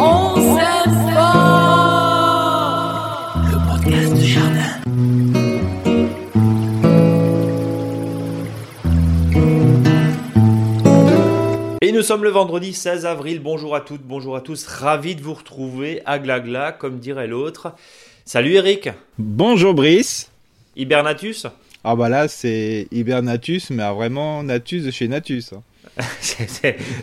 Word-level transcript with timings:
On 0.00 0.34
s'aime 0.56 0.94
fort. 1.12 1.74
Le 3.50 3.56
podcast 3.68 4.14
du 4.14 4.24
jardin. 4.26 4.68
Et 11.80 11.92
nous 11.92 12.02
sommes 12.02 12.24
le 12.24 12.30
vendredi 12.30 12.72
16 12.74 13.06
avril. 13.06 13.40
Bonjour 13.40 13.74
à 13.76 13.80
toutes, 13.80 14.02
bonjour 14.02 14.34
à 14.36 14.40
tous. 14.40 14.66
Ravi 14.66 15.14
de 15.14 15.22
vous 15.22 15.34
retrouver 15.34 16.02
à 16.06 16.18
Glagla, 16.18 16.72
comme 16.72 16.98
dirait 16.98 17.28
l'autre. 17.28 17.72
Salut 18.24 18.54
Eric. 18.54 18.90
Bonjour 19.18 19.74
Brice. 19.74 20.30
Hibernatus. 20.76 21.46
Ah 21.84 21.94
bah 21.96 22.08
là 22.08 22.26
c'est 22.28 22.88
Hibernatus, 22.90 23.70
mais 23.70 23.88
vraiment 23.94 24.42
Natus 24.42 24.84
de 24.84 24.90
chez 24.90 25.08
Natus. 25.08 25.52
hein. 25.52 25.62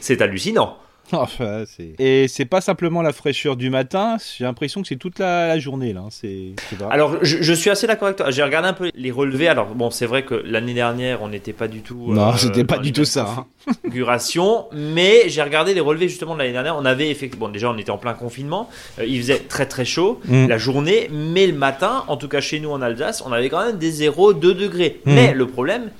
C'est 0.01 0.21
hallucinant. 0.21 0.77
Enfin. 1.11 1.63
Et 1.99 2.27
c'est 2.27 2.45
pas 2.45 2.61
simplement 2.61 3.01
la 3.01 3.13
fraîcheur 3.13 3.55
du 3.55 3.69
matin, 3.69 4.17
j'ai 4.37 4.43
l'impression 4.43 4.81
que 4.81 4.87
c'est 4.87 4.95
toute 4.95 5.19
la, 5.19 5.47
la 5.47 5.59
journée 5.59 5.93
là. 5.93 6.01
hein. 6.01 6.09
C'est. 6.09 6.53
Alors, 6.89 7.17
je, 7.21 7.37
je 7.41 7.53
suis 7.53 7.69
assez 7.69 7.87
d'accord 7.87 8.07
avec 8.07 8.17
toi. 8.17 8.31
J'ai 8.31 8.43
regardé 8.43 8.67
un 8.67 8.73
peu 8.73 8.89
les 8.95 9.11
relevés. 9.11 9.47
Alors, 9.47 9.67
bon, 9.75 9.91
c'est 9.91 10.05
vrai 10.07 10.23
que 10.23 10.35
l'année 10.35 10.73
dernière, 10.73 11.21
on 11.21 11.29
n'était 11.29 11.53
pas 11.53 11.67
du 11.67 11.81
tout. 11.81 12.13
non, 12.13 12.29
euh, 12.29 12.37
c'était 12.37 12.63
pas 12.63 12.77
du 12.79 12.91
tout 12.91 13.05
ça. 13.05 13.27
hein. 13.37 13.45
configurations, 13.83 14.65
mais 14.73 15.23
j'ai 15.29 15.41
regardé 15.41 15.73
les 15.73 15.79
relevés 15.79 16.07
justement 16.09 16.33
de 16.33 16.39
l'année 16.39 16.51
dernière. 16.53 16.75
On 16.77 16.85
avait 16.85 17.09
effectivement, 17.09 17.47
bon, 17.47 17.51
déjà, 17.51 17.69
on 17.71 17.77
était 17.77 17.91
en 17.91 17.97
plein 17.97 18.13
confinement. 18.13 18.69
Euh, 18.99 19.05
il 19.05 19.17
faisait 19.21 19.39
très 19.39 19.65
très 19.65 19.85
chaud 19.85 20.19
Mm. 20.27 20.47
la 20.47 20.57
journée, 20.57 21.09
mais 21.11 21.45
le 21.47 21.53
matin, 21.53 22.03
en 22.07 22.17
tout 22.17 22.27
cas 22.27 22.41
chez 22.41 22.59
nous 22.59 22.69
en 22.71 22.81
Alsace, 22.81 23.23
on 23.25 23.31
avait 23.31 23.49
quand 23.49 23.63
même 23.65 23.77
des 23.77 23.91
0-2 24.09 24.39
degrés. 24.39 25.01
Mm. 25.05 25.13
Mais 25.13 25.33
le 25.33 25.47
problème, 25.47 25.91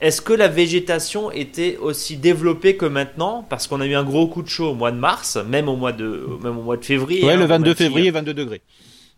est-ce 0.00 0.20
que 0.22 0.32
la 0.32 0.48
végétation 0.48 1.30
était 1.30 1.76
aussi 1.76 2.16
développée 2.16 2.76
que 2.76 2.86
maintenant? 2.86 3.44
Parce 3.48 3.66
qu'on 3.66 3.80
a 3.80 3.86
eu 3.86 3.94
un 3.94 4.04
gros 4.04 4.26
coup 4.28 4.42
de 4.42 4.48
chaud 4.48 4.70
au 4.70 4.74
mois 4.74 4.92
de 4.92 4.96
mars, 4.96 5.36
même 5.48 5.68
au 5.68 5.76
mois 5.76 5.92
de, 5.92 6.26
même 6.42 6.56
au 6.58 6.62
mois 6.62 6.76
de 6.76 6.84
février. 6.84 7.24
Ouais, 7.24 7.32
hein, 7.32 7.34
le 7.36 7.40
même 7.40 7.48
22 7.48 7.72
si- 7.72 7.76
février, 7.84 8.10
22 8.10 8.34
degrés. 8.34 8.60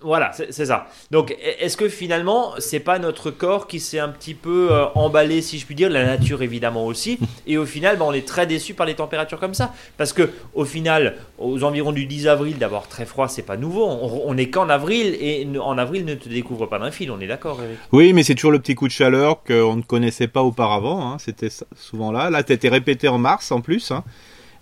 Voilà, 0.05 0.33
c'est 0.33 0.67
ça. 0.67 0.86
Donc, 1.11 1.31
e- 1.33 1.34
est-ce 1.61 1.77
que 1.77 1.89
finalement, 1.89 2.53
c'est 2.58 2.81
pas 2.81 2.98
notre 2.98 3.31
corps 3.31 3.67
qui 3.67 3.81
s'est 3.81 3.98
un 3.98 4.08
petit 4.08 4.34
peu 4.34 4.69
euh, 4.70 4.86
emballé, 4.95 5.42
si 5.42 5.58
je 5.58 5.67
puis 5.67 5.75
dire, 5.75 5.91
la 5.91 6.05
nature 6.05 6.42
évidemment 6.42 6.86
aussi, 6.86 7.19
et 7.47 7.56
au 7.58 7.67
final, 7.67 7.97
bah, 7.98 8.05
on 8.08 8.12
est 8.12 8.27
très 8.27 8.47
déçu 8.47 8.75
par 8.75 8.86
les 8.86 8.95
températures 8.95 9.39
comme 9.41 9.55
ça, 9.55 9.73
parce 9.97 10.12
que 10.12 10.30
au 10.55 10.64
final, 10.64 11.17
aux 11.39 11.62
environs 11.64 11.92
du 11.92 12.06
10 12.06 12.27
avril, 12.28 12.58
d'avoir 12.58 12.89
très 12.89 13.06
froid, 13.06 13.28
c'est 13.28 13.42
pas 13.42 13.56
nouveau. 13.56 13.84
On, 13.86 14.23
on 14.27 14.36
est 14.36 14.48
qu'en 14.50 14.69
avril, 14.69 15.17
et 15.20 15.47
en 15.58 15.78
avril 15.78 16.05
ne 16.05 16.14
te 16.14 16.28
découvre 16.28 16.67
pas 16.67 16.78
d'un 16.78 16.91
fil. 16.91 17.11
On 17.11 17.20
est 17.20 17.27
d'accord, 17.27 17.58
Oui, 17.92 18.12
mais 18.12 18.23
c'est 18.23 18.34
toujours 18.34 18.53
le 18.53 18.58
petit 18.58 18.75
coup 18.75 18.86
de 18.89 18.92
chaleur 18.92 19.42
qu'on 19.45 19.77
ne 19.77 19.83
connaissait 19.83 20.28
pas 20.28 20.42
auparavant. 20.42 21.12
hein. 21.12 21.17
C'était 21.19 21.48
souvent 21.77 22.12
là. 22.12 22.30
Là, 22.30 22.42
t'étais 22.42 22.69
répété 22.69 23.08
en 23.08 23.19
mars 23.19 23.53
en 23.53 23.61
plus, 23.61 23.91
hein, 23.91 24.05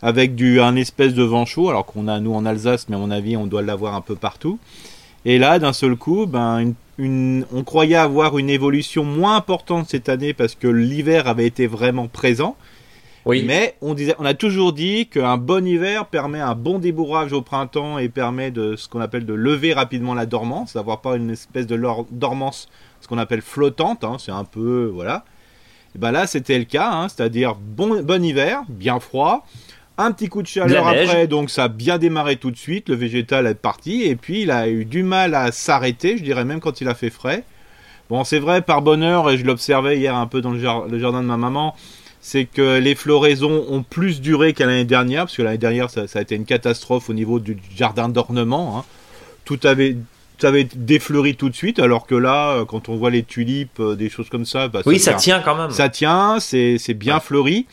avec 0.03 0.35
du 0.35 0.61
un 0.61 0.77
espèce 0.77 1.13
de 1.15 1.23
vent 1.23 1.45
chaud, 1.45 1.69
alors 1.69 1.85
qu'on 1.85 2.09
a 2.09 2.21
nous 2.21 2.33
en 2.35 2.47
Alsace, 2.47 2.89
mais 2.89 2.97
à 2.97 2.99
mon 2.99 3.11
avis, 3.11 3.37
on 3.37 3.47
doit 3.47 3.63
l'avoir 3.63 3.95
un 3.95 4.01
peu 4.01 4.15
partout. 4.17 4.59
Et 5.25 5.39
là, 5.39 5.59
d'un 5.59 5.73
seul 5.73 5.97
coup, 5.97 6.27
ben, 6.27 6.59
une- 6.61 6.75
une- 6.99 7.47
on 7.53 7.63
croyait 7.65 7.97
avoir 7.97 8.39
une 8.39 8.51
évolution 8.51 9.05
moins 9.05 9.37
importante 9.37 9.89
cette 9.89 10.09
année 10.09 10.33
parce 10.33 10.55
que 10.55 10.69
l'hiver 10.69 11.29
avait 11.29 11.47
été 11.47 11.67
vraiment 11.67 12.09
présent. 12.09 12.57
Oui. 13.27 13.45
Mais 13.47 13.77
on, 13.83 13.93
disait, 13.93 14.15
on 14.19 14.25
a 14.25 14.33
toujours 14.33 14.73
dit 14.73 15.07
qu'un 15.07 15.37
bon 15.37 15.67
hiver 15.67 16.07
permet 16.07 16.41
un 16.41 16.55
bon 16.55 16.79
débourrage 16.79 17.35
au 17.35 17.43
printemps 17.43 17.99
et 17.99 18.09
permet 18.09 18.51
de 18.51 18.77
ce 18.77 18.89
qu'on 18.89 19.01
appelle 19.01 19.27
de 19.27 19.35
lever 19.35 19.75
rapidement 19.75 20.15
la 20.15 20.25
dormance, 20.25 20.73
d'avoir 20.73 21.03
pas 21.03 21.17
une 21.17 21.29
espèce 21.31 21.67
de 21.67 21.79
dormance, 22.11 22.69
ce 23.03 23.09
qu'on 23.09 23.19
appelle 23.19 23.43
flottante. 23.43 24.05
hein, 24.05 24.17
c'est 24.19 24.33
un 24.33 24.45
peu 24.45 24.91
voilà. 24.95 25.25
Et 25.95 25.99
ben 25.99 26.13
là, 26.13 26.27
c'était 26.27 26.59
le 26.59 26.65
cas, 26.65 26.91
hein, 26.93 27.09
c'est-à-dire 27.09 27.57
bon, 27.57 28.03
bon 28.03 28.25
hiver, 28.25 28.63
bien 28.71 29.01
froid. 29.01 29.47
Un 29.99 30.13
petit 30.13 30.29
coup 30.29 30.41
de 30.43 30.47
chaleur 30.47 30.85
De 30.85 30.89
après, 30.91 31.27
donc 31.27 31.51
ça 31.51 31.65
a 31.65 31.69
bien 31.69 31.99
démarré 31.99 32.37
tout 32.37 32.51
de 32.51 32.57
suite. 32.57 32.89
Le 32.89 32.95
végétal 32.95 33.47
est 33.47 33.55
parti 33.55 34.03
et 34.05 34.17
puis 34.17 34.43
il 34.43 34.51
a 34.51 34.69
eu 34.69 34.85
du 34.87 35.03
mal 35.03 35.35
à 35.35 35.53
s'arrêter, 35.53 36.17
je 36.17 36.23
dirais 36.23 36.45
même 36.45 36.61
quand 36.61 36.81
il 36.81 36.89
a 36.89 36.95
fait 36.95 37.11
frais. 37.11 37.45
Bon, 38.09 38.25
c'est 38.25 38.39
vrai, 38.39 38.63
par 38.63 38.83
bonheur, 38.83 39.31
et 39.31 39.37
je 39.39 39.45
l'observais 39.45 39.99
hier 39.99 40.15
un 40.17 40.27
peu 40.27 40.41
dans 40.41 40.51
le, 40.53 40.59
jar- 40.59 40.87
le 40.89 40.99
jardin 40.99 41.21
de 41.23 41.27
ma 41.29 41.37
maman, 41.37 41.77
c'est 42.21 42.45
que 42.45 42.79
les 42.79 42.95
floraisons 42.97 43.65
ont 43.69 43.83
plus 43.85 44.21
duré 44.21 44.53
qu'à 44.53 44.67
l'année 44.67 44.85
dernière, 44.85 45.25
parce 45.27 45.37
que 45.37 45.43
l'année 45.43 45.59
dernière, 45.59 45.91
ça, 45.91 46.09
ça 46.09 46.19
a 46.19 46.23
été 46.23 46.35
une 46.35 46.45
catastrophe 46.45 47.09
au 47.09 47.13
niveau 47.15 47.39
du 47.39 47.57
jardin 47.77 48.09
d'ornement. 48.09 48.79
hein. 48.79 48.85
Tout 49.45 49.61
avait, 49.65 49.97
tout 50.39 50.47
avait 50.47 50.67
défleuri 50.75 51.37
tout 51.37 51.51
de 51.51 51.55
suite, 51.55 51.79
alors 51.79 52.07
que 52.07 52.15
là, 52.17 52.51
euh, 52.53 52.65
quand 52.65 52.89
on 52.89 52.97
voit 52.97 53.11
les 53.11 53.23
tulipes, 53.23 53.79
euh, 53.81 53.95
des 53.95 54.09
choses 54.09 54.29
comme 54.29 54.45
ça, 54.47 54.67
bah, 54.69 54.81
Oui, 54.87 54.99
ça 54.99 55.15
tient 55.15 55.41
quand 55.41 55.55
même. 55.57 55.71
ça 55.71 55.89
tient, 55.89 56.41
c'est 56.41 56.79
c'est 56.79 56.95
bien 56.95 57.15
Ouais. 57.17 57.21
fleuri. 57.21 57.67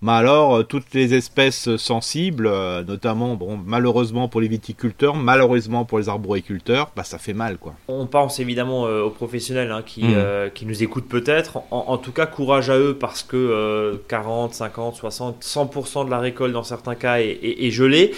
Mais 0.00 0.12
alors, 0.12 0.54
euh, 0.58 0.62
toutes 0.62 0.94
les 0.94 1.12
espèces 1.14 1.74
sensibles, 1.76 2.46
euh, 2.46 2.84
notamment, 2.84 3.34
bon, 3.34 3.58
malheureusement 3.66 4.28
pour 4.28 4.40
les 4.40 4.46
viticulteurs, 4.46 5.16
malheureusement 5.16 5.84
pour 5.84 5.98
les 5.98 6.08
arboriculteurs, 6.08 6.92
bah, 6.94 7.02
ça 7.02 7.18
fait 7.18 7.32
mal, 7.32 7.58
quoi. 7.58 7.74
On 7.88 8.06
pense 8.06 8.38
évidemment 8.38 8.86
euh, 8.86 9.02
aux 9.02 9.10
professionnels 9.10 9.72
hein, 9.72 9.82
qui, 9.84 10.04
Mm. 10.04 10.12
euh, 10.14 10.48
qui 10.50 10.66
nous 10.66 10.82
écoutent 10.84 11.08
peut-être. 11.08 11.58
En, 11.72 11.84
en 11.88 11.98
tout 11.98 12.12
cas, 12.12 12.26
courage 12.26 12.70
à 12.70 12.78
eux 12.78 12.96
parce 12.98 13.24
que 13.24 13.36
euh, 13.36 13.96
40, 14.06 14.54
50, 14.54 14.94
60, 14.94 15.42
100% 15.42 16.04
de 16.04 16.10
la 16.10 16.20
récolte 16.20 16.52
dans 16.52 16.62
certains 16.62 16.94
cas 16.94 17.18
est, 17.18 17.30
est- 17.42 17.66
est 17.66 17.70
gelée. 17.72 18.12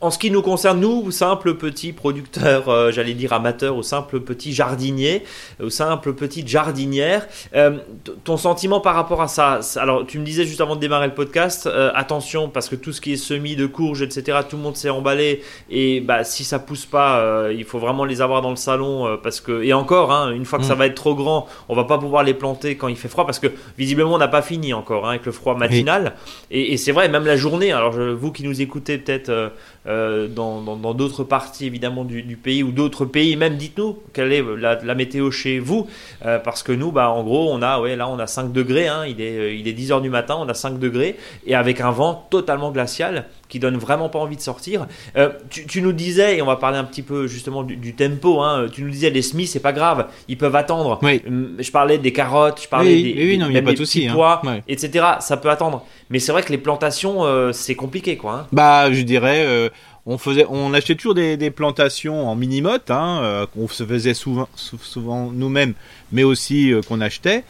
En 0.00 0.12
ce 0.12 0.18
qui 0.20 0.30
nous 0.30 0.42
concerne, 0.42 0.78
nous, 0.78 1.10
simples 1.10 1.54
petits 1.54 1.92
producteurs, 1.92 2.68
euh, 2.68 2.92
j'allais 2.92 3.14
dire 3.14 3.32
amateurs, 3.32 3.74
ou 3.74 3.82
simples 3.82 4.20
petits 4.20 4.52
jardiniers, 4.52 5.24
ou 5.60 5.70
simples 5.70 6.12
petites 6.12 6.46
jardinières, 6.46 7.26
euh, 7.56 7.78
ton 8.22 8.36
sentiment 8.36 8.78
par 8.80 8.94
rapport 8.94 9.20
à 9.20 9.26
ça 9.26 9.58
Alors, 9.74 10.06
tu 10.06 10.20
me 10.20 10.24
disais 10.24 10.44
juste 10.44 10.60
avant 10.60 10.76
de 10.76 10.80
démarrer 10.80 11.08
le 11.08 11.14
podcast, 11.14 11.66
euh, 11.66 11.90
attention 11.96 12.48
parce 12.48 12.68
que 12.68 12.76
tout 12.76 12.92
ce 12.92 13.00
qui 13.00 13.14
est 13.14 13.16
semis 13.16 13.56
de 13.56 13.66
courges, 13.66 14.02
etc., 14.02 14.38
tout 14.48 14.56
le 14.56 14.62
monde 14.62 14.76
s'est 14.76 14.88
emballé 14.88 15.42
et 15.68 16.00
bah, 16.00 16.22
si 16.22 16.44
ça 16.44 16.60
pousse 16.60 16.86
pas, 16.86 17.18
euh, 17.18 17.52
il 17.52 17.64
faut 17.64 17.80
vraiment 17.80 18.04
les 18.04 18.20
avoir 18.22 18.40
dans 18.40 18.50
le 18.50 18.56
salon 18.56 19.18
parce 19.20 19.40
que 19.40 19.64
et 19.64 19.72
encore, 19.72 20.12
hein, 20.12 20.30
une 20.30 20.44
fois 20.44 20.60
que 20.60 20.64
ça 20.64 20.76
Mm. 20.76 20.78
va 20.78 20.86
être 20.86 20.94
trop 20.94 21.16
grand, 21.16 21.48
on 21.68 21.74
va 21.74 21.82
pas 21.82 21.98
pouvoir 21.98 22.22
les 22.22 22.34
planter 22.34 22.76
quand 22.76 22.86
il 22.86 22.96
fait 22.96 23.08
froid 23.08 23.26
parce 23.26 23.40
que 23.40 23.48
visiblement 23.76 24.14
on 24.14 24.18
n'a 24.18 24.28
pas 24.28 24.42
fini 24.42 24.72
encore 24.74 25.06
hein, 25.06 25.10
avec 25.10 25.26
le 25.26 25.32
froid 25.32 25.56
matinal. 25.56 26.14
Et, 26.52 26.72
et 26.72 26.76
c'est 26.76 26.92
vrai, 26.92 27.08
même 27.08 27.26
la 27.26 27.36
journée. 27.36 27.72
Alors 27.72 27.90
je- 27.92 28.12
vous 28.12 28.30
qui 28.30 28.44
nous 28.44 28.60
écoutez 28.62 28.96
peut-être 28.98 29.50
euh, 29.88 30.28
dans 30.28 30.94
d'autres 30.94 31.24
parties 31.24 31.66
évidemment 31.66 32.04
du, 32.04 32.36
pays 32.36 32.62
ou 32.62 32.72
d'autres 32.72 33.04
pays, 33.04 33.36
même 33.36 33.56
dites-nous 33.56 33.98
quelle 34.12 34.32
est 34.32 34.44
la, 34.56 34.82
la 34.82 34.94
météo 34.94 35.30
chez 35.30 35.58
vous. 35.58 35.86
Euh, 36.26 36.38
parce 36.38 36.62
que 36.62 36.72
nous, 36.72 36.92
bah 36.92 37.10
en 37.10 37.24
gros, 37.24 37.50
on 37.52 37.62
a 37.62 37.80
ouais 37.80 37.96
là 37.96 38.08
on 38.08 38.18
a 38.18 38.26
5 38.26 38.52
degrés. 38.52 38.88
Hein, 38.88 39.06
il 39.06 39.20
est 39.20 39.38
euh, 39.38 39.54
il 39.54 39.66
est 39.66 39.72
10 39.72 39.92
heures 39.92 40.00
du 40.00 40.10
matin, 40.10 40.36
on 40.38 40.48
a 40.48 40.54
5 40.54 40.78
degrés. 40.78 41.16
Et 41.46 41.54
avec 41.54 41.80
un 41.80 41.90
vent 41.90 42.26
totalement 42.30 42.70
glacial 42.70 43.26
qui 43.48 43.58
donne 43.58 43.76
vraiment 43.76 44.08
pas 44.08 44.18
envie 44.18 44.36
de 44.36 44.40
sortir. 44.42 44.86
Euh, 45.16 45.30
tu, 45.50 45.66
tu 45.66 45.82
nous 45.82 45.92
disais, 45.92 46.36
et 46.38 46.42
on 46.42 46.46
va 46.46 46.56
parler 46.56 46.78
un 46.78 46.84
petit 46.84 47.02
peu 47.02 47.26
justement 47.26 47.62
du, 47.62 47.76
du 47.76 47.94
tempo, 47.94 48.40
hein, 48.42 48.66
tu 48.72 48.82
nous 48.82 48.90
disais 48.90 49.10
les 49.10 49.22
semis, 49.22 49.46
c'est 49.46 49.60
pas 49.60 49.72
grave, 49.72 50.06
ils 50.28 50.36
peuvent 50.38 50.56
attendre. 50.56 50.98
Oui. 51.02 51.22
Hum, 51.26 51.56
Je 51.58 51.70
parlais 51.70 51.98
des 51.98 52.12
carottes, 52.12 52.60
je 52.62 52.68
parlais 52.68 52.94
Oui, 52.94 53.02
des, 53.02 53.08
oui, 53.14 53.18
oui, 53.24 53.28
des- 53.30 53.36
non, 53.38 53.48
même 53.50 53.64
des 53.64 53.74
petits 53.74 54.06
hein. 54.08 54.12
pois, 54.14 54.42
Ouais. 54.44 54.62
etc. 54.68 55.04
Ça 55.20 55.36
peut 55.36 55.50
attendre. 55.50 55.84
Mais 56.10 56.18
c'est 56.18 56.32
vrai 56.32 56.42
que 56.42 56.50
les 56.52 56.58
plantations, 56.58 57.24
euh, 57.24 57.52
c'est 57.52 57.74
compliqué, 57.74 58.16
quoi. 58.16 58.32
hein. 58.32 58.46
Bah, 58.52 58.92
je 58.92 59.02
dirais, 59.02 59.44
euh, 59.46 59.68
on 60.06 60.16
faisait, 60.18 60.46
on 60.48 60.72
achetait 60.72 60.94
toujours 60.94 61.14
des, 61.14 61.36
des 61.36 61.50
plantations 61.50 62.28
en 62.28 62.34
mini-motte, 62.34 62.90
hein, 62.90 63.20
euh, 63.22 63.46
qu'on 63.46 63.68
se 63.68 63.84
faisait 63.84 64.14
souvent, 64.14 64.48
sou- 64.54 64.78
souvent 64.82 65.30
nous-mêmes, 65.32 65.74
mais 66.12 66.24
aussi 66.24 66.72
euh, 66.72 66.80
qu'on 66.80 67.00
achetait, 67.02 67.38
euh, 67.38 67.42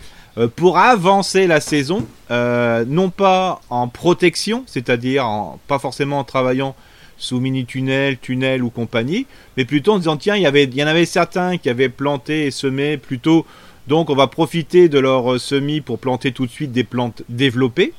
pour 0.47 0.79
avancer 0.79 1.47
la 1.47 1.61
saison, 1.61 2.07
euh, 2.31 2.85
non 2.87 3.11
pas 3.11 3.61
en 3.71 3.89
protection, 3.89 4.63
c'est-à-dire 4.67 5.27
pas 5.67 5.79
forcément 5.79 6.21
en 6.21 6.25
travaillant 6.25 6.77
sous 7.17 7.41
mini-tunnel, 7.41 8.19
tunnel 8.19 8.63
ou 8.63 8.71
compagnie, 8.71 9.27
mais 9.57 9.65
plutôt 9.65 9.95
en 9.95 9.99
disant 9.99 10.17
tiens, 10.17 10.37
il 10.37 10.43
y 10.43 10.47
avait, 10.47 10.67
y 10.67 10.85
en 10.85 10.87
avait 10.87 11.07
certains 11.07 11.59
qui 11.59 11.69
avaient 11.69 11.89
planté 11.89 12.47
et 12.47 12.51
semé 12.53 12.97
plutôt, 12.97 13.45
donc 13.89 14.11
on 14.11 14.15
va 14.15 14.29
profiter 14.29 14.89
de 14.89 15.01
leur 15.01 15.33
euh, 15.33 15.39
semis 15.39 15.81
pour 15.81 15.99
planter 15.99 16.31
tout 16.33 16.47
de 16.47 16.51
suite 16.53 16.73
des 16.73 16.85
plantes 16.85 17.23
développées, 17.29 17.93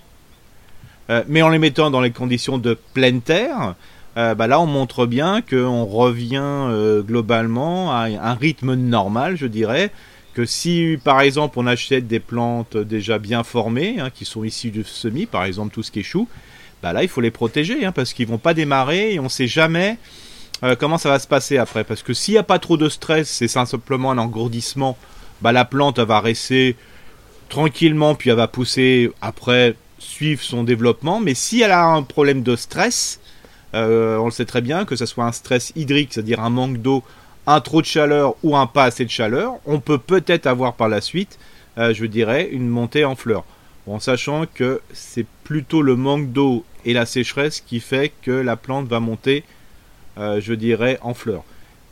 Euh, 1.10 1.24
mais 1.28 1.42
en 1.42 1.50
les 1.50 1.58
mettant 1.58 1.90
dans 1.90 2.02
les 2.02 2.12
conditions 2.12 2.60
de 2.60 2.78
pleine 2.94 3.22
terre. 3.22 3.74
euh, 4.16 4.36
bah 4.36 4.46
là, 4.46 4.60
on 4.60 4.68
montre 4.68 5.08
bien 5.08 5.42
qu'on 5.42 5.84
revient 5.86 6.38
euh, 6.44 7.02
globalement 7.02 7.92
à 7.92 8.04
un 8.06 8.36
rythme 8.36 8.76
normal, 8.76 9.36
je 9.36 9.48
dirais, 9.48 9.90
que 10.34 10.46
si 10.46 10.98
par 11.04 11.22
exemple 11.22 11.60
on 11.60 11.68
achète 11.68 12.08
des 12.08 12.20
plantes 12.20 12.78
déjà 12.78 13.20
bien 13.20 13.44
formées, 13.44 14.00
hein, 14.00 14.10
qui 14.10 14.26
sont 14.26 14.44
issues 14.44 14.72
du 14.72 14.84
semis, 14.84 15.26
par 15.26 15.44
exemple 15.44 15.74
tout 15.74 15.84
ce 15.84 15.92
qui 15.92 16.00
est 16.00 16.04
chou, 16.04 16.28
bah 16.82 16.94
là 16.94 17.04
il 17.04 17.10
faut 17.10 17.22
les 17.22 17.32
protéger 17.32 17.86
hein, 17.86 17.92
parce 17.92 18.14
qu'ils 18.14 18.28
vont 18.28 18.38
pas 18.38 18.54
démarrer 18.54 19.14
et 19.14 19.20
on 19.20 19.30
sait 19.30 19.48
jamais 19.48 19.98
euh, 20.64 20.76
comment 20.78 20.98
ça 20.98 21.10
va 21.10 21.20
se 21.20 21.28
passer 21.28 21.58
après. 21.58 21.84
Parce 21.84 22.04
que 22.04 22.14
s'il 22.14 22.34
n'y 22.34 22.38
a 22.38 22.44
pas 22.44 22.60
trop 22.60 22.78
de 22.78 22.90
stress, 22.90 23.30
c'est 23.30 23.48
simplement 23.48 24.12
un 24.12 24.18
engourdissement, 24.18 24.98
bah 25.42 25.52
la 25.52 25.66
plante 25.66 26.00
va 26.00 26.20
rester 26.20 26.76
tranquillement 27.50 28.16
puis 28.16 28.30
elle 28.30 28.36
va 28.36 28.48
pousser 28.48 29.12
après 29.22 29.76
suivre 29.98 30.42
son 30.42 30.64
développement. 30.64 31.20
Mais 31.20 31.34
si 31.34 31.62
elle 31.62 31.72
a 31.72 31.86
un 31.86 32.04
problème 32.04 32.44
de 32.44 32.56
stress, 32.56 33.20
euh, 33.74 34.18
on 34.18 34.26
le 34.26 34.32
sait 34.32 34.46
très 34.46 34.62
bien 34.62 34.86
que 34.86 34.96
ce 34.96 35.06
soit 35.06 35.26
un 35.26 35.32
stress 35.32 35.72
hydrique, 35.76 36.14
c'est-à-dire 36.14 36.40
un 36.40 36.50
manque 36.50 36.78
d'eau, 36.78 37.04
un 37.50 37.62
trop 37.62 37.82
de 37.82 37.88
chaleur 37.88 38.36
ou 38.44 38.56
un 38.56 38.68
pas 38.68 38.84
assez 38.84 39.06
de 39.06 39.10
chaleur, 39.10 39.56
on 39.66 39.80
peut 39.80 39.98
peut-être 39.98 40.46
avoir 40.46 40.76
par 40.76 40.88
la 40.88 41.02
suite, 41.02 41.40
euh, 41.80 41.96
je 41.96 42.06
dirais, 42.06 42.48
une 42.52 42.68
montée 42.68 43.06
en 43.06 43.16
fleurs. 43.16 43.44
En 43.88 44.00
sachant 44.00 44.46
que 44.54 44.82
c'est 44.94 45.26
plutôt 45.44 45.82
le 45.82 45.96
manque 45.96 46.32
d'eau 46.32 46.64
et 46.86 46.94
la 46.94 47.08
sécheresse 47.08 47.60
qui 47.60 47.80
fait 47.80 48.12
que 48.22 48.30
la 48.30 48.56
plante 48.56 48.88
va 48.88 49.00
monter, 49.00 49.44
euh, 50.20 50.40
je 50.40 50.54
dirais, 50.54 51.00
en 51.02 51.16
fleurs. 51.16 51.44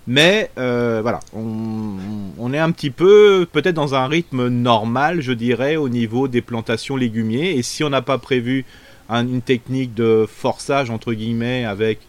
Mais 0.06 0.52
euh, 0.60 1.00
voilà, 1.02 1.22
on, 1.34 2.54
est 2.54 2.60
un 2.60 2.72
petit 2.72 2.92
peu 2.92 3.48
peut-être 3.52 3.76
dans 3.76 3.96
un 3.96 4.08
rythme 4.08 4.50
normal, 4.50 5.22
je 5.22 5.34
dirais, 5.34 5.76
au 5.76 5.90
niveau 5.90 6.28
des 6.28 6.42
plantations 6.42 6.96
légumiers. 6.96 7.58
Et 7.58 7.64
si 7.64 7.84
on 7.84 7.90
n'a 7.90 8.04
pas 8.04 8.20
prévu 8.20 8.64
une 9.10 9.42
technique 9.42 9.96
de 9.96 10.28
forçage, 10.32 10.92
entre 10.92 11.14
guillemets, 11.14 11.66
avec 11.66 12.00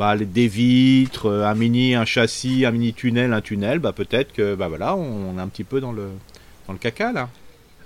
bah, 0.00 0.16
des 0.16 0.48
vitres, 0.48 1.30
un 1.30 1.54
mini, 1.54 1.94
un 1.94 2.06
châssis, 2.06 2.64
un 2.64 2.70
mini 2.70 2.94
tunnel, 2.94 3.34
un 3.34 3.42
tunnel, 3.42 3.80
bah, 3.80 3.92
peut-être 3.92 4.32
que 4.32 4.54
bah, 4.54 4.66
voilà, 4.66 4.96
on, 4.96 5.36
est 5.36 5.40
un 5.42 5.48
petit 5.48 5.62
peu 5.62 5.78
dans 5.78 5.92
le, 5.92 6.08
dans 6.66 6.72
le 6.72 6.78
caca 6.78 7.12
là. 7.12 7.28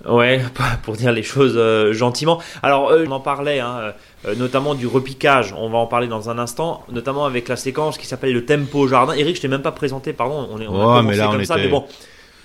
Ouais, 0.07 0.41
pour 0.83 0.95
dire 0.95 1.11
les 1.11 1.23
choses 1.23 1.55
euh, 1.57 1.91
gentiment. 1.91 2.41
Alors, 2.63 2.89
euh, 2.89 3.03
on 3.05 3.11
en 3.11 3.19
parlait, 3.19 3.59
hein, 3.59 3.93
euh, 4.25 4.33
notamment 4.35 4.75
du 4.75 4.87
repiquage. 4.87 5.53
On 5.57 5.69
va 5.69 5.77
en 5.77 5.87
parler 5.87 6.07
dans 6.07 6.29
un 6.29 6.39
instant, 6.39 6.85
notamment 6.89 7.25
avec 7.25 7.49
la 7.49 7.57
séquence 7.57 7.97
qui 7.97 8.07
s'appelle 8.07 8.31
le 8.31 8.45
tempo 8.45 8.87
jardin. 8.87 9.11
Eric, 9.11 9.35
je 9.35 9.41
t'ai 9.41 9.49
même 9.49 9.61
pas 9.61 9.73
présenté, 9.73 10.13
pardon. 10.13 10.47
On 10.49 10.61
est, 10.61 10.67
on 10.67 10.89
a 10.89 11.01
commencé 11.01 11.19
comme 11.19 11.43
ça, 11.43 11.57
mais 11.57 11.67
bon. 11.67 11.83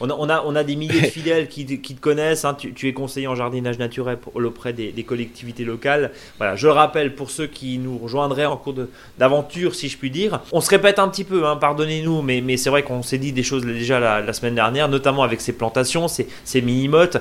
On 0.00 0.08
a, 0.08 0.42
on 0.46 0.56
a, 0.56 0.64
des 0.64 0.76
milliers 0.76 1.02
de 1.02 1.06
fidèles 1.10 1.48
qui, 1.48 1.66
qui 1.80 1.94
te 1.94 2.00
connaissent. 2.00 2.46
Hein. 2.46 2.54
Tu, 2.54 2.88
es 2.88 2.92
conseiller 2.94 3.26
en 3.26 3.34
jardinage 3.34 3.78
naturel 3.78 4.18
auprès 4.34 4.72
des, 4.72 4.92
des, 4.92 5.02
collectivités 5.02 5.64
locales. 5.64 6.10
Voilà, 6.38 6.56
je 6.56 6.66
le 6.66 6.72
rappelle 6.72 7.14
pour 7.14 7.30
ceux 7.30 7.46
qui 7.46 7.76
nous 7.78 7.98
rejoindraient 7.98 8.46
en 8.46 8.56
cours 8.56 8.74
d'aventure, 9.18 9.74
si 9.74 9.88
je 9.88 9.98
puis 9.98 10.10
dire. 10.10 10.40
On 10.52 10.62
se 10.62 10.70
répète 10.70 10.98
un 10.98 11.08
petit 11.08 11.24
peu, 11.24 11.46
hein, 11.46 11.56
pardonnez-nous, 11.56 12.22
mais, 12.22 12.40
mais 12.40 12.56
c'est 12.56 12.70
vrai 12.70 12.82
qu'on 12.82 13.02
s'est 13.02 13.18
dit 13.18 13.32
des 13.32 13.42
choses 13.42 13.64
déjà 13.64 14.00
la, 14.00 14.32
semaine 14.32 14.54
dernière, 14.54 14.88
notamment 14.88 15.22
avec 15.22 15.40
ces 15.40 15.52
plantations, 15.52 16.08
ces, 16.08 16.28
ces 16.44 16.62
mini-mottes. 16.62 17.18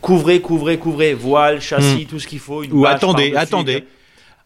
Couvrez, 0.00 0.40
couvrez, 0.40 0.78
couvrez, 0.78 1.12
voile, 1.14 1.60
châssis, 1.60 2.04
hmm. 2.04 2.06
tout 2.06 2.18
ce 2.18 2.26
qu'il 2.26 2.40
faut. 2.40 2.64
Ou 2.64 2.86
attendez, 2.86 3.34
attendez. 3.36 3.84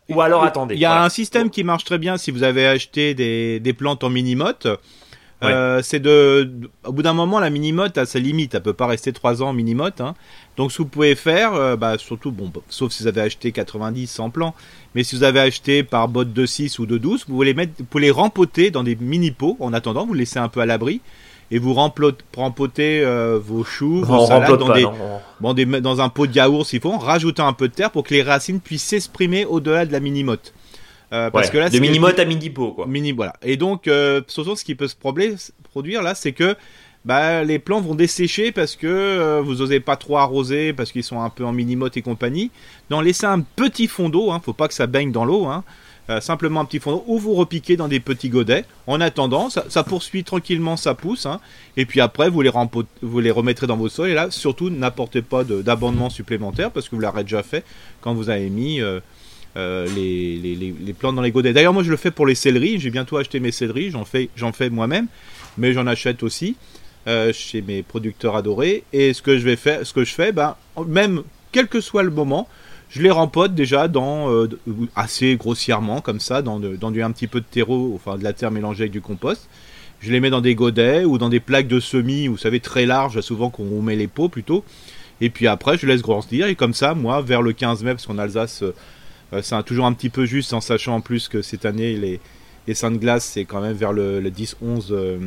Ou 0.08 0.20
alors 0.20 0.44
attendez. 0.44 0.74
Il 0.74 0.80
y 0.80 0.84
a 0.84 1.02
un 1.02 1.08
système 1.08 1.50
qui 1.50 1.64
marche 1.64 1.84
très 1.84 1.98
bien 1.98 2.16
si 2.16 2.30
vous 2.30 2.42
avez 2.42 2.66
acheté 2.66 3.14
des, 3.14 3.60
des 3.60 3.72
plantes 3.72 4.04
en 4.04 4.10
mini-motte. 4.10 4.68
Euh, 5.42 5.82
c'est 5.82 6.00
de, 6.00 6.50
au 6.84 6.92
bout 6.92 7.02
d'un 7.02 7.12
moment, 7.12 7.38
la 7.38 7.50
minimote 7.50 7.98
a 7.98 8.06
sa 8.06 8.18
limite. 8.18 8.54
Elle 8.54 8.62
peut 8.62 8.72
pas 8.72 8.86
rester 8.86 9.12
3 9.12 9.42
ans 9.42 9.48
en 9.48 9.52
minimote. 9.52 10.00
Hein. 10.00 10.14
Donc, 10.56 10.72
ce 10.72 10.78
que 10.78 10.82
vous 10.82 10.88
pouvez 10.88 11.14
faire, 11.14 11.54
euh, 11.54 11.76
bah, 11.76 11.98
surtout, 11.98 12.30
bon, 12.30 12.50
sauf 12.68 12.92
si 12.92 13.02
vous 13.02 13.08
avez 13.08 13.20
acheté 13.20 13.52
90 13.52 14.06
sans 14.06 14.30
plan, 14.30 14.54
mais 14.94 15.04
si 15.04 15.14
vous 15.14 15.24
avez 15.24 15.40
acheté 15.40 15.82
par 15.82 16.08
botte 16.08 16.32
de 16.32 16.46
6 16.46 16.78
ou 16.78 16.86
de 16.86 16.96
12, 16.96 17.24
vous 17.26 17.34
pouvez 17.34 17.46
les 17.46 17.54
mettre, 17.54 17.72
vous 17.78 17.84
pouvez 17.84 18.04
les 18.04 18.10
rempoter 18.10 18.70
dans 18.70 18.82
des 18.82 18.96
mini 18.96 19.30
pots 19.30 19.56
en 19.60 19.72
attendant, 19.72 20.06
vous 20.06 20.14
les 20.14 20.20
laissez 20.20 20.38
un 20.38 20.48
peu 20.48 20.60
à 20.60 20.66
l'abri 20.66 21.00
et 21.50 21.58
vous 21.58 21.74
rempotez 21.74 23.02
euh, 23.04 23.38
vos 23.40 23.62
choux, 23.62 24.02
vos 24.02 24.26
salades 24.26 24.58
dans, 24.58 24.72
des, 24.74 24.86
bon, 25.40 25.54
des, 25.54 25.64
dans 25.64 26.00
un 26.00 26.08
pot 26.08 26.26
de 26.26 26.34
yaourt 26.34 26.66
s'il 26.66 26.80
faut, 26.80 26.92
en 26.92 26.98
rajoutant 26.98 27.46
un 27.46 27.52
peu 27.52 27.68
de 27.68 27.72
terre 27.72 27.90
pour 27.90 28.02
que 28.02 28.14
les 28.14 28.22
racines 28.22 28.60
puissent 28.60 28.84
s'exprimer 28.84 29.44
au-delà 29.44 29.86
de 29.86 29.92
la 29.92 30.00
minimote. 30.00 30.52
Euh, 31.12 31.30
parce 31.30 31.50
que 31.50 31.58
là, 31.58 31.70
de 31.70 31.78
mini-motte 31.78 32.18
à 32.18 32.24
quoi. 32.74 32.86
Mini, 32.86 33.12
voilà. 33.12 33.34
Et 33.42 33.56
donc, 33.56 33.86
euh, 33.86 34.20
surtout, 34.26 34.56
ce 34.56 34.64
qui 34.64 34.74
peut 34.74 34.88
se 34.88 34.96
produire 34.96 36.02
là, 36.02 36.14
c'est 36.14 36.32
que 36.32 36.56
bah, 37.06 37.44
les 37.44 37.60
plants 37.60 37.80
vont 37.80 37.94
dessécher 37.94 38.50
parce 38.50 38.74
que 38.74 38.88
euh, 38.88 39.40
vous 39.40 39.56
n'osez 39.56 39.78
pas 39.78 39.96
trop 39.96 40.18
arroser, 40.18 40.72
parce 40.72 40.90
qu'ils 40.90 41.04
sont 41.04 41.22
un 41.22 41.30
peu 41.30 41.44
en 41.44 41.52
mini-motte 41.52 41.96
et 41.96 42.02
compagnie. 42.02 42.50
Donc, 42.90 43.04
laissez 43.04 43.26
un 43.26 43.40
petit 43.40 43.86
fond 43.86 44.08
d'eau, 44.08 44.32
hein, 44.32 44.40
faut 44.44 44.52
pas 44.52 44.66
que 44.66 44.74
ça 44.74 44.88
baigne 44.88 45.12
dans 45.12 45.24
l'eau, 45.24 45.46
hein. 45.46 45.62
Euh, 46.08 46.20
simplement 46.20 46.60
un 46.60 46.64
petit 46.64 46.78
fond 46.78 46.92
d'eau, 46.92 47.04
ou 47.08 47.18
vous 47.18 47.34
repiquez 47.34 47.76
dans 47.76 47.88
des 47.88 47.98
petits 47.98 48.28
godets. 48.28 48.64
En 48.86 49.00
attendant, 49.00 49.50
ça, 49.50 49.64
ça 49.68 49.82
poursuit 49.82 50.22
tranquillement 50.22 50.76
sa 50.76 50.94
pousse, 50.94 51.26
hein. 51.26 51.40
et 51.76 51.84
puis 51.84 52.00
après, 52.00 52.28
vous 52.28 52.42
les, 52.42 52.50
vous 53.02 53.20
les 53.20 53.30
remettrez 53.30 53.66
dans 53.66 53.76
vos 53.76 53.88
sols, 53.88 54.10
et 54.10 54.14
là, 54.14 54.30
surtout, 54.30 54.70
n'apportez 54.70 55.22
pas 55.22 55.42
d'abondement 55.44 56.10
supplémentaire, 56.10 56.70
parce 56.70 56.88
que 56.88 56.94
vous 56.94 57.00
l'avez 57.00 57.22
déjà 57.22 57.42
fait 57.42 57.64
quand 58.00 58.14
vous 58.14 58.30
avez 58.30 58.50
mis 58.50 58.80
euh, 58.80 59.00
les, 59.56 60.36
les, 60.38 60.92
plantes 60.92 61.16
dans 61.16 61.22
les 61.22 61.30
godets. 61.30 61.52
D'ailleurs, 61.52 61.72
moi 61.72 61.82
je 61.82 61.90
le 61.90 61.96
fais 61.96 62.10
pour 62.10 62.26
les 62.26 62.34
céleris. 62.34 62.78
J'ai 62.78 62.90
bientôt 62.90 63.16
acheté 63.16 63.40
mes 63.40 63.52
céleris. 63.52 63.90
J'en 63.90 64.04
fais, 64.04 64.28
j'en 64.36 64.52
fais 64.52 64.70
moi-même, 64.70 65.06
mais 65.58 65.72
j'en 65.72 65.86
achète 65.86 66.22
aussi 66.22 66.56
euh, 67.08 67.32
chez 67.32 67.62
mes 67.62 67.84
producteurs 67.84 68.34
adorés. 68.34 68.82
Et 68.92 69.12
ce 69.12 69.22
que 69.22 69.38
je 69.38 69.44
vais 69.44 69.54
faire, 69.54 69.86
ce 69.86 69.92
que 69.92 70.02
je 70.02 70.12
fais, 70.12 70.32
ben, 70.32 70.56
même 70.88 71.22
quel 71.52 71.68
que 71.68 71.80
soit 71.80 72.02
le 72.02 72.10
moment, 72.10 72.48
je 72.88 73.00
les 73.00 73.12
rempote 73.12 73.54
déjà 73.54 73.86
dans 73.86 74.28
euh, 74.28 74.48
assez 74.96 75.36
grossièrement 75.36 76.00
comme 76.00 76.18
ça, 76.18 76.42
dans, 76.42 76.58
dans 76.58 76.90
du 76.90 77.04
un 77.04 77.12
petit 77.12 77.28
peu 77.28 77.38
de 77.38 77.46
terreau, 77.48 77.92
enfin 77.94 78.18
de 78.18 78.24
la 78.24 78.32
terre 78.32 78.50
mélangée 78.50 78.82
avec 78.82 78.92
du 78.92 79.00
compost. 79.00 79.48
Je 80.00 80.10
les 80.10 80.18
mets 80.18 80.30
dans 80.30 80.40
des 80.40 80.56
godets 80.56 81.04
ou 81.04 81.16
dans 81.16 81.28
des 81.28 81.38
plaques 81.38 81.68
de 81.68 81.78
semis, 81.78 82.26
vous 82.26 82.36
savez, 82.36 82.58
très 82.58 82.86
larges, 82.86 83.20
souvent 83.20 83.50
qu'on 83.50 83.80
met 83.82 83.94
les 83.94 84.08
pots 84.08 84.28
plutôt. 84.28 84.64
Et 85.20 85.30
puis 85.30 85.46
après, 85.46 85.78
je 85.78 85.86
laisse 85.86 86.02
grandir. 86.02 86.48
Et 86.48 86.56
comme 86.56 86.74
ça, 86.74 86.94
moi, 86.94 87.22
vers 87.22 87.40
le 87.40 87.52
15 87.52 87.84
mai, 87.84 87.92
parce 87.92 88.06
qu'en 88.06 88.18
Alsace, 88.18 88.64
euh, 88.64 88.74
c'est 89.42 89.62
toujours 89.64 89.86
un 89.86 89.92
petit 89.92 90.10
peu 90.10 90.24
juste 90.24 90.52
en 90.52 90.60
sachant 90.60 90.96
en 90.96 91.00
plus 91.00 91.28
que 91.28 91.42
cette 91.42 91.66
année 91.66 91.96
les, 91.96 92.20
les 92.66 92.74
Saints 92.74 92.90
de 92.90 92.96
glace 92.96 93.24
c'est 93.24 93.44
quand 93.44 93.60
même 93.60 93.76
vers 93.76 93.92
le, 93.92 94.20
10-11 94.22 94.88
euh, 94.90 95.18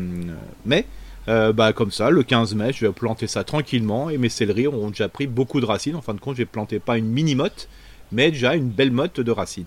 mai. 0.66 0.86
Euh, 1.28 1.54
bah, 1.54 1.74
comme 1.74 1.92
ça, 1.92 2.10
le 2.10 2.24
15 2.24 2.56
mai, 2.56 2.72
je 2.74 2.88
vais 2.88 2.92
planter 2.92 3.28
ça 3.28 3.44
tranquillement 3.44 4.10
et 4.10 4.18
mes 4.18 4.30
céleris 4.30 4.66
auront 4.66 4.90
déjà 4.90 5.10
pris 5.10 5.28
beaucoup 5.28 5.60
de 5.60 5.66
racines. 5.66 5.96
En 5.96 6.02
fin 6.02 6.16
de 6.16 6.20
compte, 6.20 6.38
j'ai 6.38 6.46
planté 6.46 6.80
pas 6.80 6.98
une 6.98 7.08
mini 7.08 7.36
motte, 7.36 7.68
mais 8.12 8.32
déjà 8.32 8.56
une 8.56 8.70
belle 8.70 8.92
motte 8.92 9.20
de 9.20 9.32
racines. 9.32 9.66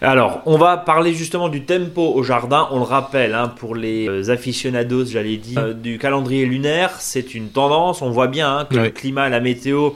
Alors, 0.00 0.42
on 0.46 0.58
va 0.58 0.76
parler 0.76 1.14
justement 1.14 1.48
du 1.48 1.64
tempo 1.64 2.12
au 2.14 2.22
jardin. 2.22 2.68
On 2.70 2.78
le 2.78 2.84
rappelle, 2.84 3.34
hein, 3.34 3.48
pour 3.48 3.74
les 3.74 4.30
aficionados, 4.30 5.06
j'allais 5.06 5.36
dire, 5.36 5.74
du 5.74 5.98
calendrier 5.98 6.46
lunaire, 6.46 7.00
c'est 7.00 7.34
une 7.34 7.48
tendance. 7.48 8.02
On 8.02 8.10
voit 8.10 8.28
bien 8.28 8.58
hein, 8.58 8.66
que 8.68 8.76
le 8.76 8.90
climat, 8.90 9.28
la 9.28 9.40
météo 9.40 9.86
euh, 9.86 9.90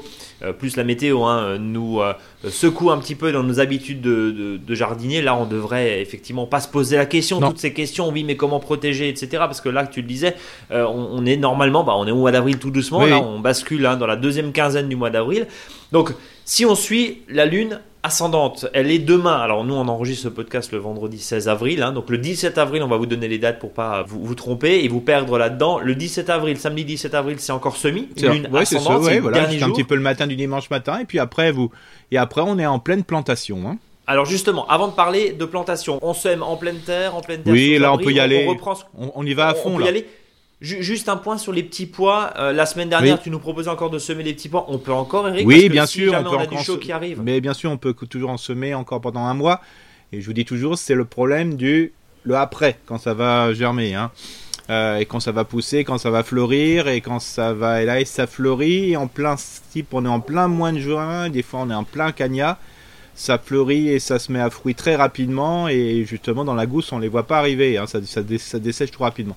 plus 0.59 0.77
la 0.77 0.85
météo 0.85 1.25
hein, 1.25 1.59
nous 1.59 2.01
euh, 2.01 2.13
secoue 2.51 2.91
un 2.91 2.99
petit 2.99 3.15
peu 3.15 3.33
dans 3.33 3.43
nos 3.43 3.61
habitudes 3.61 4.01
de, 4.01 4.59
de, 4.59 4.75
jardinier. 4.75 5.23
Là, 5.23 5.35
on 5.35 5.47
devrait 5.47 6.01
effectivement 6.01 6.47
pas 6.47 6.61
se 6.61 6.69
poser 6.69 6.97
la 6.97 7.07
question, 7.07 7.41
toutes 7.41 7.59
ces 7.59 7.73
questions, 7.73 8.11
oui, 8.11 8.25
mais 8.25 8.37
comment 8.37 8.61
protéger, 8.61 9.09
etc. 9.09 9.29
Parce 9.39 9.61
que 9.61 9.69
là, 9.69 9.87
tu 9.87 10.03
le 10.03 10.07
disais, 10.07 10.37
euh, 10.71 10.87
on, 10.87 11.25
est 11.27 11.37
normalement, 11.37 11.85
bah, 11.85 11.95
on 11.97 12.07
est 12.07 12.11
au 12.11 12.17
mois 12.17 12.33
d'avril 12.33 12.59
tout 12.59 12.71
doucement, 12.71 13.05
là, 13.07 13.19
on 13.19 13.41
bascule 13.41 13.87
hein, 13.87 13.97
dans 13.97 14.07
la 14.07 14.17
deuxième 14.17 14.53
quinzaine 14.53 14.89
du 14.89 14.97
mois 14.97 15.11
d'avril. 15.11 15.47
Donc, 15.93 16.13
si 16.45 16.65
on 16.65 16.75
suit 16.75 17.23
la 17.29 17.47
Lune, 17.47 17.81
ascendante. 18.07 18.67
Elle 18.73 18.91
est 18.91 19.01
demain. 19.01 19.37
Alors 19.37 19.65
nous, 19.65 19.75
on 19.75 19.89
enregistre 19.89 20.23
ce 20.25 20.29
podcast 20.29 20.73
le 20.73 20.79
vendredi 20.79 21.19
16 21.19 21.49
avril. 21.49 21.83
Hein. 21.83 21.93
donc 21.93 22.09
le 22.09 22.19
17 22.19 22.57
avril, 22.57 22.83
on 22.83 22.89
va 22.89 22.97
vous 22.97 23.07
donner 23.07 23.29
les 23.29 23.39
dates 23.39 23.59
pour 23.59 23.73
pas 23.73 24.05
vous, 24.07 24.25
vous 24.25 24.35
tromper 24.35 24.85
et 24.85 24.89
vous 24.89 25.01
perdre 25.01 25.37
là-dedans. 25.39 25.81
Le 25.81 25.95
17 25.95 26.31
avril, 26.31 26.57
samedi 26.57 26.85
17 26.85 27.15
avril, 27.15 27.37
c'est 27.39 27.53
encore 27.53 27.77
semi. 27.77 28.09
Lune 28.17 28.49
ouais, 28.51 28.61
ascendante. 28.61 29.05
C'est 29.05 29.19
voilà, 29.19 29.43
un 29.43 29.71
petit 29.71 29.85
peu 29.85 29.97
le 29.97 30.01
matin 30.01 30.27
du 30.27 30.37
dimanche 30.37 30.71
matin 30.71 31.01
et 31.01 31.05
puis 31.05 31.19
après 31.19 31.51
vous 31.51 31.71
et 32.11 32.19
après 32.19 32.43
on 32.43 32.59
est 32.59 32.67
en 32.67 32.79
pleine 32.79 33.05
plantation. 33.05 33.59
Hein. 33.67 33.77
Alors 34.07 34.25
justement, 34.25 34.67
avant 34.69 34.87
de 34.87 34.93
parler 34.93 35.33
de 35.33 35.45
plantation, 35.45 35.99
on 36.03 36.15
sème 36.15 36.43
en 36.43 36.57
pleine 36.57 36.79
terre, 36.79 37.17
en 37.17 37.21
pleine 37.21 37.43
terre. 37.43 37.53
Oui, 37.53 37.77
là 37.79 37.93
on 37.93 37.99
peut 37.99 38.13
y 38.13 38.21
aller. 38.21 38.47
On, 38.47 38.51
reprend... 38.51 38.75
on, 38.95 39.27
y 39.27 39.35
va 39.35 39.49
à 39.49 39.55
fond 39.55 39.73
on 39.75 39.77
peut 39.79 39.85
Y 39.85 39.89
aller. 39.89 40.07
Juste 40.63 41.11
un 41.11 41.19
point 41.19 41.37
sur 41.37 41.53
les 41.53 41.63
petits 41.63 41.85
pois. 41.85 42.33
Euh, 42.39 42.53
la 42.53 42.65
semaine 42.65 42.89
dernière, 42.89 43.21
tu 43.21 43.29
nous 43.29 43.39
proposais 43.39 43.69
encore 43.69 43.91
de 43.91 43.99
semer 43.99 44.23
les 44.23 44.33
petits 44.33 44.49
pois. 44.49 44.65
On 44.69 44.79
peut 44.79 44.93
encore, 44.93 45.29
Eric 45.29 45.47
Oui, 45.47 45.69
bien 45.69 45.85
sûr. 45.85 46.15
on, 46.19 46.31
peut 46.31 46.39
a 46.39 46.47
du 46.47 46.57
chaud 46.59 46.79
qui 46.79 46.93
arrive. 46.93 47.21
Mais 47.23 47.43
bien 47.43 47.53
sûr, 47.53 47.71
on 47.71 47.77
peut 47.77 47.93
toujours 47.93 48.31
en 48.31 48.39
semer 48.39 48.75
encore 48.75 49.03
pendant 49.03 49.21
un 49.21 49.35
mois. 49.35 49.61
Et 50.13 50.21
je 50.23 50.27
vous 50.27 50.33
dis 50.33 50.47
toujours, 50.47 50.79
c'est 50.79 50.95
le 50.95 51.05
problème 51.05 51.57
du 51.57 51.93
le 52.23 52.37
après, 52.37 52.79
quand 52.87 52.99
ça 52.99 53.13
va 53.13 53.53
germer. 53.53 53.95
Hein. 53.95 54.11
Euh, 54.71 54.97
et 54.97 55.07
quand 55.07 55.21
ça 55.21 55.31
va 55.31 55.45
pousser, 55.45 55.85
quand 55.85 55.99
ça 55.99 56.11
va 56.11 56.25
fleurir, 56.25 56.89
et 56.89 57.01
quand 57.03 57.21
ça 57.21 57.53
va. 57.53 57.83
Et 57.83 57.85
là, 57.85 58.03
ça 58.07 58.27
fleurit. 58.27 58.97
en 58.97 59.09
plein 59.09 59.37
type, 59.71 59.93
on 59.93 60.07
est 60.07 60.09
en 60.09 60.21
plein 60.21 60.49
mois 60.49 60.73
de 60.73 60.79
juin. 60.79 61.29
Des 61.29 61.43
fois, 61.43 61.61
on 61.63 61.71
est 61.71 61.75
en 61.75 61.85
plein 61.85 62.13
cagnat. 62.13 62.59
Ça 63.15 63.39
fleurit 63.39 63.89
et 63.89 63.99
ça 63.99 64.19
se 64.19 64.33
met 64.33 64.41
à 64.41 64.51
fruit 64.51 64.75
très 64.75 64.97
rapidement. 64.97 65.69
Et 65.69 66.05
justement, 66.05 66.45
dans 66.45 66.55
la 66.55 66.67
gousse, 66.67 66.93
on 66.93 66.99
les 66.99 67.09
voit 67.09 67.27
pas 67.27 67.39
arriver. 67.39 67.77
Hein. 67.77 67.87
Ça, 67.87 68.03
ça, 68.05 68.23
ça 68.39 68.59
dessèche 68.59 68.91
trop 68.91 69.05
rapidement. 69.05 69.37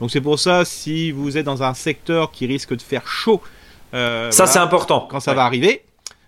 Donc 0.00 0.10
c'est 0.10 0.20
pour 0.20 0.38
ça, 0.38 0.64
si 0.64 1.10
vous 1.10 1.38
êtes 1.38 1.46
dans 1.46 1.62
un 1.62 1.74
secteur 1.74 2.30
qui 2.30 2.46
risque 2.46 2.74
de 2.74 2.82
faire 2.82 3.06
chaud, 3.06 3.40
euh, 3.94 4.30
ça 4.30 4.46
c'est 4.46 4.58
important. 4.58 5.06
Quand 5.10 5.20
ça 5.20 5.34
va 5.34 5.44
arriver, 5.44 5.84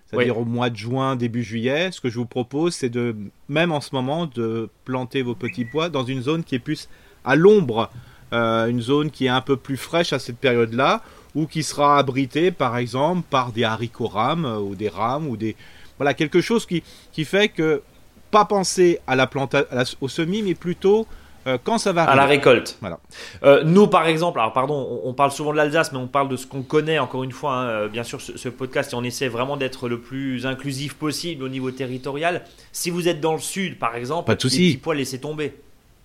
c'est-à-dire 0.09 0.39
au 0.39 0.45
mois 0.45 0.69
de 0.69 0.75
juin, 0.75 1.15
début 1.15 1.43
juillet, 1.43 1.91
ce 1.91 2.01
que 2.01 2.09
je 2.09 2.17
vous 2.17 2.25
propose, 2.25 2.73
c'est 2.73 2.89
de, 2.89 3.15
même 3.47 3.71
en 3.71 3.81
ce 3.81 3.89
moment, 3.93 4.25
de 4.25 4.69
planter 4.85 5.21
vos 5.21 5.35
petits 5.35 5.65
pois 5.65 5.89
dans 5.89 6.03
une 6.03 6.21
zone 6.21 6.43
qui 6.43 6.55
est 6.55 6.59
plus 6.59 6.89
à 7.23 7.35
l'ombre, 7.35 7.91
euh, 8.33 8.67
une 8.67 8.81
zone 8.81 9.11
qui 9.11 9.25
est 9.25 9.29
un 9.29 9.41
peu 9.41 9.55
plus 9.55 9.77
fraîche 9.77 10.13
à 10.13 10.19
cette 10.19 10.37
période-là, 10.37 11.03
ou 11.35 11.45
qui 11.45 11.61
sera 11.61 11.99
abritée, 11.99 12.49
par 12.49 12.77
exemple, 12.77 13.21
par 13.29 13.51
des 13.51 13.63
haricots 13.63 14.07
rames 14.07 14.45
euh, 14.45 14.57
ou 14.57 14.73
des 14.73 14.89
rames 14.89 15.27
ou 15.27 15.37
des 15.37 15.55
voilà 15.97 16.13
quelque 16.13 16.41
chose 16.41 16.65
qui 16.65 16.81
qui 17.11 17.25
fait 17.25 17.49
que 17.49 17.83
pas 18.31 18.45
penser 18.45 18.99
à 19.05 19.15
la 19.15 19.27
plante 19.27 19.55
au 20.01 20.07
semis, 20.07 20.41
mais 20.41 20.55
plutôt 20.55 21.07
euh, 21.47 21.57
quand 21.63 21.77
ça 21.77 21.91
va 21.91 22.03
À 22.03 22.15
la 22.15 22.25
récolte. 22.25 22.77
Voilà. 22.81 22.99
Euh, 23.43 23.63
nous, 23.63 23.87
par 23.87 24.07
exemple, 24.07 24.39
alors 24.39 24.53
pardon, 24.53 25.01
on, 25.03 25.13
parle 25.13 25.31
souvent 25.31 25.51
de 25.51 25.57
l'Alsace, 25.57 25.91
mais 25.91 25.97
on 25.97 26.07
parle 26.07 26.29
de 26.29 26.35
ce 26.35 26.45
qu'on 26.45 26.61
connaît, 26.61 26.99
encore 26.99 27.23
une 27.23 27.31
fois, 27.31 27.53
hein, 27.53 27.65
euh, 27.67 27.87
bien 27.87 28.03
sûr, 28.03 28.19
ce, 28.21 28.49
podcast, 28.49 28.93
et 28.93 28.95
on 28.95 29.03
essaie 29.03 29.27
vraiment 29.27 29.57
d'être 29.57 29.87
le 29.87 29.99
plus 29.99 30.45
inclusif 30.45 30.95
possible 30.95 31.43
au 31.43 31.49
niveau 31.49 31.71
territorial. 31.71 32.43
Si 32.71 32.89
vous 32.89 33.07
êtes 33.07 33.21
dans 33.21 33.33
le 33.33 33.39
sud, 33.39 33.79
par 33.79 33.95
exemple, 33.95 34.27
Pas 34.27 34.35
de 34.35 34.43
les 34.43 34.49
petits 34.49 34.77
pois, 34.77 34.95
laissez 34.95 35.19
tomber. 35.19 35.53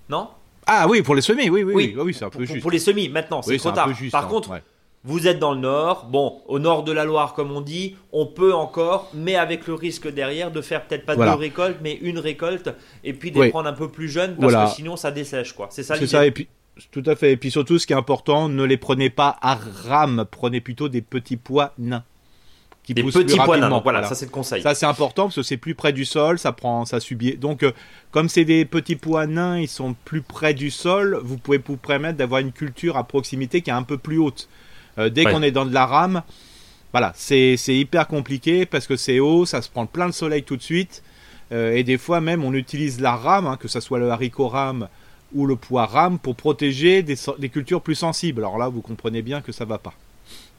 Non? 0.09 0.29
Ah 0.67 0.87
oui, 0.88 1.03
pour 1.03 1.14
les 1.14 1.23
semis, 1.23 1.50
oui, 1.50 1.62
oui, 1.62 1.75
oui, 1.75 1.95
oui, 1.99 2.14
c'est 2.14 2.25
un 2.25 2.31
peu 2.31 2.38
pour, 2.38 2.47
juste. 2.47 2.61
Pour 2.62 2.71
les 2.71 2.79
semis, 2.79 3.09
maintenant, 3.09 3.43
c'est 3.43 3.57
trop 3.59 3.73
tard. 3.73 3.91
par 4.11 4.29
contre, 4.29 4.50
vous 5.04 5.28
êtes 5.28 5.38
dans 5.38 5.52
le 5.52 5.61
nord, 5.61 6.06
bon, 6.06 6.40
au 6.46 6.58
nord 6.58 6.82
de 6.82 6.90
la 6.90 7.04
Loire 7.04 7.34
comme 7.34 7.52
on 7.52 7.61
dit, 7.61 7.94
on 8.11 8.25
peut 8.25 8.54
encore, 8.54 9.11
mais 9.12 9.37
avec 9.37 9.66
le 9.66 9.75
risque 9.75 10.08
derrière 10.08 10.50
de 10.50 10.62
faire 10.62 10.87
peut-être 10.87 11.04
pas 11.04 11.14
deux 11.14 11.34
récoltes, 11.34 11.78
mais 11.82 11.94
une 12.00 12.18
récolte, 12.18 12.70
et 13.04 13.12
puis 13.12 13.30
de 13.30 13.42
les 13.42 13.50
prendre 13.50 13.68
un 13.68 13.75
peu 13.75 13.88
plus 13.88 14.08
jeunes, 14.08 14.37
parce 14.37 14.70
que 14.70 14.76
sinon 14.76 14.96
ça 14.96 15.11
dessèche, 15.11 15.52
quoi. 15.52 15.68
C'est 15.70 15.82
ça 15.82 15.96
C'est 15.96 16.06
ça, 16.06 16.26
et 16.26 16.30
puis 16.30 16.49
tout 16.90 17.02
à 17.06 17.14
fait, 17.14 17.32
et 17.32 17.37
puis 17.37 17.50
surtout 17.50 17.78
ce 17.78 17.87
qui 17.87 17.92
est 17.92 17.96
important, 17.96 18.49
ne 18.49 18.64
les 18.64 18.78
prenez 18.78 19.11
pas 19.11 19.37
à 19.42 19.54
rame, 19.54 20.25
prenez 20.30 20.61
plutôt 20.61 20.88
des 20.88 21.02
petits 21.02 21.37
pois 21.37 21.75
nains. 21.78 22.02
Qui 22.82 22.92
des 22.92 23.02
petits 23.02 23.37
pois 23.37 23.58
nains, 23.58 23.80
voilà, 23.82 24.04
ça 24.04 24.14
c'est 24.14 24.26
le 24.26 24.30
conseil. 24.30 24.62
Ça 24.62 24.75
c'est 24.75 24.87
important 24.87 25.25
parce 25.25 25.37
que 25.37 25.42
c'est 25.42 25.56
plus 25.56 25.75
près 25.75 25.92
du 25.92 26.04
sol, 26.04 26.38
ça 26.38 26.52
prend, 26.52 26.84
ça 26.84 27.00
subit. 27.00 27.37
Donc 27.37 27.62
euh, 27.62 27.73
comme 28.11 28.28
c'est 28.28 28.44
des 28.44 28.64
petits 28.64 28.96
pois 28.96 29.26
nains, 29.26 29.58
ils 29.58 29.68
sont 29.68 29.94
plus 30.04 30.20
près 30.20 30.52
du 30.52 30.70
sol, 30.70 31.18
vous 31.23 31.38
pouvez 31.38 31.58
vous 31.58 31.76
permettre 31.76 32.18
d'avoir 32.18 32.40
une 32.40 32.52
culture 32.52 32.96
à 32.96 33.04
proximité 33.04 33.61
qui 33.62 33.70
est 33.70 33.75
un 33.75 33.84
peu 33.84 33.96
plus 33.96 34.18
haute. 34.18 34.49
Euh, 34.98 35.08
dès 35.08 35.24
qu'on 35.24 35.42
est 35.42 35.50
dans 35.50 35.66
de 35.66 35.74
la 35.74 35.86
rame, 35.86 36.22
voilà, 36.92 37.12
c'est 37.16 37.56
hyper 37.68 38.06
compliqué 38.06 38.66
parce 38.66 38.86
que 38.86 38.96
c'est 38.96 39.18
haut, 39.18 39.46
ça 39.46 39.62
se 39.62 39.68
prend 39.68 39.86
plein 39.86 40.06
de 40.06 40.14
soleil 40.14 40.42
tout 40.42 40.56
de 40.56 40.62
suite. 40.62 41.02
Euh, 41.52 41.74
et 41.74 41.82
des 41.82 41.98
fois 41.98 42.20
même, 42.20 42.44
on 42.44 42.54
utilise 42.54 43.00
la 43.00 43.16
rame, 43.16 43.46
hein, 43.46 43.56
que 43.58 43.68
ce 43.68 43.80
soit 43.80 43.98
le 43.98 44.10
haricot 44.10 44.48
rame 44.48 44.88
ou 45.34 45.46
le 45.46 45.56
pois 45.56 45.86
rame, 45.86 46.18
pour 46.18 46.36
protéger 46.36 47.02
des, 47.02 47.16
des 47.38 47.48
cultures 47.48 47.82
plus 47.82 47.96
sensibles. 47.96 48.42
Alors 48.42 48.58
là, 48.58 48.68
vous 48.68 48.80
comprenez 48.80 49.22
bien 49.22 49.40
que 49.40 49.50
ça 49.50 49.64
va 49.64 49.78
pas. 49.78 49.94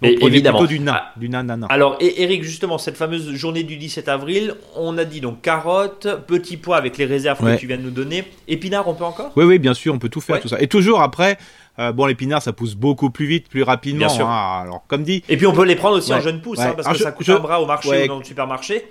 Donc, 0.02 0.12
évidemment. 0.24 0.60
plutôt 0.60 0.74
du 0.74 0.80
nain, 0.80 1.02
du 1.16 1.30
nain, 1.30 1.48
Alors, 1.70 1.96
et 2.02 2.22
Eric, 2.22 2.44
justement, 2.44 2.78
cette 2.78 2.98
fameuse 2.98 3.34
journée 3.34 3.64
du 3.64 3.78
17 3.78 4.10
avril, 4.10 4.56
on 4.76 4.98
a 4.98 5.06
dit 5.06 5.22
donc 5.22 5.42
carottes, 5.42 6.08
petits 6.28 6.58
pois 6.58 6.76
avec 6.76 6.98
les 6.98 7.06
réserves 7.06 7.40
que 7.40 7.58
tu 7.58 7.66
viens 7.66 7.78
de 7.78 7.84
nous 7.84 7.92
donner. 7.92 8.26
Épinards, 8.50 8.88
on 8.90 8.94
peut 8.94 9.06
encore? 9.06 9.32
Oui, 9.38 9.46
oui, 9.46 9.58
bien 9.58 9.74
sûr, 9.74 9.94
on 9.94 10.00
peut 10.00 10.10
tout 10.10 10.20
faire, 10.20 10.42
tout 10.42 10.50
ça. 10.50 10.62
Et 10.62 10.68
toujours 10.68 11.02
après, 11.02 11.38
euh, 11.78 11.92
bon, 11.92 12.06
l'épinard, 12.06 12.42
ça 12.42 12.54
pousse 12.54 12.76
beaucoup 12.76 13.10
plus 13.10 13.26
vite, 13.26 13.50
plus 13.50 13.64
rapidement. 13.64 14.08
Hein. 14.08 14.62
alors, 14.64 14.84
comme 14.88 15.04
dit. 15.04 15.24
Et 15.28 15.38
puis, 15.38 15.46
on 15.46 15.54
peut 15.54 15.66
les 15.66 15.76
prendre 15.76 15.98
aussi 15.98 16.14
en 16.14 16.22
jeune 16.22 16.42
pousse, 16.42 16.60
hein, 16.60 16.74
parce 16.76 16.88
que 16.88 17.04
ça 17.04 17.12
coûte 17.12 17.28
un 17.30 17.40
bras 17.40 17.62
au 17.62 17.66
marché 17.66 18.06
ou 18.06 18.08
dans 18.08 18.20
le 18.20 18.24
supermarché. 18.24 18.86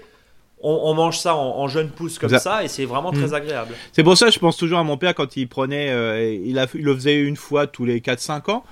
On, 0.67 0.95
mange 0.95 1.19
ça 1.19 1.37
en, 1.37 1.69
jeune 1.69 1.91
pousse 1.91 2.19
comme 2.19 2.39
ça, 2.39 2.65
et 2.65 2.69
c'est 2.69 2.87
vraiment 2.87 3.13
très 3.13 3.29
hmm. 3.29 3.35
agréable. 3.35 3.75
C'est 3.93 4.03
pour 4.03 4.17
ça, 4.17 4.31
je 4.31 4.39
pense 4.39 4.57
toujours 4.57 4.79
à 4.79 4.83
mon 4.83 4.97
père 4.97 5.15
quand 5.15 5.37
il 5.37 5.47
prenait, 5.47 5.91
euh, 5.91 6.39
il, 6.43 6.59
a, 6.59 6.67
il 6.75 6.85
le 6.85 6.95
faisait 6.95 7.21
une 7.21 7.37
fois 7.37 7.67
tous 7.67 7.85
les 7.85 8.01
4-5 8.01 8.51
ans. 8.51 8.65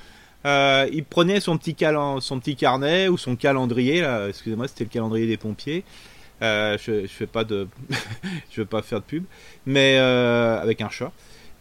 Euh, 0.47 0.89
il 0.91 1.05
prenait 1.05 1.39
son 1.39 1.59
petit, 1.59 1.77
son 2.21 2.41
petit 2.41 2.57
carnet 2.57 3.09
ou 3.09 3.19
son 3.19 3.37
calendrier, 3.37 4.07
excusez-moi, 4.29 4.69
c'était 4.69 4.85
le 4.85 4.91
calendrier 4.91 5.27
des 5.27 5.37
pompiers. 5.37 5.85
je, 6.41 6.77
je 6.79 7.07
fais 7.07 7.27
pas 7.27 7.45
de, 7.45 7.69
je 8.51 8.63
veux 8.63 8.67
pas 8.67 8.81
faire 8.81 9.01
de 9.01 9.05
pub, 9.05 9.25
mais 9.67 9.99
avec 9.99 10.81
un 10.81 10.89
chat. 10.89 11.13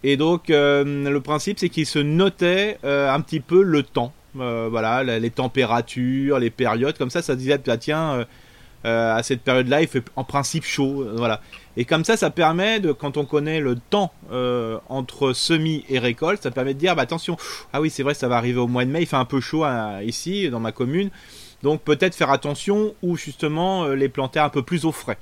Et 0.04 0.18
donc, 0.18 0.50
euh, 0.50 0.84
le 1.10 1.22
principe, 1.22 1.60
c'est 1.60 1.70
qu'il 1.70 1.86
se 1.86 2.00
notait 2.00 2.78
euh, 2.84 3.12
un 3.12 3.22
petit 3.22 3.40
peu 3.40 3.62
le 3.62 3.84
temps. 3.84 4.14
Euh, 4.40 4.68
voilà, 4.70 5.04
les 5.04 5.30
températures, 5.30 6.40
les 6.40 6.50
périodes. 6.50 6.98
Comme 6.98 7.10
ça, 7.10 7.22
ça 7.22 7.36
disait, 7.36 7.58
bah, 7.60 7.78
tiens, 7.78 8.26
à 8.84 9.22
cette 9.22 9.42
période-là, 9.42 9.82
il 9.82 9.88
fait 9.88 10.04
en 10.16 10.24
principe 10.24 10.64
chaud. 10.64 11.06
voilà. 11.16 11.42
Et 11.78 11.86
comme 11.86 12.04
ça, 12.04 12.18
ça 12.18 12.32
permet, 12.32 12.80
de, 12.80 12.92
quand 12.92 13.18
on 13.18 13.26
connaît 13.26 13.60
le 13.60 13.76
temps 13.76 14.12
entre 14.90 15.34
semis 15.34 15.86
et 15.90 16.00
récolte, 16.00 16.42
ça 16.42 16.52
permet 16.52 16.74
de 16.74 16.80
dire, 16.80 16.96
bah, 16.96 17.04
attention, 17.04 17.38
ah 17.74 17.82
oui, 17.82 17.90
c'est 17.90 18.04
vrai, 18.04 18.14
ça 18.14 18.28
va 18.28 18.38
arriver 18.38 18.60
au 18.60 18.68
mois 18.68 18.86
de 18.86 18.90
mai, 18.90 19.02
il 19.02 19.06
fait 19.06 19.18
un 19.18 19.26
peu 19.26 19.40
chaud 19.40 19.66
ici, 20.04 20.50
dans 20.50 20.60
ma 20.60 20.72
commune. 20.72 21.12
Donc 21.62 21.82
peut-être 21.82 22.16
faire 22.16 22.32
attention 22.32 22.96
ou 23.04 23.16
justement 23.18 23.86
les 23.90 24.10
planter 24.10 24.40
un 24.40 24.50
peu 24.50 24.64
plus 24.64 24.84
au 24.84 24.92
frais. 24.92 25.20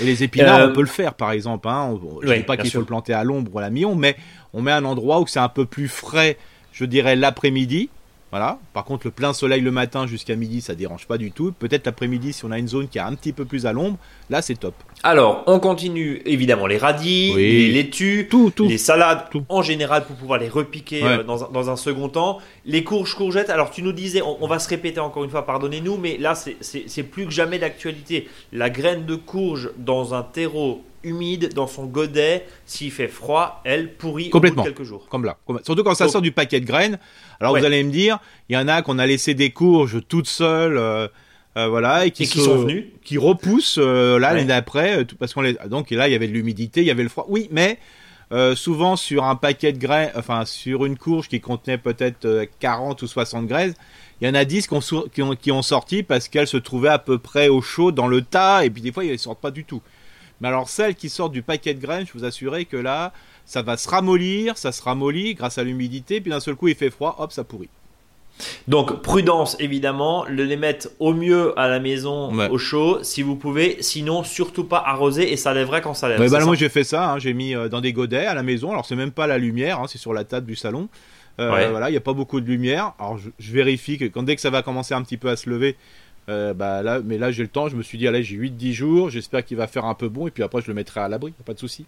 Et 0.00 0.04
les 0.04 0.22
épinards, 0.22 0.60
on 0.60 0.70
euh, 0.70 0.72
peut 0.72 0.80
le 0.80 0.86
faire, 0.86 1.14
par 1.14 1.32
exemple. 1.32 1.68
Hein. 1.68 1.98
Je 2.22 2.28
ne 2.28 2.36
dis 2.36 2.42
pas 2.42 2.56
qu'il 2.56 2.70
faut 2.70 2.78
le 2.78 2.84
planter 2.84 3.12
à 3.12 3.24
l'ombre 3.24 3.54
ou 3.54 3.58
à 3.58 3.62
la 3.62 3.70
mi 3.70 3.84
mais 3.96 4.16
on 4.52 4.62
met 4.62 4.72
un 4.72 4.84
endroit 4.84 5.20
où 5.20 5.26
c'est 5.26 5.40
un 5.40 5.48
peu 5.48 5.66
plus 5.66 5.88
frais, 5.88 6.36
je 6.72 6.84
dirais 6.84 7.16
l'après-midi. 7.16 7.90
Voilà. 8.36 8.58
Par 8.74 8.84
contre, 8.84 9.06
le 9.06 9.12
plein 9.12 9.32
soleil 9.32 9.62
le 9.62 9.70
matin 9.70 10.06
jusqu'à 10.06 10.36
midi, 10.36 10.60
ça 10.60 10.74
dérange 10.74 11.06
pas 11.06 11.16
du 11.16 11.32
tout. 11.32 11.54
Peut-être 11.58 11.86
l'après-midi, 11.86 12.34
si 12.34 12.44
on 12.44 12.50
a 12.50 12.58
une 12.58 12.68
zone 12.68 12.86
qui 12.86 12.98
est 12.98 13.00
un 13.00 13.14
petit 13.14 13.32
peu 13.32 13.46
plus 13.46 13.64
à 13.64 13.72
l'ombre, 13.72 13.96
là, 14.28 14.42
c'est 14.42 14.56
top. 14.56 14.74
Alors, 15.02 15.42
on 15.46 15.58
continue 15.58 16.20
évidemment 16.26 16.66
les 16.66 16.76
radis, 16.76 17.32
les 17.34 17.72
laitues, 17.72 18.28
tout, 18.30 18.52
les 18.58 18.76
salades 18.76 19.24
en 19.48 19.62
général 19.62 20.04
pour 20.04 20.16
pouvoir 20.16 20.38
les 20.38 20.50
repiquer 20.50 21.02
euh, 21.02 21.22
dans, 21.22 21.70
un, 21.70 21.76
second 21.76 22.10
temps. 22.10 22.36
Les 22.66 22.84
courges, 22.84 23.14
courgettes, 23.14 23.48
alors 23.48 23.70
tu 23.70 23.82
nous 23.82 23.92
disais, 23.92 24.20
on, 24.20 24.46
va 24.46 24.58
se 24.58 24.68
répéter 24.68 25.00
encore 25.00 25.24
une 25.24 25.30
fois, 25.30 25.46
pardonnez-nous, 25.46 25.96
mais 25.96 26.18
là, 26.18 26.34
c'est 26.34 27.02
plus 27.04 27.24
que 27.24 27.32
jamais 27.32 27.58
d'actualité. 27.58 28.28
La 28.52 28.68
graine 28.68 29.06
de 29.06 29.14
courge 29.14 29.70
dans 29.78 30.12
un 30.12 30.22
terreau 30.22 30.84
humide 31.02 31.52
dans 31.54 31.66
son 31.66 31.86
godet, 31.86 32.46
s'il 32.64 32.90
fait 32.90 33.08
froid, 33.08 33.60
elle 33.64 33.94
pourrit 33.94 34.30
Complètement. 34.30 34.62
au 34.62 34.64
bout 34.64 34.70
de 34.70 34.74
quelques 34.74 34.88
jours. 34.88 35.06
Comme 35.08 35.24
là. 35.24 35.38
Surtout 35.64 35.84
quand 35.84 35.94
ça 35.94 36.08
sort 36.08 36.22
du 36.22 36.32
paquet 36.32 36.60
de 36.60 36.66
graines. 36.66 36.98
Alors 37.40 37.56
vous 37.56 37.64
allez 37.64 37.82
me 37.82 37.90
dire, 37.90 38.18
il 38.48 38.54
y 38.54 38.56
en 38.56 38.68
a 38.68 38.82
qu'on 38.82 38.98
a 38.98 39.06
laissé 39.06 39.34
des 39.34 39.50
courges 39.50 40.00
toutes 40.08 40.28
seules. 40.28 40.78
Euh, 40.78 41.08
euh, 41.56 41.68
voilà 41.68 42.04
et 42.04 42.10
qui, 42.10 42.26
sont 42.26 42.58
venus 42.58 42.84
qui 43.02 43.16
repoussent 43.16 43.78
euh, 43.78 44.18
là 44.18 44.34
l'année 44.34 44.44
d'après 44.44 45.06
parce 45.18 45.32
qu'on 45.32 45.40
les 45.40 45.56
donc 45.70 45.90
là 45.90 46.06
il 46.06 46.12
y 46.12 46.14
avait 46.14 46.28
de 46.28 46.32
l'humidité 46.34 46.82
il 46.82 46.86
y 46.86 46.90
avait 46.90 47.02
le 47.02 47.08
froid 47.08 47.24
oui 47.30 47.48
mais 47.50 47.78
souvent 48.54 48.94
sur 48.94 49.24
un 49.24 49.36
paquet 49.36 49.72
de 49.72 49.78
graines 49.78 50.10
enfin 50.16 50.44
sur 50.44 50.84
une 50.84 50.98
courge 50.98 51.28
qui 51.28 51.40
contenait 51.40 51.78
peut-être 51.78 52.46
40 52.60 53.00
ou 53.00 53.06
60 53.06 53.46
graines 53.46 53.72
il 54.20 54.28
y 54.28 54.30
en 54.30 54.34
a 54.34 54.44
10 54.44 54.66
qui 54.66 55.22
ont, 55.22 55.34
qui 55.34 55.50
ont, 55.50 55.62
sorti 55.62 56.02
parce 56.02 56.28
qu'elles 56.28 56.46
se 56.46 56.58
trouvaient 56.58 56.90
à 56.90 56.98
peu 56.98 57.18
près 57.18 57.48
au 57.48 57.62
chaud 57.62 57.90
dans 57.90 58.06
le 58.06 58.20
tas 58.20 58.66
et 58.66 58.68
puis 58.68 58.82
des 58.82 58.92
fois 58.92 59.04
ils 59.04 59.12
ne 59.12 59.16
sortent 59.16 59.40
pas 59.40 59.50
du 59.50 59.64
tout 59.64 59.80
mais 60.40 60.48
alors 60.48 60.68
celles 60.68 60.94
qui 60.94 61.08
sortent 61.08 61.32
du 61.32 61.42
paquet 61.42 61.74
de 61.74 61.80
graines, 61.80 62.06
je 62.06 62.12
vous 62.12 62.24
assurer 62.24 62.64
que 62.64 62.76
là, 62.76 63.12
ça 63.44 63.62
va 63.62 63.76
se 63.76 63.88
ramollir, 63.88 64.58
ça 64.58 64.72
se 64.72 64.82
ramollit 64.82 65.34
grâce 65.34 65.58
à 65.58 65.64
l'humidité, 65.64 66.20
puis 66.20 66.30
d'un 66.30 66.40
seul 66.40 66.56
coup 66.56 66.68
il 66.68 66.74
fait 66.74 66.90
froid, 66.90 67.16
hop, 67.18 67.32
ça 67.32 67.44
pourrit. 67.44 67.68
Donc 68.68 69.00
prudence 69.02 69.56
évidemment, 69.60 70.26
le 70.28 70.44
les 70.44 70.56
mettre 70.56 70.88
au 70.98 71.14
mieux 71.14 71.58
à 71.58 71.68
la 71.68 71.80
maison 71.80 72.32
au 72.50 72.58
chaud 72.58 72.98
si 73.02 73.22
vous 73.22 73.36
pouvez, 73.36 73.78
sinon 73.80 74.24
surtout 74.24 74.64
pas 74.64 74.82
arroser 74.84 75.32
et 75.32 75.36
ça 75.36 75.54
lèverait 75.54 75.80
quand 75.80 75.94
ça 75.94 76.08
lève. 76.08 76.30
bah, 76.30 76.44
moi 76.44 76.54
j'ai 76.54 76.68
fait 76.68 76.84
ça, 76.84 77.12
hein. 77.12 77.18
j'ai 77.18 77.32
mis 77.32 77.54
euh, 77.54 77.68
dans 77.68 77.80
des 77.80 77.92
godets 77.92 78.26
à 78.26 78.34
la 78.34 78.42
maison, 78.42 78.70
alors 78.72 78.84
c'est 78.84 78.96
même 78.96 79.10
pas 79.10 79.26
la 79.26 79.38
lumière, 79.38 79.80
hein, 79.80 79.86
c'est 79.88 79.98
sur 79.98 80.12
la 80.12 80.24
table 80.24 80.46
du 80.46 80.56
salon. 80.56 80.88
Euh, 81.38 81.68
voilà, 81.70 81.90
il 81.90 81.92
n'y 81.92 81.98
a 81.98 82.02
pas 82.02 82.14
beaucoup 82.14 82.40
de 82.40 82.46
lumière. 82.46 82.94
Alors 82.98 83.18
je, 83.18 83.28
je, 83.38 83.52
vérifie 83.52 83.98
que 83.98 84.06
quand 84.06 84.22
dès 84.22 84.36
que 84.36 84.40
ça 84.40 84.48
va 84.48 84.62
commencer 84.62 84.94
un 84.94 85.02
petit 85.02 85.18
peu 85.18 85.28
à 85.28 85.36
se 85.36 85.50
lever, 85.50 85.76
euh, 86.28 86.54
bah 86.54 86.82
là, 86.82 87.00
mais 87.04 87.18
là 87.18 87.30
j'ai 87.30 87.42
le 87.42 87.48
temps, 87.48 87.68
je 87.68 87.76
me 87.76 87.82
suis 87.82 87.98
dit 87.98 88.08
allez 88.08 88.22
j'ai 88.22 88.36
8-10 88.36 88.72
jours, 88.72 89.10
j'espère 89.10 89.44
qu'il 89.44 89.56
va 89.56 89.66
faire 89.66 89.84
un 89.84 89.94
peu 89.94 90.08
bon 90.08 90.26
et 90.26 90.30
puis 90.30 90.42
après 90.42 90.60
je 90.60 90.68
le 90.68 90.74
mettrai 90.74 91.00
à 91.00 91.08
l'abri, 91.08 91.32
pas 91.44 91.54
de 91.54 91.58
souci. 91.58 91.86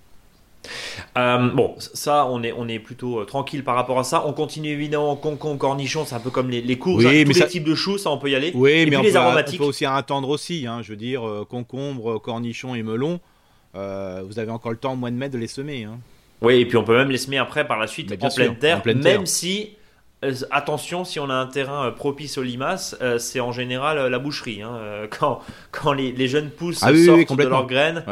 Euh, 1.16 1.50
bon, 1.50 1.76
ça, 1.78 2.26
on 2.26 2.42
est, 2.42 2.52
on 2.52 2.66
est 2.66 2.80
plutôt 2.80 3.20
euh, 3.20 3.24
tranquille 3.24 3.62
par 3.62 3.76
rapport 3.76 3.98
à 3.98 4.04
ça. 4.04 4.26
On 4.26 4.32
continue 4.32 4.70
évidemment 4.70 5.14
concombre, 5.14 5.56
cornichon, 5.56 6.04
c'est 6.04 6.16
un 6.16 6.20
peu 6.20 6.30
comme 6.30 6.50
les, 6.50 6.60
les 6.60 6.76
courges, 6.76 7.04
oui, 7.04 7.20
hein, 7.20 7.24
tous 7.24 7.38
les 7.38 7.46
types 7.46 7.64
de 7.64 7.74
choux, 7.74 7.96
ça 7.96 8.10
on 8.10 8.18
peut 8.18 8.30
y 8.30 8.34
aller. 8.34 8.50
Oui, 8.54 8.86
mais 8.86 8.96
on, 8.96 9.02
les 9.02 9.12
peut, 9.12 9.18
aromatiques. 9.18 9.60
on 9.60 9.64
peut 9.64 9.68
aussi 9.68 9.86
attendre 9.86 10.28
aussi. 10.28 10.66
Hein, 10.66 10.80
je 10.82 10.90
veux 10.90 10.96
dire, 10.96 11.22
concombre, 11.48 12.20
cornichon 12.20 12.74
et 12.74 12.82
melon, 12.82 13.20
vous 13.74 14.38
avez 14.38 14.50
encore 14.50 14.72
le 14.72 14.78
temps 14.78 14.92
au 14.92 14.96
mois 14.96 15.10
de 15.10 15.16
mai 15.16 15.28
de 15.28 15.38
les 15.38 15.48
semer. 15.48 15.84
Hein. 15.84 15.98
Oui, 16.40 16.60
et 16.60 16.66
puis 16.66 16.76
on 16.76 16.84
peut 16.84 16.96
même 16.96 17.10
les 17.10 17.18
semer 17.18 17.38
après 17.38 17.66
par 17.66 17.78
la 17.78 17.86
suite 17.86 18.12
en, 18.20 18.28
pleine 18.28 18.56
terre, 18.56 18.82
même 18.84 19.26
si 19.26 19.70
attention, 20.50 21.04
si 21.04 21.20
on 21.20 21.30
a 21.30 21.34
un 21.34 21.46
terrain 21.46 21.86
euh, 21.86 21.90
propice 21.90 22.38
aux 22.38 22.42
limaces, 22.42 22.96
euh, 23.00 23.18
c'est 23.18 23.40
en 23.40 23.52
général 23.52 24.06
la 24.06 24.18
boucherie. 24.18 24.62
Hein, 24.62 24.78
quand, 25.18 25.40
quand 25.70 25.92
les, 25.92 26.28
jeunes 26.28 26.50
pousses 26.50 26.82
ah 26.82 26.94
sortent 26.94 27.36
de 27.36 27.44
leurs 27.44 27.66
graines, 27.66 28.04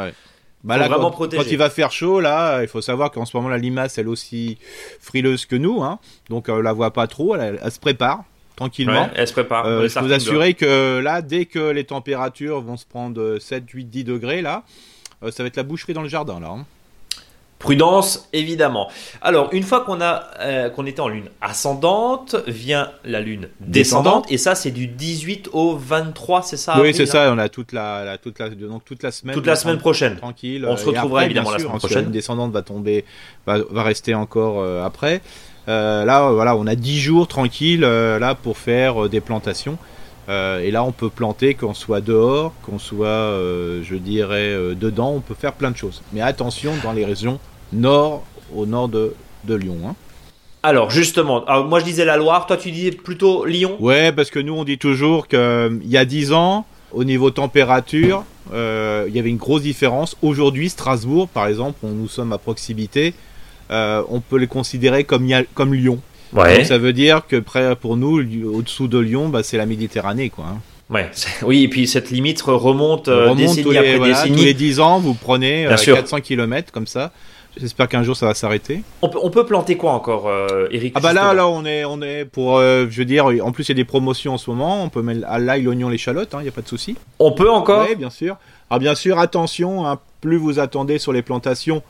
bah 0.63 0.77
vraiment 0.77 1.11
quand, 1.11 1.33
quand, 1.33 1.51
il 1.51 1.57
va 1.57 1.69
faire 1.69 1.91
chaud, 1.91 2.19
là, 2.19 2.61
il 2.61 2.67
faut 2.67 2.81
savoir 2.81 3.11
qu'en 3.11 3.25
ce 3.25 3.37
moment 3.37 3.49
la 3.49 3.59
limace 3.59 3.97
elle 3.97 4.07
est 4.07 4.09
aussi 4.09 4.57
frileuse 4.99 5.45
que 5.45 5.55
nous, 5.55 5.83
hein, 5.83 5.99
donc 6.29 6.47
on 6.49 6.59
la 6.59 6.73
voit 6.73 6.91
pas 6.91 7.07
trop, 7.07 7.35
elle, 7.35 7.59
se 7.71 7.79
prépare 7.79 8.23
tranquillement. 8.55 9.09
elle 9.13 9.27
se 9.27 9.33
prépare. 9.33 9.65
je 9.65 9.99
vous 9.99 10.11
assurer 10.11 10.55
que 10.55 10.99
là, 10.99 11.21
dès 11.21 11.45
que 11.45 11.69
les 11.69 11.83
températures 11.83 12.61
vont 12.61 12.75
se 12.75 12.85
prendre 12.85 13.37
7, 13.39 13.69
8, 13.69 13.85
10 13.85 14.03
degrés, 14.03 14.41
là, 14.41 14.63
ça 15.29 15.43
va 15.43 15.47
être 15.47 15.57
la 15.57 15.63
boucherie 15.63 15.93
dans 15.93 16.01
le 16.01 16.09
jardin, 16.09 16.39
là. 16.39 16.49
Hein. 16.49 16.65
Prudence, 17.59 18.29
évidemment. 18.33 18.87
Alors, 19.21 19.49
une 19.51 19.63
fois 19.63 19.81
qu'on 19.81 19.99
a 19.99 20.25
euh, 20.41 20.69
qu'on 20.69 20.85
était 20.85 20.99
en 20.99 21.07
lune 21.07 21.29
ascendante, 21.41 22.35
vient 22.45 22.91
la 23.03 23.19
lune 23.19 23.49
descendante, 23.59 24.31
et 24.31 24.37
ça, 24.37 24.53
c'est 24.53 24.69
du 24.69 24.85
18 24.85 25.49
au 25.53 25.75
23, 25.75 26.43
c'est 26.43 26.57
ça 26.57 26.79
Oui, 26.79 26.93
c'est 26.93 27.07
ça. 27.07 27.33
On 27.33 27.37
a 27.39 27.49
toute 27.49 27.71
la, 27.71 28.17
toute 28.19 28.37
la 28.37 28.49
donc 28.49 28.85
toute 28.85 29.01
la 29.01 29.11
semaine. 29.11 29.35
Toute 29.35 29.47
la 29.47 29.55
semaine 29.55 29.79
prochaine. 29.79 30.17
Tranquille. 30.17 30.67
On 30.69 30.77
se 30.77 30.85
retrouvera 30.85 31.25
évidemment 31.25 31.51
la 31.51 31.57
semaine 31.57 31.77
prochaine. 31.77 31.97
La 31.97 32.01
lune 32.03 32.11
descendante 32.11 32.51
va 32.51 32.61
tomber, 32.61 33.05
va, 33.47 33.57
rester 33.83 34.13
encore 34.13 34.61
euh, 34.61 34.85
après. 34.85 35.21
Euh, 35.67 36.05
là, 36.05 36.29
voilà, 36.31 36.55
on 36.55 36.67
a 36.67 36.75
10 36.75 36.99
jours 36.99 37.27
tranquilles 37.27 37.81
là 37.81 38.35
pour 38.35 38.57
faire 38.57 39.09
des 39.09 39.19
plantations. 39.19 39.79
Et 40.27 40.71
là, 40.71 40.83
on 40.83 40.91
peut 40.91 41.09
planter 41.09 41.53
qu'on 41.53 41.73
soit 41.73 42.01
dehors, 42.01 42.53
qu'on 42.63 42.79
soit, 42.79 43.39
je 43.81 43.95
dirais, 43.95 44.75
dedans. 44.75 45.13
On 45.15 45.21
peut 45.21 45.35
faire 45.35 45.53
plein 45.53 45.71
de 45.71 45.77
choses. 45.77 46.01
Mais 46.11 46.21
attention 46.21 46.73
dans 46.83 46.91
les 46.91 47.05
régions 47.05 47.39
nord, 47.71 48.23
au 48.55 48.65
nord 48.65 48.89
de, 48.89 49.13
de 49.45 49.55
Lyon. 49.55 49.77
Hein. 49.87 49.95
Alors 50.63 50.89
justement, 50.89 51.45
moi 51.65 51.79
je 51.79 51.85
disais 51.85 52.03
la 52.03 52.17
Loire, 52.17 52.45
toi 52.45 52.57
tu 52.57 52.71
disais 52.71 52.91
plutôt 52.91 53.45
Lyon 53.45 53.77
Ouais, 53.79 54.11
parce 54.11 54.29
que 54.29 54.39
nous 54.39 54.53
on 54.53 54.63
dit 54.63 54.77
toujours 54.77 55.27
qu'il 55.27 55.39
euh, 55.39 55.77
y 55.85 55.97
a 55.97 56.05
10 56.05 56.33
ans, 56.33 56.65
au 56.91 57.03
niveau 57.03 57.31
température, 57.31 58.23
euh, 58.53 59.05
il 59.07 59.15
y 59.15 59.19
avait 59.19 59.29
une 59.29 59.37
grosse 59.37 59.61
différence. 59.61 60.17
Aujourd'hui, 60.21 60.69
Strasbourg, 60.69 61.27
par 61.27 61.47
exemple, 61.47 61.77
où 61.83 61.89
nous 61.89 62.07
sommes 62.07 62.33
à 62.33 62.37
proximité, 62.37 63.13
euh, 63.71 64.01
on 64.09 64.19
peut 64.19 64.37
les 64.37 64.47
considérer 64.47 65.03
comme, 65.03 65.27
comme 65.53 65.73
Lyon. 65.73 65.99
Ouais. 66.33 66.57
Donc 66.57 66.65
ça 66.65 66.77
veut 66.77 66.93
dire 66.93 67.25
que 67.27 67.37
près 67.37 67.75
pour 67.75 67.97
nous, 67.97 68.19
au-dessous 68.53 68.87
de 68.87 68.99
Lyon, 68.99 69.29
bah, 69.29 69.43
c'est 69.43 69.57
la 69.57 69.65
Méditerranée, 69.65 70.29
quoi. 70.29 70.45
Hein. 70.45 70.59
Ouais, 70.89 71.11
oui, 71.41 71.63
et 71.63 71.67
puis 71.67 71.85
cette 71.85 72.11
limite 72.11 72.41
remonte, 72.41 73.09
euh, 73.09 73.35
décennie 73.35 73.63
tous 73.63 73.71
les, 73.71 73.77
après 73.77 73.99
décennie. 73.99 74.37
Tous 74.37 74.43
les 74.43 74.53
10 74.53 74.79
ans, 74.79 74.99
vous 74.99 75.13
prenez 75.13 75.67
400 75.67 76.21
km 76.21 76.71
comme 76.71 76.87
ça. 76.87 77.11
J'espère 77.59 77.89
qu'un 77.89 78.03
jour 78.03 78.15
ça 78.15 78.27
va 78.27 78.33
s'arrêter. 78.33 78.83
On 79.01 79.09
peut, 79.09 79.19
on 79.21 79.29
peut, 79.29 79.45
planter 79.45 79.75
quoi 79.77 79.91
encore, 79.91 80.27
euh, 80.27 80.67
Eric 80.71 80.93
Ah 80.95 80.99
bah 80.99 81.11
là, 81.11 81.33
là, 81.33 81.47
on 81.47 81.65
est, 81.65 81.83
on 81.85 82.01
est 82.01 82.23
pour, 82.23 82.57
euh, 82.57 82.85
je 82.89 82.99
veux 82.99 83.05
dire, 83.05 83.25
en 83.25 83.51
plus 83.51 83.65
il 83.65 83.69
y 83.69 83.71
a 83.71 83.75
des 83.75 83.83
promotions 83.83 84.35
en 84.35 84.37
ce 84.37 84.49
moment. 84.49 84.83
On 84.83 84.89
peut 84.89 85.01
mettre 85.01 85.27
à 85.27 85.39
l'ail, 85.39 85.63
l'oignon, 85.63 85.89
l'échalote, 85.89 86.29
il 86.33 86.35
hein, 86.37 86.41
n'y 86.43 86.47
a 86.47 86.51
pas 86.51 86.61
de 86.61 86.67
souci. 86.67 86.95
On 87.19 87.31
peut 87.31 87.49
encore 87.49 87.87
Oui, 87.89 87.95
bien 87.95 88.11
sûr. 88.11 88.37
Alors 88.69 88.79
bien 88.79 88.95
sûr, 88.95 89.19
attention, 89.19 89.87
hein, 89.87 89.99
plus 90.21 90.37
vous 90.37 90.59
attendez 90.59 90.99
sur 90.99 91.11
les 91.11 91.21
plantations. 91.21 91.81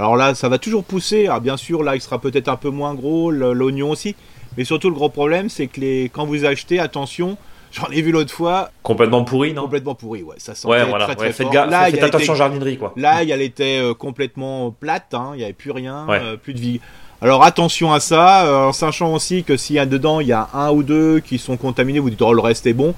Alors 0.00 0.16
là, 0.16 0.34
ça 0.34 0.48
va 0.48 0.58
toujours 0.58 0.82
pousser. 0.82 1.26
Alors 1.26 1.40
bien 1.40 1.56
sûr, 1.56 1.82
là, 1.82 1.94
il 1.94 2.00
sera 2.00 2.18
peut-être 2.18 2.48
un 2.48 2.56
peu 2.56 2.70
moins 2.70 2.94
gros, 2.94 3.30
l'oignon 3.30 3.90
aussi. 3.90 4.16
Mais 4.56 4.64
surtout, 4.64 4.88
le 4.88 4.94
gros 4.94 5.10
problème, 5.10 5.48
c'est 5.48 5.66
que 5.66 5.80
les, 5.80 6.10
quand 6.12 6.26
vous 6.26 6.44
achetez, 6.44 6.80
attention, 6.80 7.36
J'en 7.72 7.86
ai 7.90 8.02
vu 8.02 8.10
l'autre 8.10 8.32
fois. 8.32 8.70
Complètement 8.82 9.24
pourri, 9.24 9.52
non? 9.54 9.62
Complètement 9.62 9.94
pourri, 9.94 10.22
ouais. 10.22 10.36
Ça 10.38 10.54
sentait 10.54 10.82
ouais, 10.82 10.98
très, 10.98 11.14
très 11.14 11.32
fort. 11.32 11.52
Là, 11.52 11.90
faites 11.90 12.02
attention 12.02 12.34
jardinerie, 12.34 12.78
quoi. 12.78 12.92
Là, 12.96 13.22
elle 13.22 13.42
était 13.42 13.78
euh, 13.80 13.94
complètement 13.94 14.72
plate, 14.72 15.14
hein. 15.14 15.30
il 15.34 15.38
n'y 15.38 15.44
avait 15.44 15.52
plus 15.52 15.70
rien, 15.70 16.06
euh, 16.10 16.36
plus 16.36 16.54
de 16.54 16.60
vie. 16.60 16.80
Alors 17.22 17.44
attention 17.44 17.92
à 17.92 18.00
ça, 18.00 18.46
euh, 18.46 18.68
en 18.68 18.72
sachant 18.72 19.12
aussi 19.12 19.44
que 19.44 19.58
s'il 19.58 19.76
y 19.76 19.78
a 19.78 19.84
dedans, 19.84 20.20
il 20.20 20.28
y 20.28 20.32
a 20.32 20.48
un 20.54 20.70
ou 20.70 20.82
deux 20.82 21.20
qui 21.20 21.36
sont 21.36 21.58
contaminés, 21.58 21.98
vous 21.98 22.08
dites 22.08 22.22
oh 22.22 22.32
le 22.32 22.40
reste 22.40 22.66
est 22.66 22.72
bon. 22.72 22.94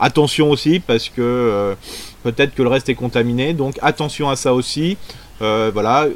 Attention 0.00 0.50
aussi 0.50 0.80
parce 0.80 1.10
que 1.10 1.76
peut-être 2.22 2.54
que 2.54 2.62
le 2.62 2.70
reste 2.70 2.88
est 2.88 2.94
contaminé, 2.94 3.52
donc 3.52 3.78
attention 3.82 4.30
à 4.30 4.36
ça 4.36 4.54
aussi. 4.54 4.96
voilà, 5.40 6.06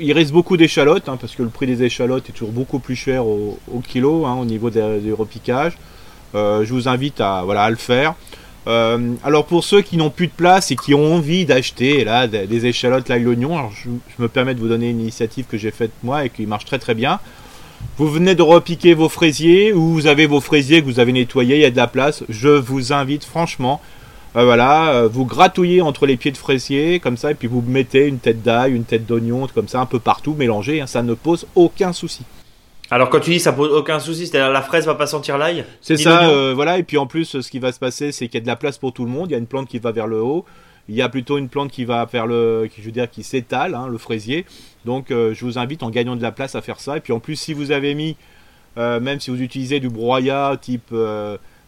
il 0.00 0.12
reste 0.12 0.32
beaucoup 0.32 0.56
d'échalotes 0.56 1.08
hein, 1.08 1.16
parce 1.20 1.34
que 1.34 1.42
le 1.42 1.48
prix 1.48 1.66
des 1.66 1.82
échalotes 1.82 2.28
est 2.28 2.32
toujours 2.32 2.52
beaucoup 2.52 2.78
plus 2.78 2.96
cher 2.96 3.26
au, 3.26 3.58
kilo 3.86 4.26
hein, 4.26 4.34
au 4.34 4.44
niveau 4.44 4.70
des, 4.70 5.12
repiquages. 5.12 5.78
Euh, 6.34 6.64
je 6.64 6.72
vous 6.72 6.88
invite 6.88 7.20
à, 7.20 7.42
voilà, 7.44 7.62
à 7.62 7.70
le 7.70 7.76
faire. 7.76 8.14
Euh, 8.66 9.14
alors 9.22 9.44
pour 9.44 9.62
ceux 9.62 9.82
qui 9.82 9.96
n'ont 9.96 10.10
plus 10.10 10.26
de 10.26 10.32
place 10.32 10.70
et 10.70 10.76
qui 10.76 10.94
ont 10.94 11.14
envie 11.14 11.44
d'acheter 11.44 12.06
des, 12.30 12.66
échalotes 12.66 13.08
l'ail 13.08 13.22
l'oignon, 13.22 13.68
je, 13.70 13.90
je, 14.16 14.22
me 14.22 14.28
permets 14.28 14.54
de 14.54 14.60
vous 14.60 14.68
donner 14.68 14.88
une 14.90 15.00
initiative 15.00 15.44
que 15.46 15.58
j'ai 15.58 15.70
faite 15.70 15.90
moi 16.02 16.24
et 16.24 16.30
qui 16.30 16.46
marche 16.46 16.64
très 16.64 16.78
très 16.78 16.94
bien. 16.94 17.20
Vous 17.96 18.08
venez 18.08 18.34
de 18.34 18.42
repiquer 18.42 18.94
vos 18.94 19.08
fraisiers 19.08 19.72
ou 19.72 19.92
vous 19.92 20.06
avez 20.06 20.26
vos 20.26 20.40
fraisiers 20.40 20.80
que 20.80 20.86
vous 20.86 20.98
avez 20.98 21.12
nettoyés, 21.12 21.56
il 21.56 21.60
y 21.60 21.64
a 21.64 21.70
de 21.70 21.76
la 21.76 21.86
place. 21.86 22.24
Je 22.28 22.48
vous 22.48 22.92
invite 22.92 23.24
franchement, 23.24 23.80
euh, 24.36 24.44
voilà, 24.44 25.06
vous 25.06 25.24
gratouillez 25.24 25.80
entre 25.80 26.06
les 26.06 26.16
pieds 26.16 26.32
de 26.32 26.36
fraisier 26.36 27.00
comme 27.00 27.16
ça 27.16 27.30
et 27.30 27.34
puis 27.34 27.48
vous 27.48 27.62
mettez 27.66 28.06
une 28.06 28.18
tête 28.18 28.42
d'ail, 28.42 28.74
une 28.74 28.84
tête 28.84 29.06
d'oignon 29.06 29.46
comme 29.54 29.68
ça 29.68 29.80
un 29.80 29.86
peu 29.86 29.98
partout 29.98 30.34
mélangé. 30.34 30.80
Hein, 30.80 30.86
ça 30.86 31.02
ne 31.02 31.14
pose 31.14 31.46
aucun 31.54 31.92
souci. 31.92 32.22
Alors 32.90 33.08
quand 33.10 33.20
tu 33.20 33.30
dis 33.30 33.40
ça 33.40 33.52
pose 33.52 33.72
aucun 33.72 33.98
souci, 33.98 34.26
c'est-à-dire 34.26 34.52
la 34.52 34.62
fraise 34.62 34.86
va 34.86 34.94
pas 34.94 35.06
sentir 35.06 35.38
l'ail 35.38 35.64
C'est 35.80 35.96
ça, 35.96 36.28
euh, 36.28 36.52
voilà. 36.54 36.78
Et 36.78 36.82
puis 36.82 36.98
en 36.98 37.06
plus, 37.06 37.40
ce 37.40 37.50
qui 37.50 37.58
va 37.58 37.72
se 37.72 37.78
passer, 37.78 38.12
c'est 38.12 38.28
qu'il 38.28 38.34
y 38.34 38.38
a 38.38 38.42
de 38.42 38.46
la 38.46 38.56
place 38.56 38.78
pour 38.78 38.92
tout 38.92 39.04
le 39.04 39.10
monde. 39.10 39.30
Il 39.30 39.32
y 39.32 39.34
a 39.34 39.38
une 39.38 39.46
plante 39.46 39.68
qui 39.68 39.78
va 39.78 39.90
vers 39.90 40.06
le 40.06 40.20
haut. 40.20 40.44
Il 40.88 40.94
y 40.94 41.00
a 41.00 41.08
plutôt 41.08 41.38
une 41.38 41.48
plante 41.48 41.70
qui 41.70 41.86
va 41.86 42.04
vers 42.04 42.26
le, 42.26 42.68
qui, 42.70 42.82
je 42.82 42.86
veux 42.86 42.92
dire, 42.92 43.10
qui 43.10 43.22
s'étale, 43.22 43.74
hein, 43.74 43.88
le 43.88 43.96
fraisier. 43.96 44.44
Donc 44.84 45.10
euh, 45.10 45.32
je 45.32 45.44
vous 45.46 45.58
invite 45.58 45.82
en 45.82 45.88
gagnant 45.88 46.14
de 46.14 46.22
la 46.22 46.30
place 46.30 46.54
à 46.54 46.60
faire 46.60 46.78
ça. 46.78 46.98
Et 46.98 47.00
puis 47.00 47.14
en 47.14 47.20
plus, 47.20 47.36
si 47.36 47.54
vous 47.54 47.70
avez 47.70 47.94
mis, 47.94 48.16
euh, 48.76 49.00
même 49.00 49.18
si 49.18 49.30
vous 49.30 49.40
utilisez 49.40 49.80
du 49.80 49.88
broyat 49.88 50.58
type, 50.60 50.92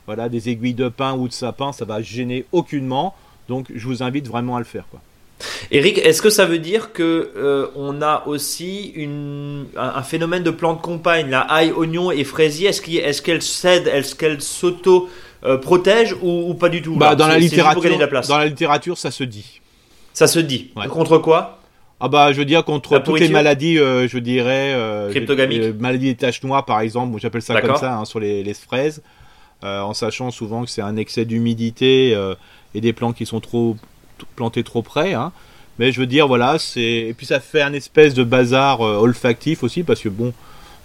voilà, 0.07 0.29
des 0.29 0.49
aiguilles 0.49 0.75
de 0.75 0.89
pin 0.89 1.15
ou 1.15 1.29
de 1.29 1.33
sapin, 1.33 1.73
ça 1.73 1.85
va 1.85 2.01
gêner 2.03 2.45
aucunement. 2.53 3.15
Donc 3.49 3.67
je 3.75 3.87
vous 3.87 4.03
invite 4.03 4.27
vraiment 4.27 4.57
à 4.57 4.59
le 4.59 4.65
faire, 4.65 4.85
quoi. 4.91 5.01
Eric, 5.71 5.99
est-ce 5.99 6.23
que 6.23 6.31
ça 6.31 6.47
veut 6.47 6.59
dire 6.59 6.93
que 6.93 7.31
euh, 7.37 7.67
on 7.77 8.01
a 8.01 8.25
aussi 8.27 8.93
une, 8.95 9.67
un, 9.77 10.03
phénomène 10.03 10.43
de 10.43 10.51
plantes 10.51 10.81
compagne, 10.81 11.29
la 11.29 11.41
ail, 11.41 11.73
oignon 11.73 12.11
et 12.11 12.25
fraisier? 12.25 12.69
Est-ce 12.69 13.23
qu'elle 13.23 13.37
est 13.37 13.41
cède, 13.43 13.87
est-ce 13.87 14.15
qu'elle 14.15 14.41
s'auto 14.41 15.11
euh, 15.45 15.59
protège 15.59 16.17
ou, 16.23 16.55
pas 16.55 16.69
du 16.69 16.81
tout? 16.81 16.97
Bah, 16.97 17.15
dans 17.15 17.27
la 17.27 17.39
littérature, 17.39 17.83
dans 18.29 18.39
la 18.39 18.47
littérature, 18.47 18.97
ça 18.97 19.11
se 19.11 19.25
dit. 19.25 19.61
Ça 20.15 20.27
se 20.27 20.39
dit. 20.39 20.73
Contre 20.89 21.19
quoi? 21.19 21.59
Ah 21.99 22.09
bah 22.09 22.31
je 22.31 22.37
veux 22.37 22.45
dire 22.45 22.63
contre 22.63 22.99
toutes 22.99 23.21
les 23.21 23.31
maladies, 23.31 23.79
euh, 23.79 24.07
je 24.07 24.19
dirais 24.19 24.77
cryptogamiques, 25.11 25.81
maladies 25.81 26.09
des 26.09 26.15
taches 26.15 26.43
noires 26.43 26.67
par 26.67 26.81
exemple, 26.81 27.19
j'appelle 27.19 27.41
ça 27.41 27.59
comme 27.61 27.77
ça 27.77 27.97
hein, 27.97 28.05
sur 28.05 28.21
les, 28.21 28.43
les 28.43 28.53
fraises, 28.53 29.03
en 29.63 29.95
sachant 29.95 30.31
souvent 30.31 30.65
que 30.65 30.71
c'est 30.71 30.83
un 30.83 30.97
excès 30.97 31.25
d'humidité 31.25 32.17
et 32.75 32.81
des 32.81 32.93
plantes 32.93 33.17
qui 33.17 33.27
sont 33.27 33.41
trop 33.41 33.77
planté 34.37 34.63
trop 34.63 34.83
près. 34.83 35.15
Hein. 35.15 35.33
Mais 35.79 35.93
je 35.93 36.01
veux 36.01 36.07
dire, 36.07 36.27
voilà, 36.27 36.59
c'est. 36.59 36.81
Et 36.81 37.15
puis 37.15 37.27
ça 37.27 37.41
fait 37.41 37.63
un 37.63 37.73
espèce 37.73 38.15
de 38.15 38.25
bazar 38.25 38.81
euh, 38.81 38.97
olfactif 38.97 39.63
aussi, 39.63 39.83
parce 39.83 40.01
que 40.01 40.09
bon, 40.09 40.33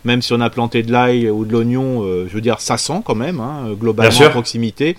même 0.03 0.21
si 0.21 0.33
on 0.33 0.41
a 0.41 0.49
planté 0.49 0.83
de 0.83 0.91
l'ail 0.91 1.29
ou 1.29 1.45
de 1.45 1.51
l'oignon, 1.51 2.03
euh, 2.03 2.27
je 2.27 2.33
veux 2.33 2.41
dire, 2.41 2.59
ça 2.59 2.77
sent 2.77 3.01
quand 3.05 3.15
même, 3.15 3.39
hein, 3.39 3.73
globalement 3.79 4.25
à 4.25 4.29
proximité. 4.29 4.97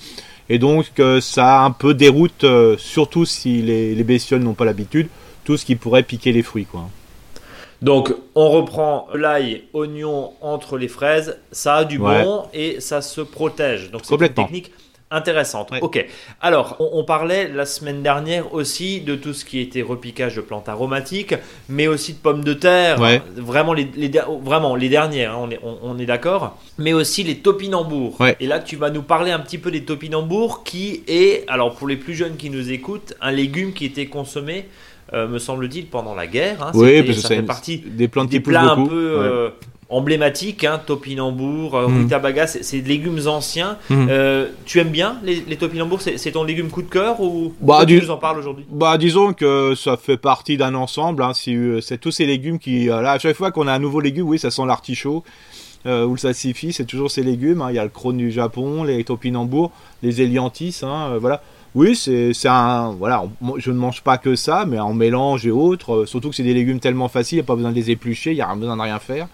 Et 0.48 0.58
donc 0.58 0.86
euh, 0.98 1.20
ça 1.20 1.62
un 1.62 1.70
peu 1.70 1.94
déroute, 1.94 2.44
surtout 2.78 3.24
si 3.24 3.62
les, 3.62 3.94
les 3.94 4.04
bestioles 4.04 4.42
n'ont 4.42 4.54
pas 4.54 4.64
l'habitude, 4.64 5.08
tout 5.44 5.56
ce 5.56 5.64
qui 5.64 5.76
pourrait 5.76 6.02
piquer 6.02 6.32
les 6.32 6.42
fruits, 6.42 6.66
quoi. 6.66 6.88
Donc, 7.82 8.14
on 8.34 8.48
reprend 8.48 9.08
l'ail, 9.12 9.64
oignon 9.72 10.32
entre 10.40 10.78
les 10.78 10.88
fraises, 10.88 11.38
ça 11.50 11.76
a 11.76 11.84
du 11.84 11.98
bon 11.98 12.44
et 12.54 12.80
ça 12.80 13.02
se 13.02 13.20
protège. 13.20 13.90
Donc, 13.90 14.02
c'est 14.04 14.14
une 14.14 14.28
technique 14.28 14.72
Intéressante. 15.12 15.72
Ok. 15.82 16.06
Alors, 16.40 16.76
on, 16.80 17.04
parlait 17.04 17.46
la 17.46 17.66
semaine 17.66 18.02
dernière 18.02 18.54
aussi 18.54 19.02
de 19.02 19.14
tout 19.14 19.34
ce 19.34 19.44
qui 19.44 19.60
était 19.60 19.82
repiquage 19.82 20.36
de 20.36 20.40
plantes 20.40 20.70
aromatiques, 20.70 21.34
mais 21.68 21.86
aussi 21.86 22.14
de 22.14 22.18
pommes 22.18 22.42
de 22.42 22.54
terre. 22.54 22.98
Vraiment 23.36 23.74
les, 23.74 23.90
vraiment 24.42 24.74
les 24.74 24.88
dernières. 24.88 25.34
Hein, 25.34 25.50
on 25.82 25.98
est, 25.98 26.06
d'accord. 26.06 26.58
Mais 26.78 26.94
aussi 26.94 27.24
les 27.24 27.36
topinambours. 27.36 28.16
Et 28.40 28.46
là, 28.46 28.58
tu 28.58 28.76
vas 28.76 28.88
nous 28.88 29.02
parler 29.02 29.32
un 29.32 29.40
petit 29.40 29.58
peu 29.58 29.70
des 29.70 29.84
topinambours, 29.84 30.64
qui 30.64 31.02
est, 31.06 31.44
alors 31.46 31.74
pour 31.74 31.88
les 31.88 31.96
plus 31.96 32.14
jeunes 32.14 32.36
qui 32.38 32.48
nous 32.48 32.72
écoutent, 32.72 33.12
un 33.20 33.32
légume 33.32 33.74
qui 33.74 33.84
était 33.84 34.06
consommé. 34.06 34.66
Euh, 35.14 35.28
me 35.28 35.38
semble-t-il, 35.38 35.86
pendant 35.86 36.14
la 36.14 36.26
guerre. 36.26 36.62
Hein. 36.62 36.70
oui, 36.74 37.02
parce 37.02 37.16
que 37.16 37.22
ça 37.22 37.28
fait 37.28 37.42
partie 37.42 37.78
des 37.78 38.08
plantes 38.08 38.30
des 38.30 38.40
plats 38.40 38.62
un 38.62 38.86
peu 38.86 39.16
euh, 39.18 39.50
emblématique, 39.90 40.64
hein, 40.64 40.80
topinambour, 40.84 41.74
euh, 41.74 41.86
mm. 41.86 42.02
rutabaga, 42.04 42.46
c'est 42.46 42.80
des 42.80 42.88
légumes 42.88 43.20
anciens. 43.26 43.76
Euh, 43.90 44.48
tu 44.64 44.80
aimes 44.80 44.88
bien 44.88 45.18
les, 45.22 45.44
les 45.46 45.56
topinambours? 45.56 46.00
C'est 46.00 46.32
ton 46.32 46.44
légume 46.44 46.70
coup 46.70 46.80
de 46.80 46.88
cœur 46.88 47.20
ou 47.20 47.52
bah, 47.60 47.84
tu 47.86 48.00
nous 48.00 48.10
en 48.10 48.16
parles 48.16 48.38
aujourd'hui? 48.38 48.64
Bah 48.70 48.96
disons 48.96 49.34
que 49.34 49.74
ça 49.74 49.98
fait 49.98 50.16
partie 50.16 50.56
d'un 50.56 50.74
ensemble. 50.74 51.22
Hein, 51.22 51.32
c'est 51.34 51.98
tous 52.00 52.10
ces 52.10 52.24
légumes 52.24 52.58
qui, 52.58 52.86
là, 52.86 53.12
à 53.12 53.18
chaque 53.18 53.36
fois 53.36 53.50
qu'on 53.50 53.68
a 53.68 53.72
un 53.74 53.78
nouveau 53.78 54.00
légume, 54.00 54.28
oui, 54.28 54.38
ça 54.38 54.50
sent 54.50 54.64
l'artichaut. 54.66 55.24
ou 55.84 56.12
le 56.12 56.16
sassifis, 56.16 56.72
c'est 56.72 56.86
toujours 56.86 57.10
ces 57.10 57.22
légumes. 57.22 57.60
Hein. 57.60 57.66
Il 57.68 57.76
y 57.76 57.78
a 57.78 57.84
le 57.84 57.90
crône 57.90 58.16
du 58.16 58.30
Japon, 58.30 58.84
les 58.84 59.04
topinambours, 59.04 59.72
les 60.02 60.22
hélianthis, 60.22 60.80
voilà. 61.20 61.42
Oui, 61.74 61.96
c'est 61.96 62.32
un. 62.46 62.90
Voilà, 62.98 63.24
je 63.56 63.70
ne 63.70 63.76
mange 63.76 64.02
pas 64.02 64.18
que 64.18 64.34
ça, 64.34 64.64
mais 64.66 64.78
en 64.78 64.92
mélange 64.92 65.46
et 65.46 65.50
autres. 65.50 66.04
surtout 66.06 66.30
que 66.30 66.36
c'est 66.36 66.42
des 66.42 66.54
légumes 66.54 66.80
tellement 66.80 67.08
faciles, 67.08 67.36
il 67.36 67.40
n'y 67.40 67.46
a 67.46 67.46
pas 67.46 67.56
besoin 67.56 67.70
de 67.70 67.76
les 67.76 67.90
éplucher, 67.90 68.32
il 68.32 68.36
n'y 68.36 68.42
a 68.42 68.54
besoin 68.54 68.76
de 68.76 68.82
rien 68.82 68.98
faire. 68.98 69.28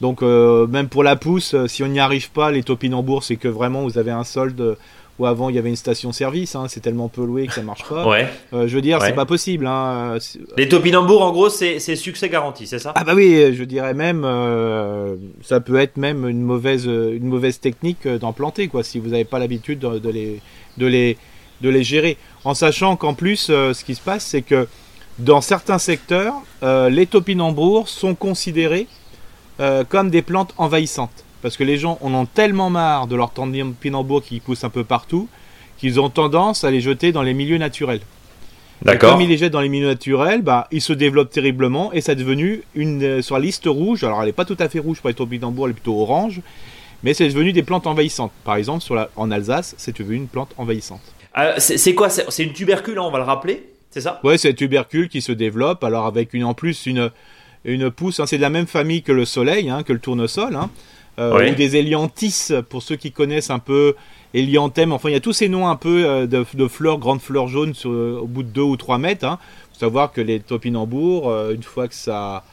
Donc 0.00 0.22
euh, 0.22 0.66
même 0.66 0.88
pour 0.88 1.02
la 1.02 1.16
pousse, 1.16 1.54
euh, 1.54 1.66
si 1.66 1.82
on 1.82 1.88
n'y 1.88 2.00
arrive 2.00 2.30
pas, 2.30 2.50
les 2.50 2.62
topinambours, 2.62 3.24
c'est 3.24 3.36
que 3.36 3.48
vraiment 3.48 3.82
vous 3.84 3.98
avez 3.98 4.10
un 4.10 4.24
solde 4.24 4.76
où 5.18 5.26
avant 5.26 5.48
il 5.48 5.54
y 5.54 5.58
avait 5.58 5.68
une 5.68 5.76
station-service, 5.76 6.56
hein, 6.56 6.66
c'est 6.68 6.80
tellement 6.80 7.08
peu 7.08 7.24
loué 7.24 7.46
que 7.46 7.54
ça 7.54 7.62
marche 7.62 7.88
pas. 7.88 8.06
ouais. 8.06 8.26
Euh, 8.52 8.66
je 8.66 8.74
veux 8.74 8.82
dire, 8.82 9.00
c'est 9.00 9.14
pas 9.14 9.26
possible. 9.26 9.64
Hein. 9.66 10.18
Les 10.56 10.68
topinambours, 10.68 11.22
en 11.22 11.30
gros, 11.30 11.48
c'est 11.48 11.78
succès 11.94 12.28
garanti, 12.28 12.66
c'est 12.66 12.80
ça? 12.80 12.92
Ah 12.96 13.04
bah 13.04 13.14
oui, 13.14 13.54
je 13.54 13.62
dirais 13.62 13.94
même, 13.94 14.26
ça 15.42 15.60
peut 15.60 15.76
être 15.76 15.96
même 15.96 16.28
une 16.28 16.42
mauvaise, 16.42 16.86
une 16.86 17.26
mauvaise 17.26 17.60
technique 17.60 18.08
d'en 18.08 18.32
planter, 18.32 18.66
quoi, 18.66 18.82
si 18.82 18.98
vous 18.98 19.10
n'avez 19.10 19.24
pas 19.24 19.38
l'habitude 19.38 19.78
de, 19.78 20.10
les, 20.10 20.40
de, 20.78 20.86
les, 20.86 21.16
de 21.60 21.68
les 21.68 21.84
gérer. 21.84 22.16
En 22.44 22.54
sachant 22.54 22.96
qu'en 22.96 23.14
plus, 23.14 23.46
ce 23.46 23.84
qui 23.84 23.94
se 23.94 24.00
passe, 24.00 24.24
c'est 24.24 24.42
que 24.42 24.68
dans 25.18 25.40
certains 25.40 25.78
secteurs, 25.78 26.34
les 26.62 27.06
topinambours 27.06 27.88
sont 27.88 28.14
considérés 28.14 28.86
euh, 29.60 29.84
comme 29.88 30.10
des 30.10 30.22
plantes 30.22 30.52
envahissantes. 30.56 31.24
Parce 31.40 31.56
que 31.56 31.62
les 31.62 31.78
gens 31.78 31.96
en 32.00 32.12
ont 32.12 32.26
tellement 32.26 32.70
marre 32.70 33.06
de 33.06 33.14
leurs 33.14 33.30
topinambours 33.30 34.24
qui 34.24 34.40
poussent 34.40 34.64
un 34.64 34.70
peu 34.70 34.82
partout 34.82 35.28
qu'ils 35.78 36.00
ont 36.00 36.10
tendance 36.10 36.64
à 36.64 36.72
les 36.72 36.80
jeter 36.80 37.12
dans 37.12 37.22
les 37.22 37.34
milieux 37.34 37.58
naturels. 37.58 38.00
D'accord. 38.82 39.12
Comme 39.12 39.20
ils 39.20 39.28
les 39.28 39.38
jettent 39.38 39.52
dans 39.52 39.60
les 39.60 39.68
milieux 39.68 39.86
naturels, 39.86 40.42
bah, 40.42 40.66
ils 40.72 40.80
se 40.80 40.92
développent 40.92 41.30
terriblement 41.30 41.92
et 41.92 42.00
ça 42.00 42.12
est 42.12 42.16
devenu 42.16 42.62
une 42.74 43.02
euh, 43.04 43.22
sur 43.22 43.36
la 43.36 43.42
liste 43.42 43.66
rouge. 43.66 44.02
Alors 44.02 44.20
elle 44.20 44.26
n'est 44.26 44.32
pas 44.32 44.44
tout 44.44 44.56
à 44.58 44.68
fait 44.68 44.80
rouge 44.80 44.98
pour 44.98 45.06
les 45.08 45.14
topinambours, 45.14 45.66
elle 45.66 45.70
est 45.70 45.74
plutôt 45.74 46.00
orange, 46.00 46.40
mais 47.04 47.14
c'est 47.14 47.28
devenu 47.28 47.52
des 47.52 47.62
plantes 47.62 47.86
envahissantes. 47.86 48.32
Par 48.42 48.56
exemple, 48.56 48.82
sur 48.82 48.96
la, 48.96 49.08
en 49.14 49.30
Alsace, 49.30 49.76
c'est 49.78 49.96
devenu 49.96 50.16
une 50.16 50.26
plante 50.26 50.50
envahissante. 50.58 51.13
Euh, 51.38 51.54
c'est 51.58 51.94
quoi 51.94 52.08
C'est 52.10 52.42
une 52.42 52.52
tubercule, 52.52 52.98
hein, 52.98 53.04
on 53.04 53.10
va 53.10 53.18
le 53.18 53.24
rappeler, 53.24 53.68
c'est 53.90 54.00
ça? 54.00 54.20
Ouais, 54.22 54.38
c'est 54.38 54.50
une 54.50 54.56
tubercule 54.56 55.08
qui 55.08 55.20
se 55.20 55.32
développe. 55.32 55.82
Alors 55.84 56.06
avec 56.06 56.32
une 56.34 56.44
en 56.44 56.54
plus 56.54 56.86
une 56.86 57.10
une 57.64 57.90
pousse, 57.90 58.20
hein, 58.20 58.26
c'est 58.26 58.36
de 58.36 58.42
la 58.42 58.50
même 58.50 58.66
famille 58.66 59.02
que 59.02 59.12
le 59.12 59.24
soleil, 59.24 59.70
hein, 59.70 59.82
que 59.82 59.92
le 59.92 59.98
tournesol, 59.98 60.54
hein, 60.54 60.70
euh, 61.18 61.50
ou 61.50 61.54
des 61.54 61.76
hélianthis, 61.76 62.52
pour 62.68 62.82
ceux 62.82 62.96
qui 62.96 63.12
connaissent 63.12 63.50
un 63.50 63.58
peu 63.58 63.94
hélianthème, 64.34 64.92
enfin 64.92 65.08
il 65.08 65.12
y 65.12 65.16
a 65.16 65.20
tous 65.20 65.32
ces 65.32 65.48
noms 65.48 65.68
un 65.68 65.76
peu 65.76 66.04
euh, 66.04 66.26
de, 66.26 66.68
fleurs, 66.68 66.98
grandes 66.98 67.20
fleurs 67.20 67.48
jaunes 67.48 67.74
au 67.84 68.26
bout 68.26 68.42
de 68.42 68.48
2 68.48 68.60
ou 68.60 68.76
3 68.76 68.98
mètres. 68.98 69.24
Il 69.24 69.74
faut 69.74 69.80
savoir 69.80 70.12
que 70.12 70.20
les 70.20 70.40
topinambours, 70.40 71.30
euh, 71.30 71.54
une 71.54 71.62
fois 71.62 71.88
que 71.88 71.94
ça 71.94 72.44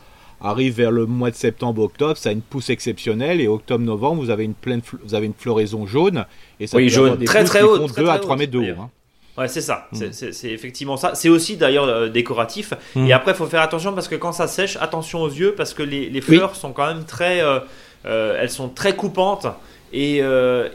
arrive 0.41 0.75
vers 0.75 0.91
le 0.91 1.05
mois 1.05 1.31
de 1.31 1.35
septembre, 1.35 1.81
octobre, 1.83 2.17
ça 2.17 2.29
a 2.29 2.31
une 2.31 2.41
pousse 2.41 2.69
exceptionnelle 2.69 3.41
et 3.41 3.47
octobre, 3.47 3.83
novembre, 3.83 4.21
vous 4.23 4.29
avez 4.29 4.43
une 4.43 4.53
pleine, 4.53 4.81
vous 5.03 5.15
avez 5.15 5.25
une 5.25 5.33
floraison 5.33 5.85
jaune 5.85 6.25
et 6.59 6.67
ça 6.67 6.77
oui, 6.77 6.89
jaune, 6.89 7.17
des 7.17 7.25
très 7.25 7.43
très 7.43 7.61
haute, 7.61 7.95
2 7.95 8.07
à 8.07 8.19
3 8.19 8.37
mètres 8.37 8.51
de 8.51 8.59
haut. 8.59 8.81
Hein. 8.81 8.89
Ouais, 9.37 9.47
c'est 9.47 9.61
ça. 9.61 9.87
Hmm. 9.91 10.11
C'est 10.11 10.49
effectivement 10.49 10.97
ça. 10.97 11.15
C'est 11.15 11.29
aussi 11.29 11.55
d'ailleurs 11.55 11.85
euh, 11.85 12.09
décoratif. 12.09 12.73
Hmm. 12.95 13.05
Et 13.05 13.13
après, 13.13 13.31
il 13.31 13.37
faut 13.37 13.45
faire 13.45 13.61
attention 13.61 13.93
parce 13.93 14.07
que 14.07 14.15
quand 14.15 14.33
ça 14.33 14.47
sèche, 14.47 14.77
attention 14.81 15.21
aux 15.21 15.29
yeux 15.29 15.55
parce 15.55 15.73
que 15.73 15.83
les, 15.83 16.09
les 16.09 16.21
fleurs 16.21 16.55
sont 16.55 16.73
quand 16.73 16.87
même 16.87 17.05
très, 17.05 17.41
euh, 17.41 17.59
euh, 18.05 18.37
elles 18.39 18.49
sont 18.49 18.69
très 18.69 18.95
coupantes. 18.95 19.47
Et, 19.93 20.21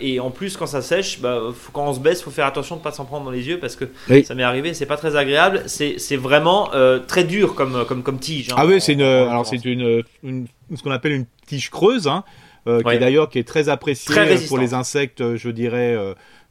et, 0.00 0.20
en 0.20 0.30
plus, 0.30 0.56
quand 0.56 0.66
ça 0.66 0.82
sèche, 0.82 1.20
bah, 1.20 1.40
quand 1.72 1.86
on 1.86 1.94
se 1.94 2.00
baisse, 2.00 2.20
il 2.20 2.24
faut 2.24 2.30
faire 2.30 2.46
attention 2.46 2.76
de 2.76 2.80
ne 2.80 2.84
pas 2.84 2.92
s'en 2.92 3.04
prendre 3.04 3.24
dans 3.24 3.30
les 3.30 3.46
yeux 3.46 3.58
parce 3.58 3.76
que 3.76 3.86
ça 4.24 4.34
m'est 4.34 4.42
arrivé, 4.42 4.74
c'est 4.74 4.86
pas 4.86 4.96
très 4.96 5.16
agréable. 5.16 5.62
C'est 5.66 6.16
vraiment 6.16 6.70
très 7.06 7.24
dur 7.24 7.54
comme, 7.54 7.84
comme, 7.86 8.02
comme 8.02 8.18
tige. 8.18 8.50
Hein, 8.50 8.56
ah 8.58 8.66
oui, 8.66 8.80
c'est 8.80 8.92
une, 8.92 9.02
alors 9.02 9.46
c'est 9.46 9.64
une, 9.64 10.02
une, 10.22 10.46
ce 10.74 10.82
qu'on 10.82 10.90
appelle 10.90 11.12
une 11.12 11.26
tige 11.46 11.70
creuse, 11.70 12.08
hein, 12.08 12.24
qui 12.66 12.88
est 12.90 12.98
d'ailleurs 12.98 13.30
qui 13.30 13.38
est 13.38 13.48
très 13.48 13.68
appréciée 13.68 14.14
pour 14.48 14.58
les 14.58 14.74
insectes, 14.74 15.36
je 15.36 15.48
dirais 15.50 15.96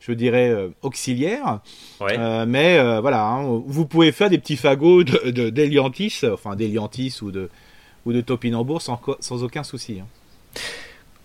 je 0.05 0.13
dirais, 0.13 0.49
euh, 0.49 0.69
auxiliaire. 0.81 1.59
Euh, 2.01 2.45
mais 2.47 2.77
euh, 2.77 3.01
voilà, 3.01 3.25
hein, 3.25 3.61
vous 3.65 3.85
pouvez 3.85 4.11
faire 4.11 4.29
des 4.29 4.37
petits 4.37 4.57
fagots 4.57 5.03
d'Eliantis, 5.03 6.19
de, 6.21 6.31
enfin 6.31 6.55
d'Eliantis 6.55 7.19
ou 7.21 7.31
de, 7.31 7.49
ou 8.05 8.13
de 8.13 8.21
topinambour 8.21 8.81
sans, 8.81 8.99
sans 9.19 9.43
aucun 9.43 9.63
souci. 9.63 10.01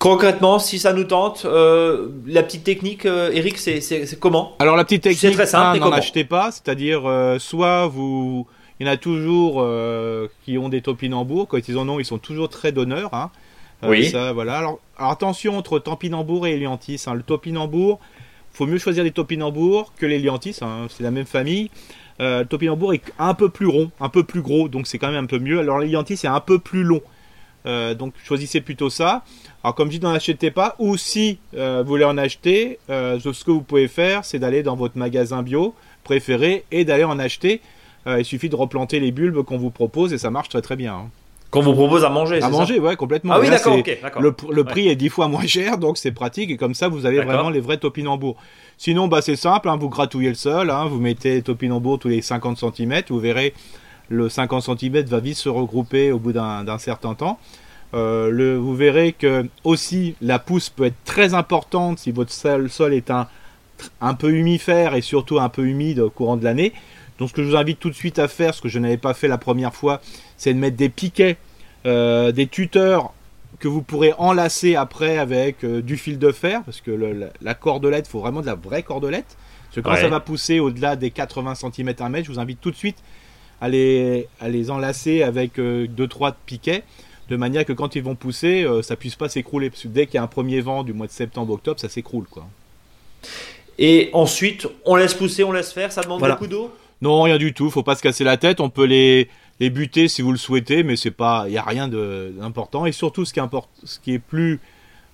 Concrètement, 0.00 0.58
si 0.58 0.80
ça 0.80 0.92
nous 0.92 1.04
tente, 1.04 1.44
la 1.44 2.42
petite 2.42 2.64
technique, 2.64 3.04
Eric, 3.04 3.58
c'est 3.58 4.18
comment? 4.18 4.56
Alors 4.58 4.74
la 4.74 4.84
petite 4.84 5.02
technique, 5.02 5.34
très 5.34 5.46
simple, 5.46 5.78
n'en 5.78 5.92
achetez 5.92 6.24
pas, 6.24 6.50
c'est-à-dire 6.50 7.02
soit 7.38 7.86
vous, 7.86 8.46
il 8.80 8.86
y 8.86 8.90
en 8.90 8.92
a 8.92 8.96
toujours 8.96 9.64
qui 10.44 10.58
ont 10.58 10.68
des 10.68 10.80
topinambours, 10.80 11.46
quand 11.46 11.68
ils 11.68 11.76
en 11.76 11.88
ont, 11.88 12.00
ils 12.00 12.04
sont 12.04 12.18
toujours 12.18 12.48
très 12.48 12.72
donneurs. 12.72 13.14
Hein. 13.14 13.30
oui. 13.82 14.08
Ça, 14.08 14.32
voilà. 14.32 14.58
Alors, 14.58 14.80
attention 14.96 15.56
entre 15.56 15.78
topinambour 15.78 16.46
et 16.46 16.54
Eliantis. 16.54 17.02
Hein. 17.06 17.14
Le 17.14 17.22
topinambour, 17.22 18.00
faut 18.52 18.66
mieux 18.66 18.78
choisir 18.78 19.04
des 19.04 19.12
topinambours 19.12 19.92
que 19.96 20.06
les 20.06 20.18
liantis, 20.18 20.56
hein, 20.62 20.86
c'est 20.88 21.02
la 21.02 21.10
même 21.10 21.26
famille. 21.26 21.70
Euh, 22.20 22.40
le 22.40 22.46
topinambour 22.46 22.92
est 22.92 23.02
un 23.18 23.34
peu 23.34 23.48
plus 23.48 23.66
rond, 23.66 23.90
un 24.00 24.08
peu 24.08 24.24
plus 24.24 24.42
gros, 24.42 24.68
donc 24.68 24.86
c'est 24.86 24.98
quand 24.98 25.10
même 25.10 25.24
un 25.24 25.26
peu 25.26 25.38
mieux. 25.38 25.60
Alors 25.60 25.78
les 25.78 25.88
liantis 25.88 26.16
c'est 26.16 26.28
un 26.28 26.40
peu 26.40 26.58
plus 26.58 26.82
long, 26.82 27.00
euh, 27.66 27.94
donc 27.94 28.14
choisissez 28.24 28.60
plutôt 28.60 28.90
ça. 28.90 29.22
Alors 29.62 29.74
comme 29.74 29.90
je 29.90 29.98
dis, 29.98 30.04
n'en 30.04 30.12
achetez 30.12 30.50
pas, 30.50 30.76
ou 30.78 30.96
si 30.96 31.38
euh, 31.54 31.82
vous 31.82 31.88
voulez 31.88 32.04
en 32.04 32.18
acheter, 32.18 32.78
ce 32.88 33.44
que 33.44 33.50
vous 33.50 33.62
pouvez 33.62 33.88
faire, 33.88 34.24
c'est 34.24 34.38
d'aller 34.38 34.62
dans 34.62 34.76
votre 34.76 34.96
magasin 34.96 35.42
bio 35.42 35.74
préféré 36.04 36.64
et 36.70 36.84
d'aller 36.84 37.04
en 37.04 37.18
acheter. 37.18 37.60
il 38.06 38.24
suffit 38.24 38.48
de 38.48 38.56
replanter 38.56 39.00
les 39.00 39.12
bulbes 39.12 39.42
qu'on 39.42 39.58
vous 39.58 39.70
propose 39.70 40.12
et 40.12 40.18
ça 40.18 40.30
marche 40.30 40.48
très 40.48 40.62
très 40.62 40.76
bien. 40.76 40.94
Hein. 40.94 41.10
Qu'on 41.50 41.62
vous 41.62 41.72
propose 41.72 42.04
à 42.04 42.10
manger, 42.10 42.40
À 42.40 42.48
manger, 42.48 42.78
ouais, 42.78 42.94
complètement. 42.94 43.34
Ah 43.34 43.40
oui, 43.40 43.50
d'accord, 43.50 44.22
Le, 44.22 44.34
le 44.52 44.64
prix 44.64 44.88
est 44.88 44.94
dix 44.94 45.08
fois 45.08 45.26
moins 45.26 45.46
cher, 45.46 45.78
donc 45.78 45.98
c'est 45.98 46.12
pratique, 46.12 46.50
et 46.50 46.56
comme 46.56 46.74
ça, 46.74 46.88
vous 46.88 47.06
avez 47.06 47.20
vraiment 47.20 47.50
les 47.50 47.58
vrais 47.60 47.76
topinambours. 47.76 48.36
Sinon, 48.78 49.08
bah, 49.08 49.20
c'est 49.20 49.36
simple, 49.36 49.68
hein, 49.68 49.76
vous 49.76 49.88
gratouillez 49.88 50.28
le 50.28 50.36
sol, 50.36 50.70
hein, 50.70 50.86
vous 50.86 51.00
mettez 51.00 51.42
topinambour 51.42 51.98
tous 51.98 52.08
les 52.08 52.22
50 52.22 52.56
cm, 52.58 53.02
vous 53.08 53.18
verrez, 53.18 53.52
le 54.10 54.28
50 54.28 54.62
cm 54.78 55.04
va 55.06 55.20
vite 55.20 55.36
se 55.36 55.48
regrouper 55.48 56.12
au 56.12 56.18
bout 56.18 56.32
d'un 56.32 56.78
certain 56.78 57.14
temps. 57.14 57.38
Euh, 57.94 58.30
le, 58.30 58.56
vous 58.56 58.76
verrez 58.76 59.12
que 59.12 59.48
aussi 59.64 60.14
la 60.20 60.38
pousse 60.38 60.68
peut 60.68 60.84
être 60.84 61.02
très 61.04 61.34
importante 61.34 61.98
si 61.98 62.12
votre 62.12 62.32
sol, 62.32 62.70
sol 62.70 62.94
est 62.94 63.10
un, 63.10 63.26
un 64.00 64.14
peu 64.14 64.30
humifère 64.32 64.94
et 64.94 65.00
surtout 65.00 65.40
un 65.40 65.48
peu 65.48 65.66
humide 65.66 66.00
au 66.00 66.10
courant 66.10 66.36
de 66.36 66.44
l'année. 66.44 66.72
Donc 67.18 67.30
ce 67.30 67.34
que 67.34 67.42
je 67.42 67.48
vous 67.48 67.56
invite 67.56 67.78
tout 67.78 67.90
de 67.90 67.94
suite 67.94 68.18
à 68.18 68.28
faire, 68.28 68.54
ce 68.54 68.60
que 68.60 68.68
je 68.68 68.78
n'avais 68.78 68.96
pas 68.96 69.14
fait 69.14 69.28
la 69.28 69.38
première 69.38 69.74
fois, 69.74 70.00
c'est 70.36 70.54
de 70.54 70.58
mettre 70.58 70.76
des 70.76 70.88
piquets, 70.88 71.36
euh, 71.86 72.32
des 72.32 72.46
tuteurs 72.46 73.12
que 73.58 73.68
vous 73.68 73.82
pourrez 73.82 74.14
enlacer 74.18 74.74
après 74.74 75.18
avec 75.18 75.64
euh, 75.64 75.82
du 75.82 75.96
fil 75.96 76.18
de 76.18 76.32
fer, 76.32 76.62
parce 76.64 76.80
que 76.80 76.90
la, 77.42 77.54
cordelette, 77.54 78.06
il 78.08 78.10
faut 78.10 78.20
vraiment 78.20 78.40
de 78.40 78.46
la 78.46 78.54
vraie 78.54 78.82
cordelette. 78.82 79.36
Parce 79.66 79.76
que 79.76 79.80
quand 79.80 79.96
ça 79.96 80.08
va 80.08 80.18
pousser 80.18 80.58
au-delà 80.58 80.96
des 80.96 81.10
80 81.12 81.54
cm 81.54 81.94
à 82.00 82.08
mètre, 82.08 82.26
je 82.26 82.32
vous 82.32 82.40
invite 82.40 82.60
tout 82.60 82.72
de 82.72 82.76
suite 82.76 82.96
à 83.60 83.68
les, 83.68 84.28
à 84.40 84.48
les 84.48 84.70
enlacer 84.70 85.22
avec 85.22 85.58
2-3 85.58 85.60
euh, 85.60 86.30
piquets, 86.46 86.82
de 87.28 87.36
manière 87.36 87.64
que 87.64 87.72
quand 87.72 87.94
ils 87.94 88.02
vont 88.02 88.16
pousser, 88.16 88.66
ça 88.82 88.96
puisse 88.96 89.14
pas 89.14 89.28
s'écrouler. 89.28 89.70
Parce 89.70 89.82
que 89.84 89.88
dès 89.88 90.06
qu'il 90.06 90.16
y 90.16 90.18
a 90.18 90.22
un 90.22 90.26
premier 90.26 90.60
vent 90.60 90.82
du 90.82 90.92
mois 90.92 91.06
de 91.06 91.12
septembre-octobre, 91.12 91.78
ça 91.78 91.88
s'écroule. 91.88 92.24
quoi. 92.28 92.46
Et 93.78 94.10
ensuite, 94.12 94.66
on 94.84 94.96
laisse 94.96 95.14
pousser, 95.14 95.44
on 95.44 95.52
laisse 95.52 95.72
faire, 95.72 95.92
ça 95.92 96.02
demande 96.02 96.20
beaucoup 96.20 96.46
d'eau? 96.48 96.74
Non, 97.02 97.22
rien 97.22 97.38
du 97.38 97.54
tout. 97.54 97.70
Faut 97.70 97.82
pas 97.82 97.94
se 97.94 98.02
casser 98.02 98.24
la 98.24 98.36
tête. 98.36 98.60
On 98.60 98.68
peut 98.68 98.84
les, 98.84 99.28
les 99.60 99.70
buter 99.70 100.08
si 100.08 100.22
vous 100.22 100.32
le 100.32 100.38
souhaitez, 100.38 100.82
mais 100.82 100.96
c'est 100.96 101.10
pas, 101.10 101.44
il 101.46 101.52
y 101.52 101.58
a 101.58 101.62
rien 101.62 101.88
d'important. 101.88 102.84
Et 102.86 102.92
surtout, 102.92 103.24
ce 103.24 103.32
qui, 103.32 103.40
importe, 103.40 103.70
ce 103.84 103.98
qui 103.98 104.14
est 104.14 104.18
plus 104.18 104.60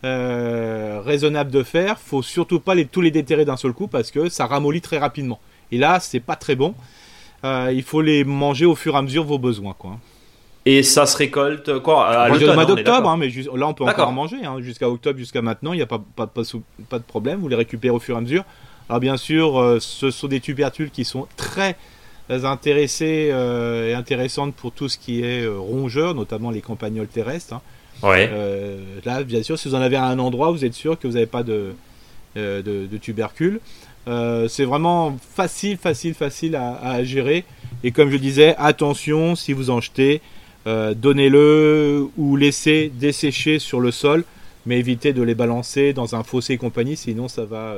euh, 0.05 1.01
raisonnable 1.05 1.51
de 1.51 1.63
faire, 1.63 1.99
faut 1.99 2.23
surtout 2.23 2.61
pas 2.61 2.75
les, 2.75 2.87
tous 2.87 3.01
les 3.01 3.11
déterrer 3.11 3.45
d'un 3.45 3.57
seul 3.57 3.73
coup 3.73 3.89
parce 3.89 4.11
que 4.11 4.29
ça 4.29 4.47
ramollit 4.47 4.81
très 4.81 4.99
rapidement. 4.99 5.41
Et 5.73 5.79
là, 5.79 6.01
c'est 6.01 6.21
pas 6.21 6.37
très 6.37 6.55
bon. 6.55 6.75
Euh, 7.45 7.73
il 7.75 7.83
faut 7.83 8.01
les 8.01 8.25
manger 8.25 8.67
au 8.67 8.75
fur 8.75 8.95
et 8.95 8.99
à 8.99 9.03
mesure 9.03 9.25
vos 9.25 9.39
besoins, 9.39 9.75
quoi. 9.79 9.99
Et 10.69 10.83
ça 10.83 11.07
se 11.07 11.17
récolte 11.17 11.79
quoi 11.79 12.09
à 12.09 12.29
l'automne, 12.29 12.55
mois 12.55 12.65
d'octobre, 12.65 13.09
hein, 13.09 13.17
mais 13.17 13.29
là 13.29 13.69
on 13.69 13.75
peut 13.75 13.85
encore 13.85 14.11
manger. 14.11 14.45
Hein, 14.45 14.57
jusqu'à 14.61 14.89
octobre, 14.89 15.17
jusqu'à 15.17 15.41
maintenant, 15.41 15.73
il 15.73 15.77
n'y 15.77 15.83
a 15.83 15.87
pas, 15.87 16.03
pas, 16.17 16.27
pas, 16.27 16.43
pas, 16.89 16.99
de 16.99 17.05
problème. 17.05 17.39
Vous 17.39 17.47
les 17.47 17.55
récupérez 17.55 17.95
au 17.95 18.01
fur 18.01 18.17
et 18.17 18.19
à 18.19 18.21
mesure. 18.21 18.45
Alors 18.89 19.01
bien 19.01 19.17
sûr, 19.17 19.61
euh, 19.61 19.79
ce 19.81 20.11
sont 20.11 20.29
des 20.29 20.41
tubercules 20.41 20.91
qui 20.91 21.05
sont 21.05 21.27
très 21.37 21.77
intéressés 22.29 23.31
euh, 23.33 23.91
et 23.91 23.95
intéressantes 23.95 24.55
pour 24.55 24.73
tout 24.73 24.89
ce 24.89 24.99
qui 24.99 25.23
est 25.23 25.45
euh, 25.45 25.57
rongeur, 25.57 26.15
notamment 26.15 26.51
les 26.51 26.61
campagnols 26.61 27.07
terrestres. 27.07 27.55
Hein. 27.55 27.63
Ouais. 28.03 28.31
là, 29.05 29.23
bien 29.23 29.43
sûr, 29.43 29.59
si 29.59 29.69
vous 29.69 29.75
en 29.75 29.81
avez 29.81 29.97
à 29.97 30.05
un 30.05 30.19
endroit, 30.19 30.51
vous 30.51 30.65
êtes 30.65 30.75
sûr 30.75 30.99
que 30.99 31.07
vous 31.07 31.15
n'avez 31.15 31.27
pas 31.27 31.43
de, 31.43 31.75
de, 32.35 32.97
tubercules. 32.99 33.61
C'est 34.07 34.65
vraiment 34.65 35.17
facile, 35.35 35.77
facile, 35.77 36.15
facile 36.15 36.57
à, 36.57 36.79
à, 36.83 37.05
gérer. 37.05 37.45
Et 37.85 37.91
comme 37.91 38.11
je 38.11 38.17
disais, 38.17 38.55
attention, 38.59 39.35
si 39.35 39.53
vous 39.53 39.71
en 39.71 39.81
jetez, 39.81 40.21
donnez-le 40.67 42.09
ou 42.17 42.37
laissez 42.37 42.93
dessécher 42.95 43.59
sur 43.59 43.81
le 43.81 43.91
sol, 43.91 44.25
mais 44.65 44.79
évitez 44.79 45.13
de 45.13 45.23
les 45.23 45.35
balancer 45.35 45.93
dans 45.93 46.15
un 46.15 46.23
fossé 46.23 46.55
et 46.55 46.59
compagnie, 46.59 46.97
sinon 46.97 47.29
ça 47.29 47.45
va 47.45 47.77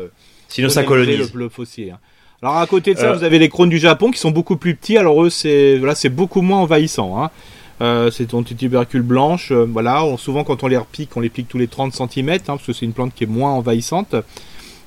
Sinon, 0.48 0.70
ça 0.70 0.82
colonise. 0.82 1.32
Le, 1.34 1.48
fossier. 1.48 1.92
Hein. 1.92 1.98
Alors 2.42 2.56
à 2.56 2.66
côté 2.66 2.94
de 2.94 2.98
ça, 2.98 3.10
euh. 3.10 3.14
vous 3.14 3.24
avez 3.24 3.38
les 3.38 3.48
crônes 3.48 3.68
du 3.68 3.78
Japon 3.78 4.10
qui 4.10 4.18
sont 4.18 4.30
beaucoup 4.30 4.56
plus 4.56 4.74
petits. 4.74 4.96
Alors 4.96 5.22
eux, 5.22 5.30
c'est 5.30 5.76
voilà, 5.78 5.94
c'est 5.94 6.08
beaucoup 6.08 6.40
moins 6.40 6.60
envahissant. 6.60 7.22
Hein. 7.22 7.30
Euh, 7.80 8.10
c'est 8.10 8.26
ton 8.26 8.42
tubercule 8.42 9.02
blanche. 9.02 9.52
Euh, 9.52 9.66
voilà, 9.68 10.04
souvent 10.16 10.44
quand 10.44 10.62
on 10.64 10.66
les 10.66 10.76
repique, 10.76 11.10
on 11.16 11.20
les 11.20 11.28
pique 11.28 11.48
tous 11.48 11.58
les 11.58 11.68
30 11.68 11.92
cm 11.94 12.30
hein, 12.30 12.38
parce 12.46 12.64
que 12.64 12.72
c'est 12.72 12.86
une 12.86 12.92
plante 12.92 13.14
qui 13.14 13.24
est 13.24 13.28
moins 13.28 13.52
envahissante. 13.52 14.16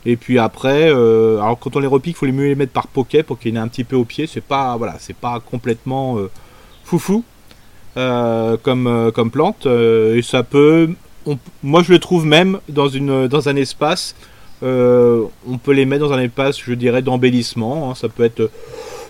Et 0.06 0.16
puis 0.16 0.40
après, 0.40 0.90
alors 0.90 1.60
quand 1.60 1.76
on 1.76 1.80
les 1.80 1.88
repique, 1.88 2.16
il 2.16 2.20
faut 2.20 2.26
les 2.26 2.32
mieux 2.32 2.48
les 2.48 2.56
mettre 2.56 2.72
par 2.72 2.88
poquet 2.88 3.24
pour 3.24 3.38
qu'il 3.38 3.54
y 3.54 3.58
ait 3.58 3.60
un 3.60 3.68
petit 3.68 3.84
peu 3.84 3.96
au 3.96 4.04
pied. 4.04 4.26
C'est 4.28 4.42
pas 4.44 4.76
voilà, 4.78 4.96
c'est 5.00 5.16
pas 5.16 5.40
complètement 5.40 6.18
foufou 6.84 7.24
comme 7.96 9.12
comme 9.14 9.32
plante. 9.32 9.68
et 9.68 10.22
ça 10.24 10.42
peut, 10.42 10.90
moi 11.62 11.84
je 11.84 11.92
le 11.92 12.00
trouve 12.00 12.26
même 12.26 12.60
dans 12.68 12.88
une 12.88 13.28
dans 13.28 13.48
un 13.48 13.56
espace 13.56 14.16
euh, 14.64 15.26
on 15.48 15.58
peut 15.58 15.72
les 15.72 15.86
mettre 15.86 16.08
dans 16.08 16.14
un 16.14 16.22
espace, 16.22 16.62
je 16.62 16.74
dirais, 16.74 17.02
d'embellissement. 17.02 17.92
Hein. 17.92 17.96
ça 17.96 18.10
peut 18.10 18.24
être. 18.24 18.50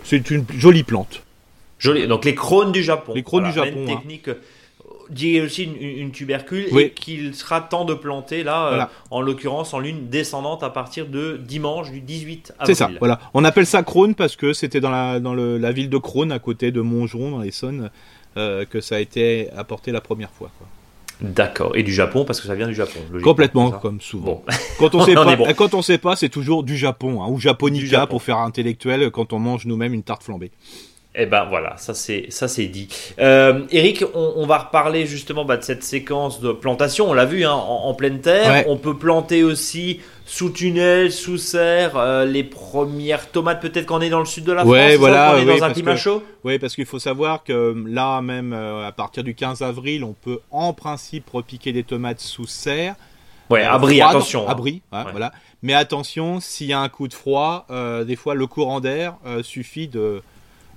C'est 0.03 0.31
une 0.31 0.45
jolie 0.55 0.83
plante. 0.83 1.23
Jolie. 1.77 2.07
Donc 2.07 2.25
les 2.25 2.35
crônes 2.35 2.71
du 2.71 2.83
Japon. 2.83 3.13
Les 3.15 3.23
crônes 3.23 3.45
du 3.45 3.51
Japon. 3.51 3.85
Hein. 3.87 3.95
technique. 3.95 4.29
Dit 5.11 5.41
aussi 5.41 5.63
une, 5.63 6.11
tubercule 6.11 6.67
et 6.79 6.91
qu'il 6.91 7.35
sera 7.35 7.61
temps 7.61 7.85
de 7.85 7.93
planter 7.93 8.43
là, 8.43 8.67
euh, 8.67 8.85
en 9.09 9.21
l'occurrence 9.21 9.73
en 9.73 9.79
lune 9.79 10.07
descendante 10.09 10.63
à 10.63 10.69
partir 10.69 11.05
de 11.07 11.37
dimanche 11.37 11.91
du 11.91 11.99
18 11.99 12.53
avril. 12.57 12.75
C'est 12.75 12.79
ça, 12.79 12.89
voilà. 12.99 13.19
On 13.33 13.43
appelle 13.43 13.65
ça 13.65 13.83
Crône 13.83 14.15
parce 14.15 14.35
que 14.35 14.53
c'était 14.53 14.79
dans 14.79 14.89
la, 14.89 15.19
dans 15.19 15.33
la 15.33 15.71
ville 15.71 15.89
de 15.89 15.97
Crône, 15.97 16.31
à 16.31 16.39
côté 16.39 16.71
de 16.71 16.81
Montgeron, 16.81 17.31
dans 17.31 17.41
l'Essonne, 17.41 17.89
euh, 18.37 18.65
que 18.65 18.79
ça 18.79 18.95
a 18.95 18.99
été 18.99 19.49
apporté 19.55 19.91
la 19.91 20.01
première 20.01 20.31
fois. 20.31 20.49
Quoi. 20.57 20.67
D'accord. 21.21 21.75
Et 21.75 21.83
du 21.83 21.93
Japon 21.93 22.25
parce 22.25 22.41
que 22.41 22.47
ça 22.47 22.55
vient 22.55 22.67
du 22.67 22.73
Japon. 22.73 22.99
Complètement, 23.23 23.71
comme 23.71 24.01
souvent. 24.01 24.43
Quand 24.79 24.95
on 24.95 25.01
sait 25.05 25.13
pas, 25.13 25.53
quand 25.53 25.73
on 25.73 25.81
sait 25.81 25.99
pas, 25.99 26.15
c'est 26.15 26.29
toujours 26.29 26.63
du 26.63 26.77
Japon 26.77 27.21
hein, 27.21 27.27
ou 27.29 27.39
japonica 27.39 28.07
pour 28.07 28.23
faire 28.23 28.37
intellectuel 28.39 29.11
quand 29.11 29.33
on 29.33 29.39
mange 29.39 29.65
nous-mêmes 29.65 29.93
une 29.93 30.03
tarte 30.03 30.23
flambée. 30.23 30.51
Eh 31.13 31.25
ben 31.25 31.43
voilà, 31.43 31.75
ça 31.75 31.93
c'est 31.93 32.27
ça 32.29 32.47
c'est 32.47 32.67
dit. 32.67 32.87
Euh, 33.19 33.63
Eric, 33.69 34.05
on, 34.13 34.45
va 34.45 34.59
reparler 34.59 35.05
justement 35.05 35.43
bah, 35.43 35.57
de 35.57 35.63
cette 35.63 35.83
séquence 35.83 36.39
de 36.39 36.53
plantation. 36.53 37.09
On 37.09 37.13
l'a 37.13 37.25
vu 37.25 37.43
hein, 37.43 37.51
en, 37.51 37.93
pleine 37.93 38.21
terre. 38.21 38.63
On 38.69 38.77
peut 38.77 38.95
planter 38.95 39.43
aussi 39.43 39.99
sous 40.25 40.51
tunnel, 40.51 41.11
sous 41.11 41.37
serre, 41.37 41.97
euh, 41.97 42.23
les 42.23 42.45
premières 42.45 43.29
tomates. 43.29 43.61
Peut-être 43.61 43.87
qu'on 43.87 43.99
est 43.99 44.09
dans 44.09 44.19
le 44.19 44.25
sud 44.25 44.45
de 44.45 44.53
la 44.53 44.61
France. 44.61 44.71
Ouais, 44.71 44.95
voilà. 44.95 45.33
on 45.35 45.39
est 45.39 45.45
dans 45.45 45.65
un 45.65 45.73
climat 45.73 45.97
chaud. 45.97 46.23
Oui, 46.45 46.59
parce 46.59 46.75
qu'il 46.75 46.85
faut 46.85 46.99
savoir 46.99 47.43
que 47.43 47.75
là 47.87 48.21
même 48.21 48.53
euh, 48.53 48.87
à 48.87 48.93
partir 48.93 49.25
du 49.25 49.35
15 49.35 49.63
avril, 49.63 50.05
on 50.05 50.13
peut 50.13 50.39
en 50.49 50.71
principe 50.71 51.29
repiquer 51.29 51.73
des 51.73 51.83
tomates 51.83 52.21
sous 52.21 52.47
serre. 52.47 52.95
Ouais, 53.49 53.63
abri, 53.63 53.99
attention. 53.99 54.47
Hein. 54.47 54.51
Abri, 54.51 54.81
hein, 54.93 55.07
voilà. 55.11 55.33
Mais 55.61 55.73
attention, 55.73 56.39
s'il 56.39 56.67
y 56.67 56.73
a 56.73 56.79
un 56.79 56.87
coup 56.87 57.09
de 57.09 57.13
froid, 57.13 57.67
des 58.07 58.15
fois 58.15 58.33
le 58.33 58.47
courant 58.47 58.79
d'air 58.79 59.15
suffit 59.43 59.89
de 59.89 60.21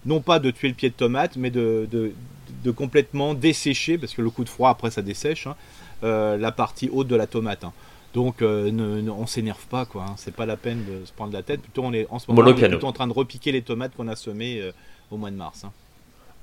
non 0.07 0.21
pas 0.21 0.39
de 0.39 0.51
tuer 0.51 0.69
le 0.69 0.75
pied 0.75 0.91
de 0.91 0.95
tomate, 0.95 1.37
mais 1.37 1.51
de, 1.51 1.89
de 1.91 2.71
complètement 2.71 3.35
dessécher, 3.35 3.99
parce 3.99 4.15
que 4.15 4.23
le 4.23 4.31
coup 4.31 4.45
de 4.45 4.49
froid 4.49 4.71
après 4.71 4.91
ça 4.91 5.03
dessèche, 5.03 5.47
hein, 5.47 5.57
la 6.03 6.53
partie 6.53 6.89
haute 6.93 7.09
de 7.09 7.17
la 7.17 7.27
tomate. 7.27 7.65
Hein. 7.65 7.73
Donc 8.15 8.43
ne, 8.43 9.11
on 9.11 9.27
s'énerve 9.27 9.67
pas 9.67 9.85
quoi, 9.87 10.07
hein. 10.09 10.15
c'est 10.17 10.35
pas 10.35 10.47
la 10.47 10.57
peine 10.57 10.85
de 10.85 11.05
se 11.05 11.13
prendre 11.13 11.33
la 11.33 11.43
tête. 11.43 11.61
Plutôt 11.61 11.83
on 11.85 11.93
est 11.93 12.07
en 12.11 12.19
ce 12.19 12.31
moment 12.31 12.53
plutôt 12.55 12.87
en 12.87 12.93
train 12.93 13.07
de 13.07 13.13
repiquer 13.13 13.53
les 13.53 13.63
tomates 13.63 13.95
qu'on 13.97 14.09
a 14.09 14.17
semées 14.17 14.63
au 15.11 15.17
mois 15.17 15.31
de 15.31 15.37
mars. 15.37 15.67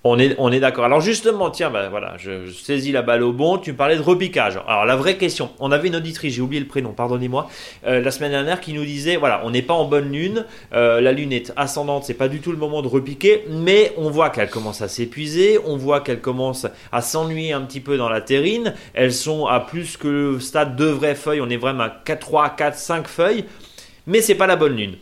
On 0.03 0.17
est, 0.17 0.35
on 0.39 0.51
est 0.51 0.59
d'accord. 0.59 0.85
Alors 0.85 0.99
justement, 0.99 1.51
tiens, 1.51 1.69
bah, 1.69 1.87
voilà, 1.89 2.15
je, 2.17 2.51
saisis 2.51 2.91
la 2.91 3.03
balle 3.03 3.21
au 3.21 3.33
bon. 3.33 3.59
Tu 3.59 3.71
me 3.71 3.77
parlais 3.77 3.97
de 3.97 4.01
repiquage. 4.01 4.59
Alors 4.67 4.85
la 4.85 4.95
vraie 4.95 5.15
question, 5.15 5.51
on 5.59 5.71
avait 5.71 5.89
une 5.89 5.95
auditrice, 5.95 6.33
j'ai 6.33 6.41
oublié 6.41 6.59
le 6.59 6.67
prénom, 6.67 6.91
pardonnez-moi, 6.91 7.47
euh, 7.85 8.01
la 8.01 8.09
semaine 8.09 8.31
dernière 8.31 8.61
qui 8.61 8.73
nous 8.73 8.83
disait, 8.83 9.15
voilà, 9.15 9.41
on 9.45 9.51
n'est 9.51 9.61
pas 9.61 9.75
en 9.75 9.85
bonne 9.85 10.11
lune, 10.11 10.45
euh, 10.73 11.01
la 11.01 11.11
lune 11.11 11.31
est 11.31 11.53
ascendante, 11.55 12.03
c'est 12.03 12.15
pas 12.15 12.29
du 12.29 12.39
tout 12.39 12.51
le 12.51 12.57
moment 12.57 12.81
de 12.81 12.87
repiquer, 12.87 13.45
mais 13.47 13.93
on 13.95 14.09
voit 14.09 14.31
qu'elle 14.31 14.49
commence 14.49 14.81
à 14.81 14.87
s'épuiser, 14.87 15.59
on 15.65 15.77
voit 15.77 16.01
qu'elle 16.01 16.21
commence 16.21 16.65
à 16.91 17.01
s'ennuyer 17.01 17.53
un 17.53 17.61
petit 17.61 17.79
peu 17.79 17.97
dans 17.97 18.09
la 18.09 18.21
terrine. 18.21 18.73
Elles 18.95 19.13
sont 19.13 19.45
à 19.45 19.59
plus 19.59 19.97
que 19.97 20.07
le 20.07 20.39
stade 20.39 20.75
de 20.75 20.85
vraies 20.85 21.13
feuilles, 21.13 21.41
on 21.41 21.49
est 21.49 21.57
vraiment 21.57 21.83
à 21.83 21.89
4, 21.89 22.19
3, 22.19 22.49
4, 22.57 22.75
5 22.75 23.07
feuilles, 23.07 23.45
mais 24.07 24.21
c'est 24.21 24.33
pas 24.33 24.47
la 24.47 24.55
bonne 24.55 24.75
lune. 24.75 24.95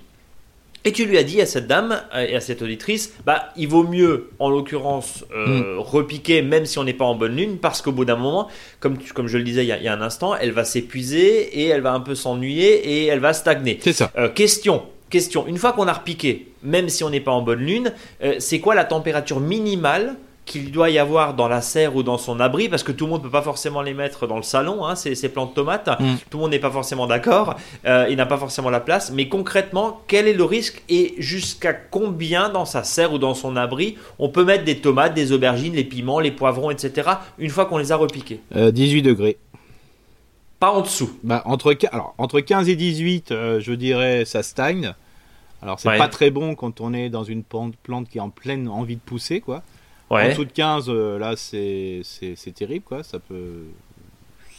Et 0.86 0.92
tu 0.94 1.06
lui 1.06 1.18
as 1.18 1.24
dit 1.24 1.42
à 1.42 1.46
cette 1.46 1.68
dame 1.68 2.02
euh, 2.16 2.26
et 2.28 2.36
à 2.36 2.40
cette 2.40 2.62
auditrice, 2.62 3.14
bah, 3.26 3.50
il 3.58 3.68
vaut 3.68 3.84
mieux, 3.84 4.30
en 4.40 4.50
l'occurrence, 4.50 5.26
euh, 5.36 5.76
mm. 5.76 5.80
repiquer 5.80 6.42
même 6.42 6.66
si 6.66 6.80
on 6.80 6.84
n'est 6.84 6.94
pas 6.94 7.06
en 7.06 7.16
bonne 7.16 7.36
lune, 7.36 7.58
parce 7.58 7.82
qu'au 7.82 7.92
bout 7.92 8.06
d'un 8.06 8.16
moment, 8.16 8.48
comme, 8.80 8.98
comme 9.14 9.28
je 9.28 9.38
le 9.38 9.44
disais 9.44 9.66
il 9.66 9.68
y, 9.68 9.88
a, 9.88 9.94
un 9.94 10.02
instant, 10.02 10.36
elle 10.36 10.52
va 10.52 10.64
s'épuiser 10.64 11.60
et 11.60 11.68
elle 11.68 11.82
va 11.82 11.94
un 11.94 12.00
peu 12.00 12.16
s'ennuyer 12.16 12.76
et 12.76 13.06
elle 13.08 13.20
va 13.20 13.34
stagner. 13.34 13.80
C'est 13.82 13.94
ça. 13.94 14.12
Euh, 14.18 14.30
question, 14.30 14.84
question. 15.10 15.46
Une 15.48 15.58
fois 15.58 15.74
qu'on 15.74 15.88
a 15.88 15.94
repiqué, 15.94 16.48
même 16.64 16.88
si 16.88 17.04
on 17.04 17.10
n'est 17.10 17.20
pas 17.20 17.32
en 17.32 17.42
bonne 17.42 17.60
lune, 17.60 17.94
c'est 18.40 18.60
quoi 18.60 18.76
la 18.76 18.84
température 18.84 19.40
minimale 19.40 20.16
qu'il 20.50 20.72
doit 20.72 20.90
y 20.90 20.98
avoir 20.98 21.36
dans 21.36 21.48
la 21.48 21.62
serre 21.62 21.96
ou 21.96 22.02
dans 22.02 22.18
son 22.18 22.40
abri, 22.40 22.68
parce 22.68 22.82
que 22.82 22.92
tout 22.92 23.06
le 23.06 23.12
monde 23.12 23.22
ne 23.22 23.26
peut 23.26 23.32
pas 23.32 23.44
forcément 23.44 23.84
les 23.84 23.94
mettre 23.94 24.26
dans 24.26 24.36
le 24.36 24.44
salon, 24.44 24.84
hein, 24.86 24.96
ces, 24.96 25.14
ces, 25.14 25.30
plantes 25.30 25.54
tomates. 25.54 25.88
Mm. 25.88 26.16
Tout 26.30 26.38
le 26.38 26.42
monde 26.42 26.52
n'est 26.52 26.60
pas 26.60 26.72
forcément 26.72 27.06
d'accord, 27.06 27.56
euh, 27.86 28.08
il 28.10 28.18
n'a 28.18 28.26
pas 28.26 28.38
forcément 28.38 28.72
la 28.72 28.80
place. 28.80 29.12
Mais 29.12 29.30
concrètement, 29.30 30.02
quel 30.08 30.28
est 30.28 30.34
le 30.34 30.44
risque 30.44 30.82
et 30.90 31.14
jusqu'à 31.20 31.74
combien 31.74 32.50
dans 32.50 32.66
sa 32.66 32.84
serre 32.84 33.14
ou 33.14 33.20
dans 33.20 33.36
son 33.36 33.56
abri 33.56 33.96
on 34.18 34.30
peut 34.30 34.44
mettre 34.44 34.64
des 34.64 34.80
tomates, 34.80 35.14
des 35.14 35.32
aubergines, 35.32 35.76
les 35.76 35.84
piments, 35.84 36.20
les 36.20 36.32
poivrons, 36.32 36.72
etc. 36.72 37.10
une 37.38 37.52
fois 37.52 37.68
qu'on 37.68 37.78
les 37.78 37.92
a 37.92 37.96
repiqués 37.96 38.42
18 38.56 39.00
euh, 39.00 39.02
degrés. 39.04 39.38
Pas 40.60 40.72
en 40.72 40.82
dessous. 40.82 41.12
Bah, 41.24 41.44
entre, 41.46 41.78
alors, 41.92 42.16
entre 42.18 42.42
15 42.42 42.68
et 42.68 42.76
18, 42.76 43.32
euh, 43.32 43.60
je 43.60 43.72
dirais, 43.74 44.26
ça 44.26 44.44
stagne. 44.44 44.94
Alors, 45.62 45.80
c'est 45.80 45.98
pas 45.98 46.08
très 46.08 46.32
bon 46.32 46.56
quand 46.56 46.82
on 46.82 46.94
est 46.94 47.10
dans 47.10 47.24
une 47.24 47.44
plante 47.44 47.76
qui 48.10 48.18
est 48.18 48.22
en 48.22 48.30
pleine 48.30 48.68
envie 48.68 48.96
de 48.96 49.02
pousser, 49.02 49.42
quoi. 49.42 49.62
En 50.10 50.28
dessous 50.28 50.46
de 50.46 50.52
15, 50.52 50.86
euh, 50.90 51.20
là, 51.20 51.36
c'est 51.36 52.54
terrible, 52.54 52.84
quoi. 52.84 53.04
Ça 53.04 53.20
peut, 53.20 53.66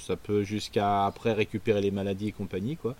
ça 0.06 0.16
peut 0.16 0.42
jusqu'à 0.42 1.06
après 1.06 1.32
récupérer 1.32 1.80
les 1.80 1.90
maladies 1.90 2.28
et 2.28 2.32
compagnie, 2.32 2.76
quoi. 2.76 2.94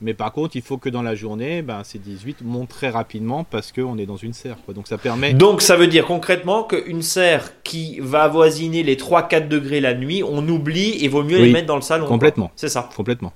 Mais 0.00 0.12
par 0.12 0.32
contre, 0.32 0.56
il 0.56 0.62
faut 0.62 0.76
que 0.76 0.88
dans 0.88 1.02
la 1.02 1.14
journée, 1.14 1.62
ben, 1.62 1.82
ces 1.84 1.98
18 1.98 2.42
montent 2.42 2.68
très 2.68 2.90
rapidement 2.90 3.44
parce 3.44 3.72
qu'on 3.72 3.96
est 3.96 4.06
dans 4.06 4.16
une 4.16 4.32
serre. 4.32 4.56
Quoi. 4.64 4.74
Donc 4.74 4.88
ça 4.88 4.98
permet. 4.98 5.32
Donc 5.34 5.62
ça 5.62 5.76
veut 5.76 5.86
dire 5.86 6.04
concrètement 6.04 6.64
qu'une 6.64 7.00
serre 7.00 7.62
qui 7.62 8.00
va 8.00 8.24
avoisiner 8.24 8.82
les 8.82 8.96
3-4 8.96 9.48
degrés 9.48 9.80
la 9.80 9.94
nuit, 9.94 10.22
on 10.22 10.46
oublie 10.48 11.02
et 11.04 11.08
vaut 11.08 11.22
mieux 11.22 11.38
les 11.38 11.52
mettre 11.52 11.68
dans 11.68 11.76
le 11.76 11.82
salon. 11.82 12.06
Complètement. 12.06 12.50
C'est 12.56 12.68
ça. 12.68 12.90
Complètement. 12.94 13.32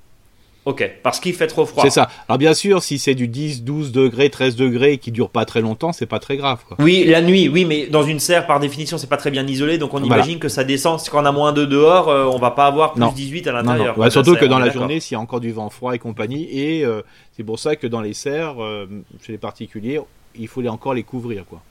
Ok, 0.68 0.86
parce 1.02 1.18
qu'il 1.18 1.32
fait 1.32 1.46
trop 1.46 1.64
froid. 1.64 1.82
C'est 1.82 1.88
ça. 1.88 2.10
Alors 2.28 2.36
bien 2.36 2.52
sûr, 2.52 2.82
si 2.82 2.98
c'est 2.98 3.14
du 3.14 3.26
10, 3.26 3.64
12 3.64 3.90
degrés, 3.90 4.28
13 4.28 4.54
degrés 4.54 4.98
qui 4.98 5.10
dure 5.12 5.30
pas 5.30 5.46
très 5.46 5.62
longtemps, 5.62 5.94
c'est 5.94 6.04
pas 6.04 6.18
très 6.18 6.36
grave. 6.36 6.58
Quoi. 6.68 6.76
Oui, 6.78 7.04
la 7.06 7.22
nuit, 7.22 7.48
oui, 7.48 7.64
mais 7.64 7.86
dans 7.86 8.02
une 8.02 8.18
serre, 8.18 8.46
par 8.46 8.60
définition, 8.60 8.98
c'est 8.98 9.06
pas 9.06 9.16
très 9.16 9.30
bien 9.30 9.46
isolé, 9.46 9.78
donc 9.78 9.94
on 9.94 10.04
imagine 10.04 10.38
que 10.38 10.50
ça 10.50 10.64
descend. 10.64 11.00
Quand 11.10 11.22
on 11.22 11.24
a 11.24 11.32
moins 11.32 11.54
de 11.54 11.64
dehors, 11.64 12.10
euh, 12.10 12.26
on 12.26 12.36
va 12.38 12.50
pas 12.50 12.66
avoir 12.66 12.92
plus 12.92 13.14
18 13.14 13.46
à 13.46 13.52
l'intérieur. 13.52 14.12
surtout 14.12 14.36
que 14.36 14.44
dans 14.44 14.58
la 14.58 14.68
journée, 14.68 15.00
s'il 15.00 15.14
y 15.14 15.16
a 15.16 15.20
encore 15.20 15.40
du 15.40 15.52
vent 15.52 15.70
froid 15.70 15.94
et 15.94 15.98
compagnie, 15.98 16.46
et 16.50 16.84
euh, 16.84 17.00
c'est 17.34 17.44
pour 17.44 17.58
ça 17.58 17.74
que 17.74 17.86
dans 17.86 18.02
les 18.02 18.12
serres, 18.12 18.62
euh, 18.62 18.86
chez 19.22 19.32
les 19.32 19.38
particuliers, 19.38 20.00
il 20.38 20.48
faut 20.48 20.60
les, 20.60 20.68
encore 20.68 20.92
les 20.92 21.02
couvrir. 21.02 21.46
quoi. 21.46 21.62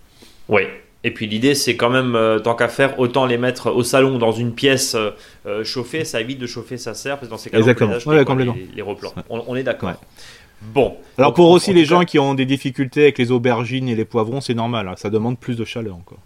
Oui, 0.49 0.63
et 1.03 1.11
puis 1.11 1.27
l'idée, 1.27 1.55
c'est 1.55 1.75
quand 1.75 1.89
même, 1.89 2.15
euh, 2.15 2.39
tant 2.39 2.55
qu'à 2.55 2.67
faire, 2.67 2.99
autant 2.99 3.25
les 3.25 3.37
mettre 3.37 3.71
au 3.71 3.83
salon 3.83 4.17
dans 4.17 4.31
une 4.31 4.53
pièce 4.53 4.95
euh, 4.95 5.11
euh, 5.45 5.63
chauffée. 5.63 6.03
Ça 6.05 6.19
évite 6.19 6.39
de 6.39 6.47
chauffer 6.47 6.77
sa 6.77 6.93
serre, 6.93 7.17
parce 7.17 7.27
que 7.27 7.31
dans 7.31 7.37
ces 7.37 7.49
cas-là, 7.49 7.63
on 8.05 8.35
les, 8.35 8.69
les, 8.75 8.81
replants. 8.81 9.13
On, 9.29 9.55
est 9.55 9.63
d'accord. 9.63 9.93
Bon. 10.61 10.97
Alors 11.17 11.33
pour 11.33 11.49
aussi 11.51 11.71
les 11.71 11.85
gens 11.85 12.03
qui 12.03 12.17
ont 12.17 12.33
des 12.33 12.45
difficultés 12.45 13.03
avec 13.03 13.19
les 13.19 13.31
aubergines 13.31 13.87
et 13.87 13.95
les 13.95 14.05
poivrons, 14.05 14.41
c'est 14.41 14.55
normal. 14.55 14.87
Hein. 14.87 14.95
ça 14.97 15.09
demande 15.09 15.37
plus 15.37 15.55
de 15.55 15.65
chaleur 15.65 15.95
encore. 15.95 16.17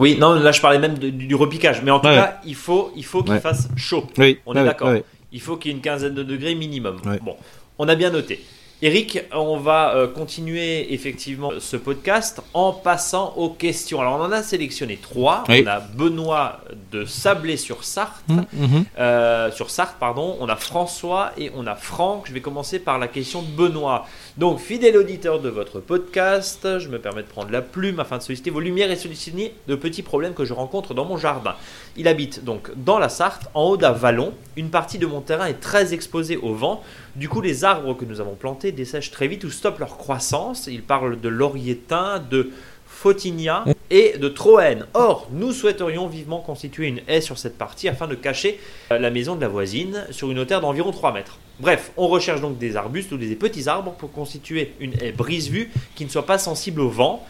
Oui, 0.00 0.16
non, 0.18 0.34
là 0.34 0.52
je 0.52 0.60
parlais 0.60 0.78
même 0.78 0.98
du, 0.98 1.34
repiquage. 1.34 1.82
Mais 1.82 1.90
en 1.90 2.00
tout 2.00 2.08
cas, 2.08 2.40
il 2.44 2.54
faut 2.56 2.92
il 2.96 3.04
faut 3.04 3.22
qu'il 3.22 3.38
fasse 3.38 3.68
chaud. 3.76 4.06
Oui. 4.18 4.38
On 4.44 4.54
est 4.54 4.64
d'accord. 4.64 4.92
Il 5.30 5.40
faut 5.40 5.56
qu'il 5.56 5.70
y 5.70 5.74
ait 5.74 5.76
une 5.76 5.82
quinzaine 5.82 6.14
de 6.14 6.22
degrés 6.24 6.54
minimum. 6.54 7.00
Bon, 7.22 7.36
on 7.78 7.88
a 7.88 7.94
bien 7.94 8.10
noté. 8.10 8.44
Eric, 8.80 9.24
on 9.34 9.56
va 9.56 9.96
euh, 9.96 10.06
continuer 10.06 10.94
effectivement 10.94 11.50
ce 11.58 11.76
podcast 11.76 12.40
en 12.54 12.72
passant 12.72 13.34
aux 13.36 13.50
questions. 13.50 14.00
Alors 14.00 14.20
on 14.20 14.22
en 14.22 14.30
a 14.30 14.44
sélectionné 14.44 14.96
trois. 14.96 15.42
On 15.48 15.66
a 15.66 15.80
Benoît 15.80 16.60
de 16.92 17.04
Sablé-sur-Sarthe, 17.04 18.28
mmh, 18.28 18.34
mmh. 18.52 18.84
euh, 19.00 19.50
sur 19.50 19.70
Sarthe 19.70 19.96
pardon. 19.98 20.36
On 20.38 20.48
a 20.48 20.54
François 20.54 21.32
et 21.36 21.50
on 21.56 21.66
a 21.66 21.74
Franck. 21.74 22.28
Je 22.28 22.32
vais 22.32 22.40
commencer 22.40 22.78
par 22.78 23.00
la 23.00 23.08
question 23.08 23.42
de 23.42 23.48
Benoît. 23.48 24.06
Donc 24.38 24.60
fidèle 24.60 24.96
auditeur 24.96 25.40
de 25.40 25.48
votre 25.48 25.80
podcast, 25.80 26.78
je 26.78 26.88
me 26.88 27.00
permets 27.00 27.24
de 27.24 27.26
prendre 27.26 27.50
la 27.50 27.60
plume 27.60 27.98
afin 27.98 28.18
de 28.18 28.22
solliciter 28.22 28.50
vos 28.50 28.60
lumières 28.60 28.88
et 28.88 28.94
solliciter 28.94 29.52
de 29.66 29.74
petits 29.74 30.04
problèmes 30.04 30.32
que 30.32 30.44
je 30.44 30.52
rencontre 30.52 30.94
dans 30.94 31.04
mon 31.04 31.16
jardin. 31.16 31.56
Il 31.96 32.06
habite 32.06 32.44
donc 32.44 32.70
dans 32.76 33.00
la 33.00 33.08
Sarthe, 33.08 33.48
en 33.54 33.64
haut 33.64 33.76
d'un 33.76 33.90
vallon. 33.90 34.32
Une 34.56 34.70
partie 34.70 34.98
de 34.98 35.06
mon 35.06 35.22
terrain 35.22 35.46
est 35.46 35.58
très 35.58 35.92
exposée 35.92 36.36
au 36.36 36.54
vent. 36.54 36.84
Du 37.16 37.28
coup, 37.28 37.40
les 37.40 37.64
arbres 37.64 37.94
que 37.94 38.04
nous 38.04 38.20
avons 38.20 38.36
plantés 38.36 38.70
dessèchent 38.70 39.10
très 39.10 39.26
vite 39.26 39.42
ou 39.42 39.50
stoppent 39.50 39.80
leur 39.80 39.96
croissance. 39.96 40.68
Il 40.68 40.84
parle 40.84 41.20
de 41.20 41.28
laurietin, 41.28 42.22
de 42.30 42.52
Photinia 43.00 43.64
et 43.90 44.18
de 44.18 44.28
Troène. 44.28 44.86
Or, 44.92 45.28
nous 45.30 45.52
souhaiterions 45.52 46.08
vivement 46.08 46.40
constituer 46.40 46.88
une 46.88 47.00
haie 47.06 47.20
sur 47.20 47.38
cette 47.38 47.56
partie 47.56 47.88
afin 47.88 48.08
de 48.08 48.16
cacher 48.16 48.58
euh, 48.90 48.98
la 48.98 49.10
maison 49.10 49.36
de 49.36 49.40
la 49.40 49.46
voisine 49.46 50.04
sur 50.10 50.32
une 50.32 50.40
hauteur 50.40 50.60
d'environ 50.60 50.90
3 50.90 51.12
mètres. 51.12 51.38
Bref, 51.60 51.92
on 51.96 52.08
recherche 52.08 52.40
donc 52.40 52.58
des 52.58 52.74
arbustes 52.74 53.12
ou 53.12 53.16
des 53.16 53.36
petits 53.36 53.68
arbres 53.68 53.92
pour 53.92 54.10
constituer 54.10 54.72
une 54.80 54.94
haie 55.00 55.12
brise-vue 55.12 55.70
qui 55.94 56.06
ne 56.06 56.10
soit 56.10 56.26
pas 56.26 56.38
sensible 56.38 56.80
au 56.80 56.88
vent. 56.88 57.24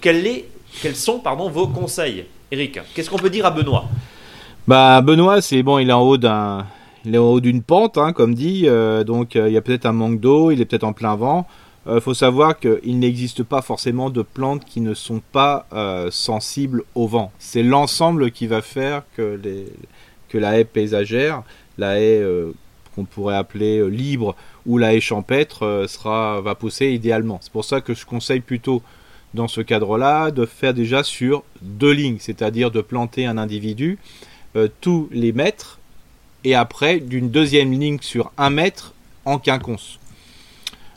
Quels, 0.00 0.42
sont 0.94 1.20
pardon, 1.20 1.48
vos 1.48 1.68
conseils? 1.68 2.24
Eric, 2.50 2.80
qu'est-ce 2.92 3.08
qu'on 3.08 3.16
peut 3.16 3.30
dire 3.30 3.46
à 3.46 3.52
Benoît? 3.52 3.84
Bah 4.66 5.00
Benoît, 5.00 5.40
c'est 5.40 5.62
bon, 5.62 5.78
il 5.78 5.90
est 5.90 5.92
en 5.92 6.02
haut 6.02 6.16
d'un 6.16 6.66
il 7.04 7.14
est 7.14 7.18
en 7.18 7.30
haut 7.30 7.40
d'une 7.40 7.62
pente, 7.62 7.98
hein, 7.98 8.12
comme 8.12 8.34
dit, 8.34 8.64
euh, 8.66 9.04
donc 9.04 9.36
euh, 9.36 9.48
il 9.48 9.54
y 9.54 9.56
a 9.56 9.60
peut-être 9.60 9.86
un 9.86 9.92
manque 9.92 10.18
d'eau, 10.18 10.50
il 10.50 10.60
est 10.60 10.64
peut-être 10.64 10.84
en 10.84 10.92
plein 10.92 11.14
vent. 11.14 11.46
Euh, 11.86 12.00
faut 12.00 12.14
savoir 12.14 12.58
qu'il 12.58 12.98
n'existe 12.98 13.42
pas 13.42 13.60
forcément 13.60 14.10
de 14.10 14.22
plantes 14.22 14.64
qui 14.64 14.80
ne 14.80 14.94
sont 14.94 15.20
pas 15.32 15.66
sensibles 16.10 16.82
au 16.94 17.06
vent. 17.06 17.32
C'est 17.38 17.62
l'ensemble 17.62 18.30
qui 18.30 18.46
va 18.46 18.62
faire 18.62 19.02
que, 19.16 19.38
la 20.32 20.58
haie 20.58 20.64
paysagère, 20.64 21.42
la 21.78 22.00
haie 22.00 22.24
qu'on 22.94 23.04
pourrait 23.04 23.36
appeler 23.36 23.88
libre 23.88 24.34
ou 24.66 24.78
la 24.78 24.94
haie 24.94 25.00
champêtre 25.00 25.84
sera, 25.88 26.40
va 26.40 26.54
pousser 26.54 26.88
idéalement. 26.88 27.38
C'est 27.42 27.52
pour 27.52 27.64
ça 27.64 27.80
que 27.80 27.94
je 27.94 28.06
conseille 28.06 28.40
plutôt 28.40 28.82
dans 29.34 29.48
ce 29.48 29.60
cadre-là 29.60 30.30
de 30.30 30.46
faire 30.46 30.74
déjà 30.74 31.02
sur 31.02 31.42
deux 31.60 31.92
lignes, 31.92 32.18
c'est-à-dire 32.18 32.70
de 32.70 32.80
planter 32.80 33.26
un 33.26 33.36
individu 33.36 33.98
tous 34.80 35.08
les 35.12 35.32
mètres 35.32 35.78
et 36.44 36.54
après 36.54 37.00
d'une 37.00 37.30
deuxième 37.30 37.72
ligne 37.72 37.98
sur 38.00 38.30
un 38.38 38.50
mètre 38.50 38.92
en 39.24 39.38
quinconce. 39.38 39.98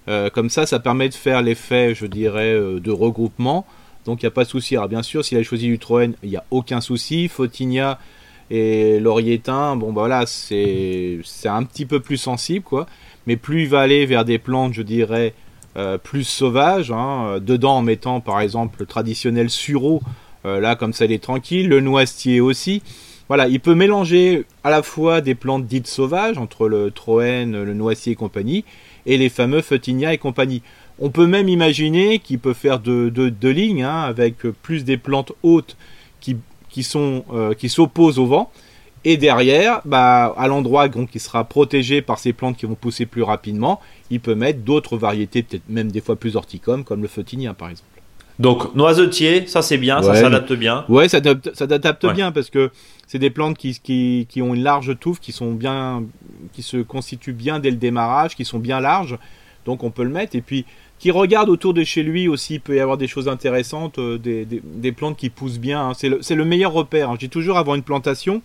Euh, 0.10 0.30
comme 0.30 0.50
ça, 0.50 0.65
ça 0.65 0.80
permet 0.80 1.10
de 1.10 1.13
faire 1.13 1.41
l'effet, 1.41 1.93
je 1.93 2.06
dirais, 2.06 2.54
euh, 2.54 2.80
de 2.80 2.91
regroupement. 2.91 3.65
Donc 4.06 4.22
il 4.22 4.26
n'y 4.26 4.30
a 4.30 4.32
pas 4.32 4.46
de 4.46 4.50
souci. 4.50 4.76
Alors 4.76 4.88
bien 4.88 5.04
sûr, 5.04 5.26
s'il 5.26 5.38
a 5.38 5.43
choisi 5.43 5.67
du 5.67 5.80
Troène, 5.80 6.13
il 6.24 6.30
n'y 6.30 6.38
a 6.38 6.46
aucun 6.50 6.80
souci. 6.80 7.28
Photinia 7.28 8.00
et 8.50 9.02
Laurietin, 9.02 9.76
bon 9.76 9.91
bah 9.91 10.02
voilà, 10.02 10.26
c'est 10.26 11.20
un 11.43 11.63
petit 11.63 11.86
peu 11.86 12.00
plus 12.00 12.15
sensible, 12.15 12.63
quoi. 12.63 12.88
Mais 13.26 13.36
plus 13.36 13.63
il 13.63 13.67
va 13.67 13.82
aller 13.82 14.06
vers 14.06 14.24
des 14.24 14.38
plantes, 14.38 14.74
je 14.74 14.82
dirais, 14.82 15.34
euh, 15.76 15.98
plus 15.98 16.24
sauvages, 16.24 16.89
hein, 16.89 17.39
dedans 17.41 17.76
en 17.76 17.82
mettant 17.82 18.22
par 18.22 18.39
exemple 18.39 18.78
le 18.80 18.86
traditionnel 18.86 19.50
sureau, 19.50 20.02
là 20.46 20.78
comme 20.78 20.93
ça 20.93 21.04
il 21.04 21.12
est 21.12 21.22
tranquille, 21.22 21.67
le 21.67 21.82
noisetier 21.82 22.39
aussi. 22.39 22.82
Voilà, 23.28 23.50
il 23.50 23.60
peut 23.60 23.76
mélanger 23.76 24.46
à 24.63 24.70
la 24.70 24.82
fois 24.82 25.20
des 25.20 25.36
plantes 25.36 25.65
dites 25.65 25.88
sauvages, 25.88 26.38
entre 26.38 26.70
le 26.70 26.91
troène, 26.91 27.62
le 27.62 27.74
noisier 27.74 28.13
et 28.13 28.15
compagnie, 28.15 28.63
et 29.08 29.17
les 29.17 29.30
fameux 29.30 29.62
Photinia 29.62 30.13
et 30.13 30.20
compagnie. 30.20 30.62
On 31.00 31.10
peut 31.10 31.26
même 31.26 31.50
imaginer 31.50 32.20
qu'il 32.20 32.38
peut 32.38 32.54
faire 32.54 32.80
deux 32.80 33.10
de, 33.10 33.50
lignes, 33.50 33.84
hein, 33.84 34.02
avec 34.02 34.41
plus 34.62 34.84
des 34.84 34.98
plantes 34.98 35.32
hautes 35.41 35.76
euh, 36.96 37.54
qui 37.56 37.70
s'opposent 37.70 38.20
au 38.20 38.26
vent, 38.28 38.52
et 39.04 39.17
derrière, 39.17 39.82
bah, 39.86 40.34
à 40.38 40.48
l'endroit 40.48 40.89
qui 40.89 41.20
sera 41.20 41.46
protégé 41.46 42.02
par 42.02 42.20
ces 42.20 42.34
plantes 42.34 42.58
qui 42.58 42.65
vont 42.65 42.76
pousser 42.76 43.06
plus 43.06 43.24
rapidement, 43.24 43.80
il 44.10 44.20
peut 44.20 44.36
mettre 44.36 44.60
d'autres 44.60 44.98
variétés, 44.98 45.43
peut-être 45.43 45.70
même 45.70 45.91
des 45.91 46.02
fois 46.02 46.17
plus 46.17 46.36
horticomes, 46.36 46.84
comme 46.84 47.02
le 47.02 47.08
Photinia 47.08 47.54
par 47.54 47.70
exemple. 47.70 47.96
Donc 48.39 48.76
noisetier, 48.76 49.47
ça 49.47 49.62
c'est 49.62 49.78
bien, 49.78 50.02
ça 50.04 50.13
s'adapte 50.13 50.54
bien. 50.54 50.86
Ouais, 50.89 51.10
ça 51.10 51.19
s'adapte 51.54 52.06
bien 52.13 52.32
parce 52.32 52.50
que 52.50 52.69
c'est 53.08 53.19
des 53.19 53.32
plantes 53.32 53.58
qui, 53.58 53.80
qui, 53.80 54.28
qui, 54.30 54.41
ont 54.41 54.54
une 54.54 54.63
large 54.63 54.97
touffe, 55.00 55.19
qui 55.19 55.32
sont 55.32 55.54
bien, 55.54 56.04
qui 56.54 56.62
se 56.62 56.78
constituent 56.78 57.34
bien 57.34 57.60
dès 57.60 57.71
le 57.71 57.78
démarrage, 57.78 58.36
qui 58.36 58.45
sont 58.45 58.60
bien 58.60 58.80
larges, 58.80 59.17
donc 59.65 59.84
on 59.84 59.89
peut 59.89 60.04
le 60.04 60.12
mettre. 60.12 60.36
Et 60.36 60.41
puis 60.41 60.65
qui 61.00 61.12
regarde 61.12 61.50
autour 61.50 61.73
de 61.73 61.84
chez 61.84 62.04
lui 62.04 62.28
aussi, 62.28 62.56
il 62.56 62.62
peut 62.62 62.76
y 62.76 62.80
avoir 62.80 62.97
des 62.97 63.08
choses 63.08 63.28
intéressantes, 63.28 64.00
euh, 64.00 64.17
des, 64.17 64.45
des, 64.45 64.62
des, 64.63 64.91
plantes 64.91 65.17
qui 65.17 65.30
poussent 65.30 65.60
bien. 65.60 65.89
Hein. 65.89 65.93
C'est 65.95 66.10
le, 66.10 66.19
le, 66.28 66.45
meilleur 66.45 66.73
repère. 66.73 67.10
Hein. 67.10 67.15
Je 67.15 67.26
dis 67.26 67.30
toujours 67.30 67.58
avant 67.58 67.76
une 67.76 67.84
plantation, 67.84 68.41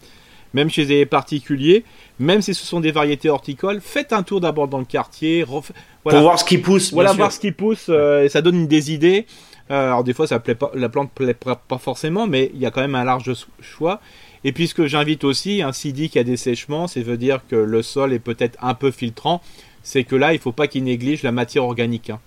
même 0.52 0.68
chez 0.68 0.84
les 0.84 1.06
particuliers, 1.06 1.84
même 2.18 2.42
si 2.42 2.52
ce 2.54 2.66
sont 2.66 2.80
des 2.80 2.92
variétés 2.92 3.30
horticoles, 3.30 3.80
faites 3.80 4.12
un 4.12 4.22
tour 4.22 4.40
d'abord 4.40 4.68
dans 4.68 4.78
le 4.78 4.84
quartier. 4.84 5.44
Voilà. 5.44 5.62
Pour 6.04 6.20
voir 6.20 6.38
ce 6.38 6.44
qui 6.44 6.58
pousse. 6.58 6.92
Voilà, 6.92 7.12
voir 7.12 7.32
ce 7.32 7.40
qui 7.40 7.52
pousse, 7.52 7.86
euh, 7.88 8.24
et 8.24 8.28
ça 8.28 8.42
donne 8.42 8.66
des 8.66 8.92
idées. 8.92 9.26
Euh, 9.70 9.86
alors 9.86 10.04
des 10.04 10.12
fois, 10.12 10.26
ça 10.26 10.40
plaît 10.40 10.54
pas, 10.54 10.70
la 10.74 10.88
plante 10.88 11.10
plaît 11.12 11.34
pas 11.34 11.78
forcément, 11.78 12.26
mais 12.26 12.50
il 12.54 12.60
y 12.60 12.66
a 12.66 12.70
quand 12.70 12.80
même 12.80 12.94
un 12.94 13.04
large 13.04 13.32
choix. 13.60 14.00
Et 14.44 14.52
puis 14.52 14.66
ce 14.66 14.74
que 14.74 14.86
j'invite 14.86 15.24
aussi, 15.24 15.62
un 15.62 15.72
CD 15.72 16.08
qui 16.08 16.18
a 16.18 16.24
des 16.24 16.36
sèchements, 16.36 16.88
c'est 16.88 17.02
veut 17.02 17.16
dire 17.16 17.40
que 17.48 17.56
le 17.56 17.82
sol 17.82 18.12
est 18.12 18.18
peut-être 18.18 18.58
un 18.60 18.74
peu 18.74 18.90
filtrant, 18.90 19.40
c'est 19.82 20.04
que 20.04 20.16
là, 20.16 20.32
il 20.32 20.36
ne 20.36 20.40
faut 20.40 20.52
pas 20.52 20.66
qu'il 20.66 20.84
néglige 20.84 21.22
la 21.22 21.32
matière 21.32 21.64
organique. 21.64 22.10
Hein. 22.10 22.20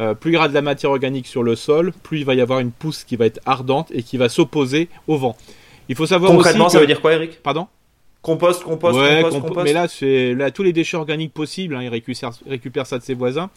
Euh, 0.00 0.14
plus 0.14 0.30
il 0.30 0.34
y 0.34 0.36
aura 0.36 0.48
de 0.48 0.54
la 0.54 0.62
matière 0.62 0.90
organique 0.90 1.26
sur 1.26 1.42
le 1.42 1.56
sol, 1.56 1.92
plus 2.02 2.18
il 2.18 2.24
va 2.24 2.34
y 2.34 2.40
avoir 2.40 2.60
une 2.60 2.70
pousse 2.70 3.04
qui 3.04 3.16
va 3.16 3.26
être 3.26 3.40
ardente 3.46 3.90
et 3.92 4.02
qui 4.02 4.16
va 4.16 4.28
s'opposer 4.28 4.88
au 5.08 5.16
vent. 5.16 5.36
Il 5.88 5.96
faut 5.96 6.06
savoir 6.06 6.30
Concrètement, 6.30 6.68
ça 6.68 6.78
veut 6.78 6.86
dire 6.86 7.00
quoi, 7.00 7.14
Eric? 7.14 7.42
Pardon? 7.42 7.66
Compost, 8.22 8.62
compost, 8.62 8.98
compost, 8.98 9.40
compost, 9.40 9.64
Mais 9.64 9.72
là, 9.72 9.88
c'est 9.88 10.34
là 10.34 10.50
tous 10.50 10.62
les 10.62 10.72
déchets 10.72 10.96
organiques 10.96 11.32
possibles, 11.32 11.76
hein, 11.76 11.82
il 11.82 11.88
récupère, 11.88 12.86
ça 12.86 12.98
de 12.98 13.02
ses 13.02 13.14
voisins. 13.14 13.50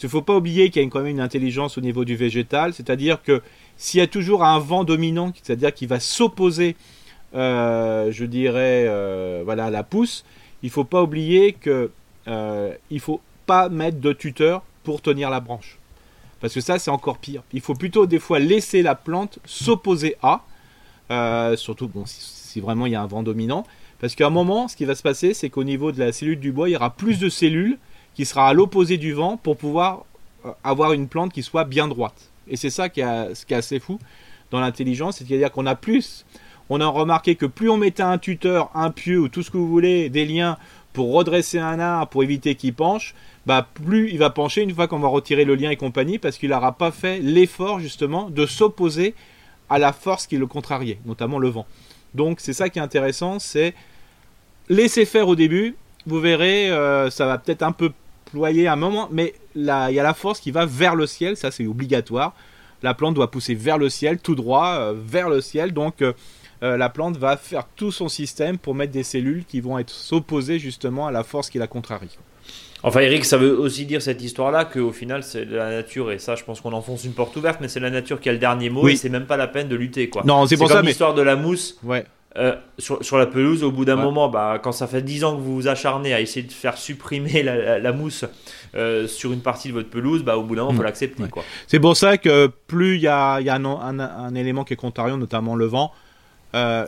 Il 0.00 0.06
ne 0.06 0.10
faut 0.10 0.22
pas 0.22 0.36
oublier 0.36 0.70
qu'il 0.70 0.82
y 0.82 0.84
a 0.84 0.88
quand 0.88 1.00
même 1.00 1.10
une 1.10 1.20
intelligence 1.20 1.78
au 1.78 1.80
niveau 1.80 2.04
du 2.04 2.16
végétal, 2.16 2.72
c'est-à-dire 2.72 3.22
que 3.22 3.42
s'il 3.76 3.98
y 3.98 4.02
a 4.02 4.06
toujours 4.06 4.44
un 4.44 4.58
vent 4.58 4.84
dominant, 4.84 5.32
c'est-à-dire 5.42 5.72
qui 5.72 5.86
va 5.86 6.00
s'opposer, 6.00 6.76
euh, 7.34 8.10
je 8.10 8.24
dirais, 8.24 8.86
euh, 8.88 9.42
voilà, 9.44 9.66
à 9.66 9.70
la 9.70 9.82
pousse, 9.82 10.24
il 10.62 10.66
ne 10.66 10.72
faut 10.72 10.84
pas 10.84 11.02
oublier 11.02 11.52
que 11.52 11.90
euh, 12.28 12.74
il 12.90 13.00
faut 13.00 13.20
pas 13.46 13.68
mettre 13.68 14.00
de 14.00 14.12
tuteur 14.12 14.62
pour 14.84 15.02
tenir 15.02 15.30
la 15.30 15.40
branche. 15.40 15.78
Parce 16.40 16.54
que 16.54 16.60
ça, 16.60 16.78
c'est 16.78 16.90
encore 16.90 17.18
pire. 17.18 17.42
Il 17.52 17.60
faut 17.60 17.74
plutôt 17.74 18.06
des 18.06 18.18
fois 18.18 18.38
laisser 18.38 18.82
la 18.82 18.94
plante 18.94 19.38
s'opposer 19.44 20.16
à, 20.22 20.42
surtout 21.56 21.88
bon, 21.88 22.04
si, 22.06 22.60
vraiment 22.60 22.86
il 22.86 22.92
y 22.92 22.96
a 22.96 23.02
un 23.02 23.06
vent 23.06 23.22
dominant. 23.22 23.64
Parce 24.00 24.16
qu'à 24.16 24.26
un 24.26 24.30
moment, 24.30 24.66
ce 24.66 24.74
qui 24.74 24.84
va 24.84 24.96
se 24.96 25.02
passer, 25.02 25.34
c'est 25.34 25.48
qu'au 25.48 25.62
niveau 25.62 25.92
de 25.92 26.00
la 26.00 26.10
cellule 26.10 26.40
du 26.40 26.50
bois, 26.50 26.68
il 26.68 26.72
y 26.72 26.76
aura 26.76 26.90
plus 26.90 27.20
de 27.20 27.28
cellules 27.28 27.78
qui 28.14 28.24
sera 28.24 28.48
à 28.48 28.52
l'opposé 28.52 28.98
du 28.98 29.12
vent 29.12 29.36
pour 29.36 29.56
pouvoir 29.56 30.04
euh, 30.44 30.50
avoir 30.64 30.92
une 30.92 31.08
plante 31.08 31.32
qui 31.32 31.42
soit 31.42 31.64
bien 31.64 31.88
droite. 31.88 32.30
Et 32.48 32.56
c'est 32.56 32.70
ça 32.70 32.88
qui 32.88 33.00
est, 33.00 33.34
ce 33.34 33.46
qui 33.46 33.54
est 33.54 33.56
assez 33.56 33.78
fou 33.78 33.98
dans 34.50 34.60
l'intelligence, 34.60 35.16
c'est-à-dire 35.18 35.50
qu'on 35.50 35.66
a 35.66 35.74
plus, 35.74 36.26
on 36.68 36.80
a 36.80 36.86
remarqué 36.86 37.36
que 37.36 37.46
plus 37.46 37.70
on 37.70 37.76
mettait 37.76 38.02
un 38.02 38.18
tuteur, 38.18 38.70
un 38.74 38.90
pieu 38.90 39.20
ou 39.20 39.28
tout 39.28 39.42
ce 39.42 39.50
que 39.50 39.56
vous 39.56 39.68
voulez, 39.68 40.10
des 40.10 40.26
liens 40.26 40.58
pour 40.92 41.12
redresser 41.12 41.58
un 41.58 41.80
arbre, 41.80 42.08
pour 42.08 42.22
éviter 42.22 42.54
qu'il 42.54 42.74
penche, 42.74 43.14
bah 43.46 43.66
plus 43.72 44.10
il 44.10 44.18
va 44.18 44.30
pencher 44.30 44.62
une 44.62 44.74
fois 44.74 44.88
qu'on 44.88 44.98
va 44.98 45.08
retirer 45.08 45.44
le 45.44 45.54
lien 45.54 45.70
et 45.70 45.76
compagnie, 45.76 46.18
parce 46.18 46.36
qu'il 46.36 46.50
n'aura 46.50 46.72
pas 46.72 46.90
fait 46.90 47.18
l'effort 47.20 47.80
justement 47.80 48.28
de 48.28 48.44
s'opposer 48.46 49.14
à 49.70 49.78
la 49.78 49.92
force 49.92 50.26
qui 50.26 50.36
le 50.36 50.46
contrariait, 50.46 50.98
notamment 51.06 51.38
le 51.38 51.48
vent. 51.48 51.66
Donc 52.14 52.40
c'est 52.40 52.52
ça 52.52 52.68
qui 52.68 52.78
est 52.78 52.82
intéressant, 52.82 53.38
c'est 53.38 53.74
laisser 54.68 55.06
faire 55.06 55.28
au 55.28 55.34
début, 55.34 55.76
vous 56.06 56.20
verrez, 56.20 56.70
euh, 56.70 57.10
ça 57.10 57.26
va 57.26 57.38
peut-être 57.38 57.62
un 57.62 57.72
peu 57.72 57.92
ployer 58.32 58.66
un 58.66 58.76
moment, 58.76 59.08
mais 59.12 59.34
là, 59.54 59.90
il 59.90 59.94
y 59.94 60.00
a 60.00 60.02
la 60.02 60.14
force 60.14 60.40
qui 60.40 60.50
va 60.50 60.64
vers 60.64 60.96
le 60.96 61.06
ciel, 61.06 61.36
ça 61.36 61.50
c'est 61.50 61.66
obligatoire. 61.66 62.34
La 62.82 62.94
plante 62.94 63.14
doit 63.14 63.30
pousser 63.30 63.54
vers 63.54 63.78
le 63.78 63.88
ciel, 63.88 64.18
tout 64.18 64.34
droit, 64.34 64.76
euh, 64.78 64.94
vers 64.96 65.28
le 65.28 65.40
ciel, 65.40 65.72
donc 65.72 66.02
euh, 66.02 66.14
euh, 66.62 66.76
la 66.76 66.88
plante 66.88 67.16
va 67.18 67.36
faire 67.36 67.64
tout 67.76 67.92
son 67.92 68.08
système 68.08 68.58
pour 68.58 68.74
mettre 68.74 68.92
des 68.92 69.02
cellules 69.02 69.44
qui 69.44 69.60
vont 69.60 69.78
être 69.78 69.90
s'opposer 69.90 70.58
justement 70.58 71.06
à 71.06 71.12
la 71.12 71.22
force 71.22 71.50
qui 71.50 71.58
la 71.58 71.66
contrarie. 71.66 72.18
Enfin, 72.82 73.00
Eric, 73.00 73.24
ça 73.24 73.36
veut 73.36 73.56
aussi 73.56 73.86
dire 73.86 74.02
cette 74.02 74.22
histoire-là 74.22 74.64
qu'au 74.64 74.90
final, 74.90 75.22
c'est 75.22 75.44
la 75.44 75.70
nature, 75.70 76.10
et 76.10 76.18
ça, 76.18 76.34
je 76.34 76.42
pense 76.42 76.60
qu'on 76.60 76.72
enfonce 76.72 77.04
une 77.04 77.12
porte 77.12 77.36
ouverte, 77.36 77.60
mais 77.60 77.68
c'est 77.68 77.78
la 77.78 77.90
nature 77.90 78.18
qui 78.20 78.28
a 78.28 78.32
le 78.32 78.38
dernier 78.38 78.70
mot, 78.70 78.88
et 78.88 78.96
c'est 78.96 79.08
même 79.08 79.26
pas 79.26 79.36
la 79.36 79.46
peine 79.46 79.68
de 79.68 79.76
lutter, 79.76 80.08
quoi. 80.08 80.22
Non, 80.24 80.46
c'est 80.46 80.56
pour 80.56 80.68
ça. 80.68 80.82
l'histoire 80.82 81.14
de 81.14 81.22
la 81.22 81.36
mousse. 81.36 81.78
Ouais. 81.84 82.04
Euh, 82.38 82.56
sur, 82.78 83.18
la 83.18 83.26
pelouse, 83.26 83.62
au 83.62 83.70
bout 83.70 83.84
d'un 83.84 83.96
moment, 83.96 84.30
bah, 84.30 84.58
quand 84.62 84.72
ça 84.72 84.86
fait 84.86 85.02
10 85.02 85.24
ans 85.24 85.36
que 85.36 85.42
vous 85.42 85.54
vous 85.54 85.68
acharnez 85.68 86.14
à 86.14 86.20
essayer 86.20 86.46
de 86.46 86.52
faire 86.52 86.78
supprimer 86.78 87.42
la, 87.42 87.92
mousse 87.92 88.24
euh, 88.74 89.06
sur 89.06 89.32
une 89.32 89.40
partie 89.40 89.68
de 89.68 89.74
votre 89.74 89.90
pelouse, 89.90 90.22
bah, 90.22 90.38
au 90.38 90.42
bout 90.42 90.56
d'un 90.56 90.62
moment, 90.62 90.72
il 90.72 90.76
faut 90.78 90.82
l'accepter. 90.82 91.22
C'est 91.66 91.80
pour 91.80 91.96
ça 91.96 92.16
que 92.16 92.50
plus 92.66 92.96
il 92.96 93.02
y 93.02 93.08
a, 93.08 93.40
y 93.40 93.50
a 93.50 93.56
un, 93.56 93.98
un, 93.98 94.34
élément 94.34 94.64
qui 94.64 94.72
est 94.72 94.76
contrariant, 94.76 95.18
notamment 95.18 95.56
le 95.56 95.66
vent, 95.66 95.92
euh, 96.54 96.86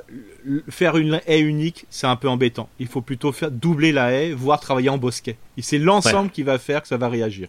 faire 0.71 0.97
une 0.97 1.21
haie 1.27 1.41
unique, 1.41 1.85
c'est 1.91 2.07
un 2.07 2.17
peu 2.17 2.29
embêtant. 2.29 2.69
Il 2.79 2.87
faut 2.87 3.03
plutôt 3.03 3.33
faire 3.33 3.51
doubler 3.51 3.93
la 3.93 4.13
haie, 4.13 4.33
voire 4.33 4.61
travailler 4.61 4.89
en 4.89 4.99
bosquet. 4.99 5.37
Et 5.59 5.63
c'est 5.63 5.79
l'ensemble 5.79 6.31
qui 6.31 6.43
va 6.43 6.59
faire 6.59 6.81
que 6.81 6.89
ça 6.89 6.97
va 6.97 7.09
réagir. 7.09 7.49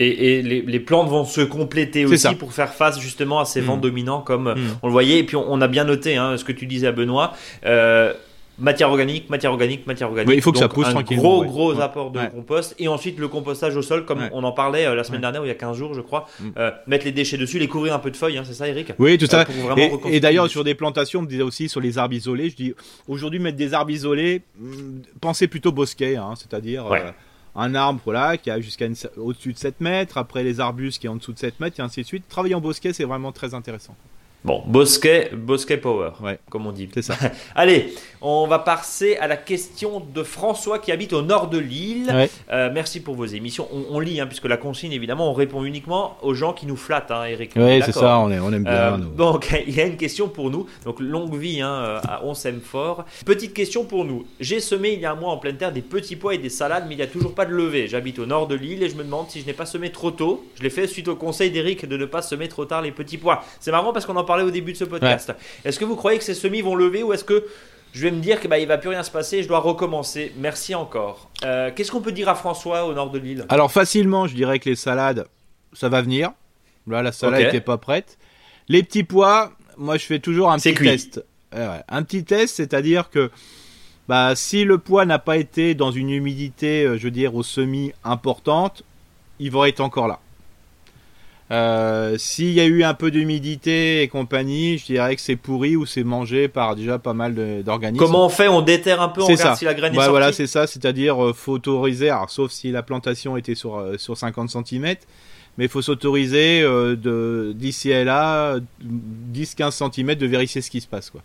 Et, 0.00 0.42
les, 0.42 0.80
plantes 0.80 1.08
vont 1.08 1.24
se 1.24 1.42
compléter 1.42 2.06
aussi 2.06 2.34
pour 2.34 2.52
faire 2.52 2.72
face 2.72 2.98
justement 2.98 3.40
à 3.40 3.44
ces 3.44 3.60
vents 3.60 3.76
mm. 3.76 3.80
dominants 3.80 4.20
comme 4.22 4.54
mm. 4.54 4.78
on 4.82 4.86
le 4.86 4.92
voyait. 4.92 5.18
Et 5.18 5.24
puis 5.24 5.36
on, 5.36 5.60
a 5.60 5.68
bien 5.68 5.84
noté 5.84 6.16
hein, 6.16 6.36
ce 6.36 6.44
que 6.44 6.52
tu 6.52 6.66
disais 6.66 6.86
à 6.86 6.92
Benoît. 6.92 7.34
Euh, 7.66 8.14
matière 8.60 8.90
organique, 8.90 9.30
matière 9.30 9.52
organique, 9.52 9.86
matière 9.86 10.08
organique. 10.08 10.34
il 10.34 10.42
faut 10.42 10.52
que 10.52 10.58
ça 10.58 10.68
pousse 10.68 10.86
un 10.86 11.02
Gros, 11.02 11.44
gros 11.44 11.80
apport 11.80 12.10
de 12.10 12.20
compost. 12.26 12.74
Et 12.78 12.88
ensuite, 12.88 13.18
le 13.18 13.28
compostage 13.28 13.76
au 13.76 13.82
sol, 13.82 14.04
comme 14.04 14.28
on 14.32 14.44
en 14.44 14.52
parlait 14.52 14.86
euh, 14.86 14.94
la 14.94 15.02
semaine 15.02 15.22
dernière, 15.22 15.42
ou 15.42 15.44
il 15.44 15.48
y 15.48 15.52
a 15.52 15.56
15 15.56 15.76
jours, 15.76 15.94
je 15.94 16.00
crois. 16.00 16.26
Mm. 16.38 16.48
Euh, 16.58 16.70
mettre 16.86 17.04
les 17.04 17.12
déchets 17.12 17.38
dessus, 17.38 17.58
les 17.58 17.68
couvrir 17.68 17.94
un 17.94 17.98
peu 17.98 18.10
de 18.10 18.16
feuilles, 18.16 18.38
hein, 18.38 18.44
c'est 18.46 18.54
ça, 18.54 18.68
Eric? 18.68 18.92
Oui, 18.98 19.18
tout 19.18 19.26
ça. 19.26 19.44
Euh, 19.44 19.96
et, 20.08 20.20
d'ailleurs, 20.20 20.48
sur 20.48 20.62
des 20.64 20.74
plantations, 20.74 21.20
on 21.20 21.22
me 21.22 21.28
disait 21.28 21.42
aussi 21.42 21.68
sur 21.68 21.80
les 21.80 21.98
arbres 21.98 22.14
isolés, 22.14 22.50
je 22.50 22.56
dis 22.56 22.74
aujourd'hui, 23.08 23.40
mettre 23.40 23.56
des 23.56 23.74
arbres 23.74 23.90
isolés, 23.90 24.42
pensez 25.20 25.48
plutôt 25.48 25.72
bosquet, 25.72 26.16
hein, 26.16 26.34
c'est-à-dire. 26.36 26.84
Un 27.54 27.74
arbre 27.74 28.00
voilà, 28.04 28.36
qui 28.36 28.50
a 28.50 28.60
jusqu'à 28.60 28.86
au-dessus 29.16 29.52
de 29.52 29.58
7 29.58 29.80
mètres, 29.80 30.18
après 30.18 30.44
les 30.44 30.60
arbustes 30.60 31.00
qui 31.00 31.06
est 31.06 31.10
en 31.10 31.16
dessous 31.16 31.32
de 31.32 31.38
7 31.38 31.60
mètres, 31.60 31.80
et 31.80 31.82
ainsi 31.82 32.02
de 32.02 32.06
suite. 32.06 32.28
Travailler 32.28 32.54
en 32.54 32.60
bosquet, 32.60 32.92
c'est 32.92 33.04
vraiment 33.04 33.32
très 33.32 33.54
intéressant. 33.54 33.96
Bon, 34.42 34.62
Bosquet, 34.66 35.30
Bosquet 35.34 35.76
Power, 35.76 36.12
ouais. 36.22 36.38
comme 36.48 36.66
on 36.66 36.72
dit. 36.72 36.88
C'est 36.94 37.02
ça. 37.02 37.14
Allez, 37.54 37.92
on 38.22 38.46
va 38.46 38.58
passer 38.58 39.16
à 39.16 39.26
la 39.26 39.36
question 39.36 40.00
de 40.00 40.22
François 40.22 40.78
qui 40.78 40.92
habite 40.92 41.12
au 41.12 41.20
nord 41.20 41.48
de 41.48 41.58
l'île. 41.58 42.28
Euh, 42.50 42.70
merci 42.72 43.00
pour 43.00 43.16
vos 43.16 43.26
émissions. 43.26 43.68
On, 43.90 44.00
lit, 44.00 44.18
hein, 44.18 44.26
puisque 44.26 44.46
la 44.46 44.56
consigne, 44.56 44.92
évidemment, 44.92 45.30
on 45.30 45.34
répond 45.34 45.62
uniquement 45.64 46.16
aux 46.22 46.32
gens 46.32 46.54
qui 46.54 46.64
nous 46.64 46.76
flattent, 46.76 47.10
hein, 47.10 47.24
Eric. 47.24 47.52
Oui, 47.56 47.82
c'est 47.84 47.92
ça, 47.92 48.18
on, 48.18 48.30
aime 48.30 48.64
bien. 48.64 48.72
Euh, 48.72 48.96
donc, 48.96 49.54
il 49.66 49.74
y 49.74 49.80
a 49.80 49.84
une 49.84 49.98
question 49.98 50.28
pour 50.28 50.50
nous. 50.50 50.66
Donc, 50.86 51.00
longue 51.00 51.36
vie, 51.36 51.60
hein, 51.60 52.00
à 52.08 52.22
on 52.24 52.32
s'aime 52.32 52.60
fort. 52.60 53.04
Petite 53.26 53.52
question 53.52 53.84
pour 53.84 54.06
nous. 54.06 54.24
J'ai 54.40 54.60
semé 54.60 54.92
il 54.92 55.00
y 55.00 55.06
a 55.06 55.12
un 55.12 55.16
mois 55.16 55.32
en 55.32 55.36
pleine 55.36 55.56
terre 55.56 55.72
des 55.72 55.82
petits 55.82 56.16
pois 56.16 56.34
et 56.34 56.38
des 56.38 56.48
salades, 56.48 56.84
mais 56.88 56.94
il 56.94 56.98
n'y 56.98 57.02
a 57.02 57.08
toujours 57.08 57.34
pas 57.34 57.44
de 57.44 57.52
levée. 57.52 57.88
J'habite 57.88 58.18
au 58.18 58.24
nord 58.24 58.46
de 58.46 58.54
l'île 58.54 58.82
et 58.82 58.88
je 58.88 58.96
me 58.96 59.04
demande 59.04 59.28
si 59.28 59.42
je 59.42 59.46
n'ai 59.46 59.52
pas 59.52 59.66
semé 59.66 59.92
trop 59.92 60.10
tôt. 60.10 60.46
Je 60.56 60.62
l'ai 60.62 60.70
fait 60.70 60.86
suite 60.86 61.08
au 61.08 61.16
conseil 61.16 61.50
d'Eric 61.50 61.86
de 61.86 61.96
ne 61.98 62.06
pas 62.06 62.22
semer 62.22 62.48
trop 62.48 62.64
tard 62.64 62.80
les 62.80 62.92
petits 62.92 63.18
pois. 63.18 63.44
C'est 63.60 63.70
marrant 63.70 63.92
parce 63.92 64.06
qu'on 64.06 64.16
en 64.16 64.24
parlait 64.30 64.44
au 64.44 64.52
début 64.52 64.72
de 64.72 64.76
ce 64.76 64.84
podcast. 64.84 65.32
Est-ce 65.64 65.76
que 65.76 65.84
vous 65.84 65.96
croyez 65.96 66.16
que 66.16 66.24
ces 66.24 66.34
semis 66.34 66.60
vont 66.60 66.76
lever 66.76 67.02
ou 67.02 67.12
est-ce 67.12 67.24
que 67.24 67.44
je 67.92 68.02
vais 68.02 68.12
me 68.12 68.20
dire 68.20 68.40
que 68.40 68.46
bah, 68.46 68.60
il 68.60 68.68
va 68.68 68.78
plus 68.78 68.88
rien 68.88 69.02
se 69.02 69.10
passer, 69.10 69.42
je 69.42 69.48
dois 69.48 69.58
recommencer? 69.58 70.32
Merci 70.36 70.76
encore. 70.76 71.30
Euh, 71.44 71.72
qu'est-ce 71.74 71.90
qu'on 71.90 72.00
peut 72.00 72.12
dire 72.12 72.28
à 72.28 72.36
François 72.36 72.86
au 72.86 72.94
nord 72.94 73.10
de 73.10 73.18
l'île 73.18 73.44
Alors 73.48 73.72
facilement, 73.72 74.28
je 74.28 74.36
dirais 74.36 74.60
que 74.60 74.68
les 74.68 74.76
salades, 74.76 75.26
ça 75.72 75.88
va 75.88 76.00
venir. 76.00 76.30
Là, 76.86 77.02
la 77.02 77.10
salade 77.10 77.42
n'était 77.42 77.60
pas 77.60 77.76
prête. 77.76 78.18
Les 78.68 78.84
petits 78.84 79.02
pois, 79.02 79.50
moi, 79.76 79.96
je 79.96 80.06
fais 80.06 80.20
toujours 80.20 80.52
un 80.52 80.58
petit 80.58 80.74
test. 80.74 81.24
un 81.52 82.02
petit 82.04 82.22
test, 82.22 82.54
c'est-à-dire 82.54 83.10
que 83.10 83.32
bah, 84.06 84.36
si 84.36 84.62
le 84.62 84.78
pois 84.78 85.06
n'a 85.06 85.18
pas 85.18 85.38
été 85.38 85.74
dans 85.74 85.90
une 85.90 86.10
humidité, 86.10 86.84
euh, 86.84 86.98
je 86.98 87.02
veux 87.02 87.10
dire, 87.10 87.34
au 87.34 87.42
semi 87.42 87.92
importante, 88.04 88.84
il 89.40 89.50
va 89.50 89.68
être 89.68 89.80
encore 89.80 90.06
là. 90.06 90.20
Euh, 91.52 92.16
s'il 92.16 92.52
y 92.52 92.60
a 92.60 92.64
eu 92.64 92.84
un 92.84 92.94
peu 92.94 93.10
d'humidité 93.10 94.02
et 94.02 94.08
compagnie, 94.08 94.78
je 94.78 94.84
dirais 94.84 95.16
que 95.16 95.20
c'est 95.20 95.34
pourri 95.34 95.74
ou 95.74 95.84
c'est 95.84 96.04
mangé 96.04 96.46
par 96.46 96.76
déjà 96.76 97.00
pas 97.00 97.12
mal 97.12 97.34
d'organismes. 97.64 98.04
Comment 98.04 98.26
on 98.26 98.28
fait? 98.28 98.46
On 98.46 98.60
déterre 98.60 99.02
un 99.02 99.08
peu, 99.08 99.22
on 99.22 99.26
regarde 99.26 99.56
si 99.58 99.64
la 99.64 99.74
graine 99.74 99.92
est 99.92 99.96
sortie? 99.96 100.10
Voilà, 100.10 100.32
c'est 100.32 100.46
ça, 100.46 100.68
c'est-à-dire 100.68 101.22
euh, 101.24 101.32
faut 101.32 101.54
autoriser, 101.54 102.08
alors, 102.10 102.30
sauf 102.30 102.52
si 102.52 102.70
la 102.70 102.84
plantation 102.84 103.36
était 103.36 103.56
sur, 103.56 103.78
euh, 103.78 103.96
sur 103.98 104.16
50 104.16 104.48
cm, 104.48 104.94
mais 105.58 105.64
il 105.64 105.68
faut 105.68 105.82
s'autoriser 105.82 106.64
d'ici 107.54 107.90
et 107.90 108.04
là 108.04 108.58
10-15 109.34 109.92
cm 109.92 110.14
de 110.14 110.26
vérifier 110.26 110.62
ce 110.62 110.70
qui 110.70 110.80
se 110.80 110.86
passe. 110.86 111.10
Quoi. 111.10 111.20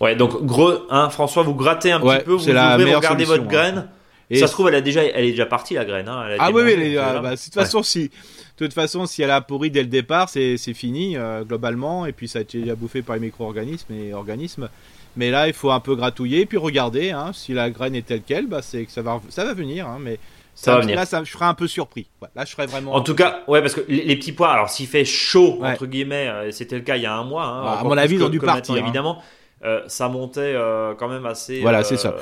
Ouais, 0.00 0.14
donc 0.14 0.44
gros, 0.44 0.72
hein, 0.90 1.10
François, 1.10 1.42
vous 1.42 1.54
grattez 1.54 1.90
un 1.90 1.98
petit 1.98 2.24
peu, 2.24 2.32
vous 2.32 2.48
ouvrez, 2.48 2.84
vous 2.84 2.96
regardez 2.96 3.24
votre 3.24 3.42
hein. 3.42 3.46
graine. 3.46 3.88
Et 4.30 4.36
ça 4.36 4.46
se 4.46 4.52
trouve, 4.52 4.68
elle, 4.68 4.74
a 4.74 4.80
déjà, 4.82 5.02
elle 5.02 5.24
est 5.24 5.30
déjà 5.30 5.46
partie 5.46 5.74
la 5.74 5.86
graine. 5.86 6.06
Hein, 6.06 6.36
ah 6.38 6.50
oui, 6.52 6.62
oui, 6.64 6.98
ah, 6.98 7.20
bah, 7.20 7.30
de 7.30 7.40
toute 7.40 7.54
façon, 7.54 7.82
si, 7.82 8.10
de 8.58 8.64
toute 8.66 8.74
façon, 8.74 9.06
si 9.06 9.22
elle 9.22 9.30
a 9.30 9.40
pourri 9.40 9.70
dès 9.70 9.82
le 9.82 9.88
départ, 9.88 10.28
c'est 10.28 10.56
fini 10.74 11.16
euh, 11.16 11.44
globalement. 11.44 12.06
Et 12.06 12.12
puis 12.12 12.28
ça 12.28 12.40
a 12.40 12.42
été 12.42 12.60
déjà 12.60 12.74
bouffé 12.74 13.02
par 13.02 13.16
les 13.16 13.22
micro-organismes 13.22 13.92
et 13.92 14.12
organismes. 14.12 14.68
Mais 15.16 15.30
là, 15.30 15.48
il 15.48 15.52
faut 15.52 15.70
un 15.70 15.80
peu 15.80 15.96
gratouiller, 15.96 16.46
puis 16.46 16.58
regarder 16.58 17.10
hein, 17.10 17.32
si 17.32 17.52
la 17.52 17.70
graine 17.70 17.94
est 17.94 18.06
telle 18.06 18.22
quelle, 18.22 18.46
bah, 18.46 18.62
c'est 18.62 18.84
que 18.84 18.92
ça 18.92 19.02
va, 19.02 19.20
ça 19.28 19.44
va 19.44 19.54
venir. 19.54 19.86
Hein, 19.88 19.98
mais 20.00 20.18
Ça, 20.54 20.74
va 20.74 20.80
venir. 20.80 20.96
Là, 20.96 21.06
ça, 21.06 21.24
je 21.24 21.32
serais 21.32 21.44
un 21.44 21.54
peu 21.54 21.66
surpris. 21.66 22.08
là, 22.36 22.44
je 22.44 22.52
serais 22.52 22.66
vraiment. 22.66 22.94
En 22.94 23.00
tout 23.00 23.14
cas, 23.14 23.40
ouais, 23.48 23.60
parce 23.60 23.74
que 23.74 23.80
les, 23.88 24.16
petits 24.16 24.32
pois, 24.32 24.50
alors 24.52 24.70
s'il 24.70 24.86
fait 24.86 25.04
chaud, 25.04 25.58
entre 25.62 25.86
guillemets, 25.86 26.28
euh, 26.28 26.50
c'était 26.50 26.76
le 26.76 26.82
cas 26.82 26.96
il 26.96 27.02
y 27.02 27.06
a 27.06 27.14
un 27.14 27.24
mois. 27.24 27.44
Hein, 27.44 27.78
à 27.78 27.84
mon 27.84 27.96
avis, 27.96 28.16
ils 28.16 28.24
ont 28.24 28.28
dû 28.28 28.40
partir. 28.40 28.74
Hein. 28.74 28.78
Évidemment, 28.78 29.22
euh, 29.64 29.82
ça 29.88 30.08
montait 30.08 30.54
euh, 30.54 30.94
quand 30.96 31.08
même 31.08 31.26
assez. 31.26 31.60
Voilà, 31.60 31.82
c'est 31.82 31.96
ça. 31.96 32.14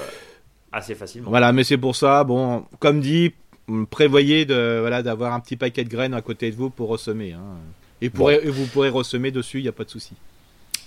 Assez 0.72 0.94
facilement. 0.94 1.30
Voilà, 1.30 1.52
mais 1.52 1.64
c'est 1.64 1.78
pour 1.78 1.96
ça, 1.96 2.24
bon, 2.24 2.64
comme 2.78 3.00
dit, 3.00 3.32
prévoyez 3.90 4.44
de, 4.44 4.78
voilà, 4.80 5.02
d'avoir 5.02 5.32
un 5.32 5.40
petit 5.40 5.56
paquet 5.56 5.84
de 5.84 5.88
graines 5.88 6.14
à 6.14 6.22
côté 6.22 6.50
de 6.50 6.56
vous 6.56 6.70
pour 6.70 6.88
ressemer. 6.88 7.32
Hein. 7.32 7.58
Et, 8.02 8.08
vous 8.08 8.66
pourrez 8.66 8.88
ressemer 8.88 9.30
dessus, 9.30 9.58
il 9.58 9.62
n'y 9.62 9.68
a 9.68 9.72
pas 9.72 9.84
de 9.84 9.90
souci. 9.90 10.12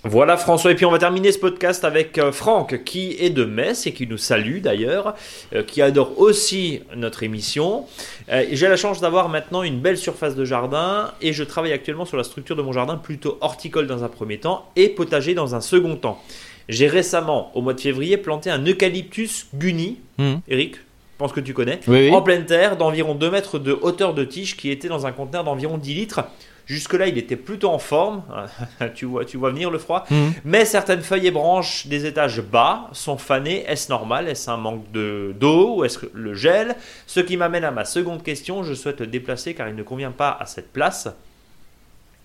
Voilà 0.06 0.38
François, 0.38 0.72
et 0.72 0.76
puis 0.76 0.86
on 0.86 0.92
va 0.92 0.98
terminer 0.98 1.30
ce 1.34 1.40
podcast 1.40 1.84
avec 1.84 2.18
euh, 2.18 2.32
Franck 2.32 2.86
qui 2.86 3.18
est 3.20 3.32
de 3.32 3.44
Metz 3.44 3.86
et 3.86 3.92
qui 3.92 4.08
nous 4.08 4.18
salue 4.18 4.60
d'ailleurs, 4.60 5.14
euh, 5.54 5.62
qui 5.62 5.82
adore 5.82 6.18
aussi 6.18 6.80
notre 6.96 7.24
émission. 7.24 7.86
Euh, 8.30 8.46
j'ai 8.50 8.70
la 8.70 8.78
chance 8.78 9.02
d'avoir 9.02 9.28
maintenant 9.28 9.62
une 9.62 9.82
belle 9.82 9.98
surface 9.98 10.38
de 10.38 10.46
jardin 10.46 11.12
et 11.22 11.34
je 11.34 11.44
travaille 11.44 11.74
actuellement 11.74 12.06
sur 12.06 12.16
la 12.16 12.24
structure 12.24 12.56
de 12.56 12.62
mon 12.62 12.72
jardin 12.72 12.96
plutôt 12.96 13.38
horticole 13.42 13.88
dans 13.88 14.06
un 14.06 14.08
premier 14.08 14.38
temps 14.38 14.72
et 14.78 14.88
potager 14.88 15.34
dans 15.34 15.54
un 15.54 15.60
second 15.60 15.98
temps. 15.98 16.24
J'ai 16.70 16.88
récemment, 16.88 17.52
au 17.54 17.62
mois 17.62 17.74
de 17.74 17.82
février, 17.82 18.16
planté 18.16 18.50
un 18.50 18.64
eucalyptus 18.66 19.48
guni, 19.54 20.00
mmh. 20.18 20.36
Eric, 20.48 20.76
je 20.76 20.80
pense 21.20 21.34
que 21.34 21.42
tu 21.42 21.54
connais, 21.54 21.80
en 22.12 22.22
pleine 22.22 22.46
terre 22.46 22.78
d'environ 22.78 23.14
2 23.14 23.30
mètres 23.30 23.60
de 23.60 23.78
hauteur 23.80 24.14
de 24.14 24.24
tige 24.24 24.56
qui 24.56 24.72
était 24.72 24.88
dans 24.88 25.06
un 25.06 25.12
conteneur 25.12 25.44
d'environ 25.44 25.78
10 25.78 25.94
litres. 25.94 26.22
Jusque-là, 26.66 27.08
il 27.08 27.18
était 27.18 27.36
plutôt 27.36 27.70
en 27.70 27.80
forme. 27.80 28.22
tu, 28.96 29.06
vois, 29.06 29.26
tu 29.26 29.38
vois 29.38 29.50
venir 29.50 29.72
le 29.72 29.80
froid. 29.80 30.06
Mhm. 30.10 30.34
Mais 30.46 30.66
certaines 30.66 31.02
feuilles 31.02 31.28
et 31.28 31.32
branches 31.32 31.88
des 31.88 32.06
étages 32.06 32.42
bas 32.42 32.90
sont 32.94 33.18
fanées. 33.18 33.66
Est-ce 33.68 33.90
normal? 33.90 34.28
Est-ce 34.30 34.50
un 34.50 34.58
manque 34.58 34.86
d'eau? 34.92 35.78
Ou 35.78 35.84
est-ce 35.84 36.00
le 36.14 36.36
gel? 36.36 36.76
Ce 37.08 37.20
qui 37.20 37.38
m'amène 37.38 37.64
à 37.64 37.72
ma 37.72 37.86
seconde 37.86 38.24
question. 38.24 38.64
Je 38.64 38.76
souhaite 38.76 39.02
le 39.02 39.08
déplacer 39.08 39.56
car 39.56 39.68
il 39.68 39.76
ne 39.76 39.84
convient 39.84 40.12
pas 40.12 40.38
à 40.40 40.46
cette 40.46 40.72
place. 40.72 41.10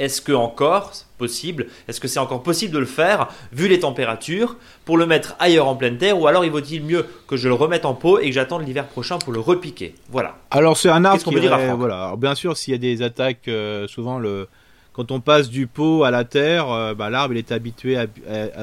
Est-ce 0.01 0.21
que 0.21 0.33
encore 0.33 0.93
possible 1.19 1.69
Est-ce 1.87 2.01
que 2.01 2.09
c'est 2.09 2.19
encore 2.19 2.43
possible 2.43 2.75
de 2.75 2.81
le 2.81 2.87
faire 2.87 3.29
vu 3.53 3.69
les 3.69 3.79
températures 3.79 4.57
pour 4.85 4.99
le 4.99 5.07
mettre 5.07 5.37
ailleurs 5.39 5.69
en 5.69 5.77
pleine 5.77 5.99
terre 5.99 6.19
ou 6.19 6.27
alors 6.27 6.45
il 6.45 6.51
vaut-il 6.51 6.83
mieux 6.83 7.07
que 7.29 7.37
je 7.37 7.47
le 7.47 7.55
remette 7.55 7.85
en 7.85 7.95
pot 7.95 8.19
et 8.19 8.27
que 8.27 8.33
j'attende 8.33 8.67
l'hiver 8.67 8.89
prochain 8.89 9.19
pour 9.19 9.33
le 9.33 9.39
repiquer? 9.39 9.95
Voilà. 10.11 10.37
Alors 10.51 10.77
c'est 10.77 10.89
un 10.89 11.05
arbre 11.05 11.23
qui 11.23 11.39
dire 11.39 11.77
voilà. 11.77 12.15
bien 12.19 12.35
sûr 12.35 12.57
s'il 12.57 12.73
y 12.73 12.75
a 12.75 12.79
des 12.79 13.03
attaques 13.03 13.47
euh, 13.47 13.87
souvent 13.87 14.19
le 14.19 14.49
quand 14.93 15.11
on 15.13 15.21
passe 15.21 15.49
du 15.49 15.67
pot 15.67 16.05
à 16.05 16.13
la 16.13 16.25
terre, 16.25 16.71
euh, 16.71 16.95
bah, 16.95 17.11
l'arbre 17.11 17.35
il 17.35 17.39
est 17.39 17.53
habitué 17.53 17.97
à, 17.97 18.07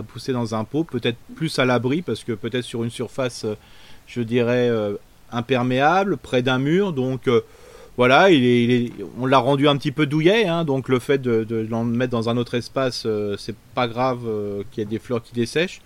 pousser 0.04 0.32
dans 0.32 0.56
un 0.56 0.64
pot, 0.64 0.86
peut-être 0.86 1.18
plus 1.36 1.60
à 1.60 1.66
l'abri 1.66 2.02
parce 2.02 2.24
que 2.24 2.32
peut-être 2.34 2.64
sur 2.64 2.84
une 2.84 2.90
surface, 2.90 3.44
euh, 3.44 3.56
je 4.08 4.22
dirais 4.22 4.70
imperméable, 5.32 6.18
près 6.18 6.42
d'un 6.42 6.60
mur, 6.60 6.92
donc 6.92 7.30
voilà, 8.02 8.32
il 8.32 8.72
est, 8.72 8.92
on 9.20 9.28
l'a 9.28 9.38
rendu 9.38 9.68
un 9.68 9.78
petit 9.78 9.92
peu 9.92 10.08
douillet, 10.08 10.48
hein, 10.48 10.64
donc 10.64 10.90
le 10.90 10.98
fait 10.98 11.20
de, 11.20 11.44
de, 11.44 11.58
le 11.58 11.84
mettre 11.84 12.10
dans 12.10 12.30
un 12.30 12.38
autre 12.38 12.56
espace, 12.56 13.04
euh, 13.06 13.36
c'est 13.38 13.56
pas 13.76 13.88
grave 13.88 14.22
euh, 14.26 14.64
qu'il 14.72 14.82
y 14.82 14.84
ait 14.84 14.90
des 14.90 14.98
fleurs 14.98 15.22
qui 15.22 15.34
dessèchent. 15.34 15.82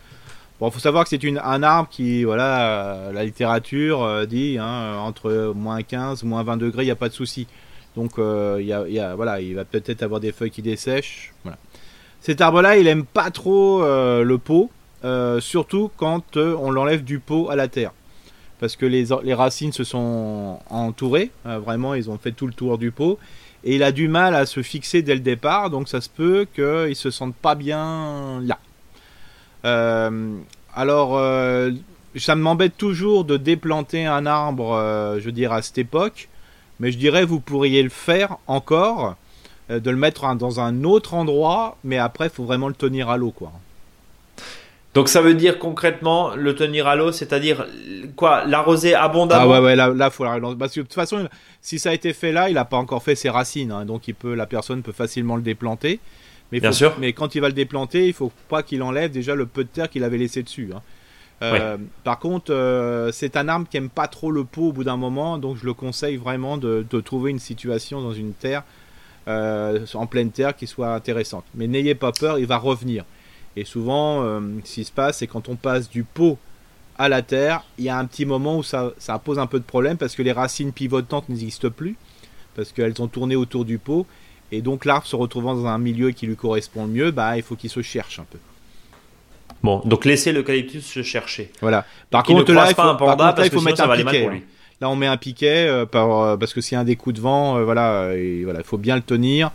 Bon, 0.61 0.71
faut 0.71 0.79
savoir 0.79 1.03
que 1.03 1.09
c'est 1.09 1.19
un 1.25 1.61
arbre 1.61 1.89
qui, 1.89 2.23
voilà, 2.23 3.11
la 3.13 3.25
littérature 3.25 4.25
dit 4.27 4.57
hein, 4.57 4.95
entre 4.99 5.51
moins 5.53 5.83
15, 5.83 6.23
moins 6.23 6.41
20 6.43 6.55
degrés, 6.55 6.83
il 6.83 6.85
n'y 6.85 6.91
a 6.91 6.95
pas 6.95 7.09
de 7.09 7.13
souci. 7.13 7.47
Donc, 7.97 8.13
il 8.17 8.65
y 8.65 8.71
a, 8.71 9.15
voilà, 9.15 9.41
il 9.41 9.53
va 9.53 9.65
peut-être 9.65 10.01
avoir 10.01 10.21
des 10.21 10.31
feuilles 10.31 10.51
qui 10.51 10.61
dessèchent. 10.61 11.33
Voilà. 11.43 11.57
Cet 12.21 12.39
arbre-là, 12.39 12.77
il 12.77 12.87
aime 12.87 13.03
pas 13.03 13.29
trop 13.29 13.81
le 13.83 14.37
pot, 14.37 14.71
surtout 15.41 15.91
quand 15.97 16.37
on 16.37 16.71
l'enlève 16.71 17.03
du 17.03 17.19
pot 17.19 17.49
à 17.49 17.57
la 17.57 17.67
terre 17.67 17.91
parce 18.65 18.77
que 18.77 18.87
les, 18.87 19.33
racines 19.35 19.71
se 19.71 19.83
sont 19.83 20.57
entourées, 20.71 21.29
euh, 21.45 21.59
vraiment, 21.59 21.93
ils 21.93 22.09
ont 22.09 22.17
fait 22.17 22.31
tout 22.31 22.47
le 22.47 22.53
tour 22.53 22.79
du 22.79 22.89
pot, 22.89 23.19
et 23.63 23.75
il 23.75 23.83
a 23.83 23.91
du 23.91 24.07
mal 24.07 24.33
à 24.33 24.47
se 24.47 24.63
fixer 24.63 25.03
dès 25.03 25.13
le 25.13 25.19
départ, 25.19 25.69
donc 25.69 25.87
ça 25.87 26.01
se 26.01 26.09
peut 26.09 26.47
qu'il 26.55 26.95
se 26.95 27.11
sente 27.11 27.35
pas 27.35 27.53
bien 27.53 28.41
là. 28.41 28.57
Euh, 29.65 30.35
alors, 30.73 31.15
euh, 31.15 31.73
ça 32.15 32.35
m'embête 32.35 32.75
toujours 32.75 33.23
de 33.23 33.37
déplanter 33.37 34.07
un 34.07 34.25
arbre, 34.25 35.15
je 35.19 35.29
dirais, 35.29 35.57
à 35.57 35.61
cette 35.61 35.77
époque, 35.77 36.27
mais 36.79 36.91
je 36.91 36.97
dirais 36.97 37.23
vous 37.23 37.41
pourriez 37.41 37.83
le 37.83 37.89
faire 37.89 38.37
encore, 38.47 39.15
de 39.69 39.91
le 39.91 39.95
mettre 39.95 40.35
dans 40.35 40.59
un 40.59 40.83
autre 40.83 41.13
endroit, 41.13 41.77
mais 41.83 41.99
après, 41.99 42.29
il 42.29 42.31
faut 42.31 42.45
vraiment 42.45 42.67
le 42.67 42.73
tenir 42.73 43.11
à 43.11 43.17
l'eau, 43.17 43.29
quoi. 43.29 43.51
Donc 44.95 45.09
ça 45.09 45.21
veut 45.21 45.33
dire 45.33 45.59
concrètement 45.59 46.35
le 46.35 46.55
tenir 46.55 46.87
à 46.87 46.95
l'eau, 46.95 47.11
c'est-à-dire 47.11 47.67
quoi 48.15 48.45
L'arroser 48.45 48.95
abondamment? 48.95 49.43
Ah 49.43 49.47
ouais, 49.47 49.59
ouais 49.59 49.75
là, 49.75 49.89
là 49.89 50.09
faut 50.09 50.23
la 50.23 50.39
Parce 50.57 50.73
que 50.73 50.79
de 50.79 50.85
toute 50.85 50.93
façon, 50.93 51.27
si 51.61 51.79
ça 51.79 51.89
a 51.89 51.93
été 51.93 52.13
fait 52.13 52.31
là, 52.31 52.49
il 52.49 52.55
n'a 52.55 52.63
pas 52.63 52.77
encore 52.77 53.03
fait 53.03 53.15
ses 53.15 53.29
racines, 53.29 53.71
hein, 53.71 53.85
donc 53.85 54.07
il 54.07 54.15
peut, 54.15 54.33
la 54.33 54.45
personne 54.45 54.81
peut 54.81 54.93
facilement 54.93 55.35
le 55.35 55.41
déplanter. 55.41 55.99
Mais 56.51 56.61
Bien 56.61 56.71
sûr. 56.71 56.95
Mais 56.97 57.11
quand 57.11 57.35
il 57.35 57.41
va 57.41 57.47
le 57.47 57.53
déplanter, 57.53 58.07
il 58.07 58.13
faut 58.13 58.31
pas 58.47 58.63
qu'il 58.63 58.81
enlève 58.83 59.11
déjà 59.11 59.35
le 59.35 59.45
peu 59.45 59.63
de 59.63 59.69
terre 59.69 59.89
qu'il 59.89 60.03
avait 60.03 60.17
laissé 60.17 60.43
dessus. 60.43 60.69
Hein. 60.73 60.81
Euh, 61.41 61.77
par 62.05 62.19
contre, 62.19 62.53
euh, 62.53 63.11
c'est 63.11 63.35
un 63.35 63.49
arbre 63.49 63.67
qui 63.69 63.75
aime 63.75 63.89
pas 63.89 64.07
trop 64.07 64.31
le 64.31 64.45
pot 64.45 64.69
au 64.69 64.71
bout 64.71 64.85
d'un 64.85 64.95
moment, 64.95 65.37
donc 65.37 65.57
je 65.57 65.65
le 65.65 65.73
conseille 65.73 66.15
vraiment 66.15 66.57
de, 66.57 66.85
trouver 67.03 67.31
une 67.31 67.39
situation 67.39 68.01
dans 68.01 68.13
une 68.13 68.31
terre, 68.31 68.63
euh, 69.27 69.85
en 69.93 70.07
pleine 70.07 70.31
terre, 70.31 70.55
qui 70.55 70.67
soit 70.67 70.93
intéressante. 70.93 71.43
Mais 71.53 71.67
n'ayez 71.67 71.95
pas 71.95 72.13
peur, 72.13 72.39
il 72.39 72.45
va 72.45 72.57
revenir. 72.57 73.03
Et 73.55 73.63
souvent, 73.63 74.23
euh, 74.23 74.41
ce 74.63 74.75
qui 74.75 74.83
se 74.83 74.91
passe, 74.91 75.19
c'est 75.19 75.27
quand 75.27 75.49
on 75.49 75.55
passe 75.55 75.89
du 75.89 76.03
pot 76.03 76.37
à 76.97 77.09
la 77.09 77.21
terre, 77.21 77.63
il 77.77 77.85
y 77.85 77.89
a 77.89 77.97
un 77.97 78.05
petit 78.05 78.25
moment 78.25 78.57
où 78.57 78.63
ça, 78.63 78.93
pose 79.23 79.39
un 79.39 79.47
peu 79.47 79.59
de 79.59 79.65
problème 79.65 79.97
parce 79.97 80.15
que 80.15 80.21
les 80.21 80.31
racines 80.31 80.71
pivotantes 80.71 81.29
n'existent 81.29 81.69
plus, 81.69 81.95
parce 82.55 82.71
qu'elles 82.71 83.01
ont 83.01 83.07
tourné 83.07 83.35
autour 83.35 83.65
du 83.65 83.77
pot. 83.77 84.05
Et 84.51 84.61
donc 84.61 84.85
l'arbre 84.85 85.07
se 85.07 85.15
retrouvant 85.15 85.55
dans 85.55 85.67
un 85.67 85.77
milieu 85.77 86.11
qui 86.11 86.27
lui 86.27 86.35
correspond 86.35 86.85
le 86.85 86.91
mieux, 86.91 87.11
bah, 87.11 87.37
il 87.37 87.43
faut 87.43 87.55
qu'il 87.55 87.69
se 87.69 87.81
cherche 87.81 88.19
un 88.19 88.25
peu. 88.29 88.37
Bon, 89.63 89.81
donc 89.83 90.05
laissez 90.05 90.31
l'eucalyptus 90.31 90.85
se 90.85 91.01
chercher. 91.01 91.51
Voilà. 91.61 91.85
Par 92.11 92.23
contre, 92.23 92.51
là, 92.53 92.67
il 92.69 92.75
faut, 92.75 92.81
un 92.81 92.95
panda 92.95 93.33
parce 93.33 93.47
il 93.47 93.53
faut 93.53 93.61
mettre 93.61 93.81
un 93.81 93.95
piquet. 93.95 94.27
Hein. 94.27 94.39
Là, 94.81 94.89
on 94.89 94.95
met 94.95 95.07
un 95.07 95.17
piquet 95.17 95.67
euh, 95.67 95.85
euh, 95.95 96.37
parce 96.37 96.53
que 96.53 96.61
s'il 96.61 96.75
y 96.75 96.77
a 96.77 96.81
un 96.81 96.83
des 96.83 96.97
coups 96.97 97.15
de 97.15 97.21
vent, 97.21 97.63
voilà, 97.63 98.11
voilà, 98.43 98.59
il 98.59 98.65
faut 98.65 98.77
bien 98.77 98.95
le 98.95 99.01
tenir. 99.01 99.51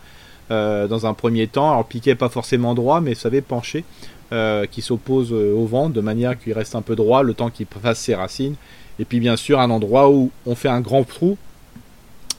Euh, 0.51 0.85
dans 0.85 1.05
un 1.05 1.13
premier 1.13 1.47
temps. 1.47 1.71
Alors 1.71 1.85
piquet 1.85 2.13
pas 2.13 2.27
forcément 2.27 2.75
droit, 2.75 2.99
mais 2.99 3.15
savez 3.15 3.39
penché, 3.39 3.85
euh, 4.33 4.65
qui 4.65 4.81
s'oppose 4.81 5.31
euh, 5.31 5.53
au 5.55 5.65
vent 5.65 5.87
de 5.89 6.01
manière 6.01 6.37
qu'il 6.37 6.51
reste 6.51 6.75
un 6.75 6.81
peu 6.81 6.97
droit 6.97 7.23
le 7.23 7.33
temps 7.33 7.49
qu'il 7.49 7.67
fasse 7.81 7.99
ses 7.99 8.15
racines. 8.15 8.55
Et 8.99 9.05
puis 9.05 9.21
bien 9.21 9.37
sûr 9.37 9.61
un 9.61 9.69
endroit 9.69 10.09
où 10.09 10.29
on 10.45 10.55
fait 10.55 10.67
un 10.67 10.81
grand 10.81 11.05
trou 11.05 11.37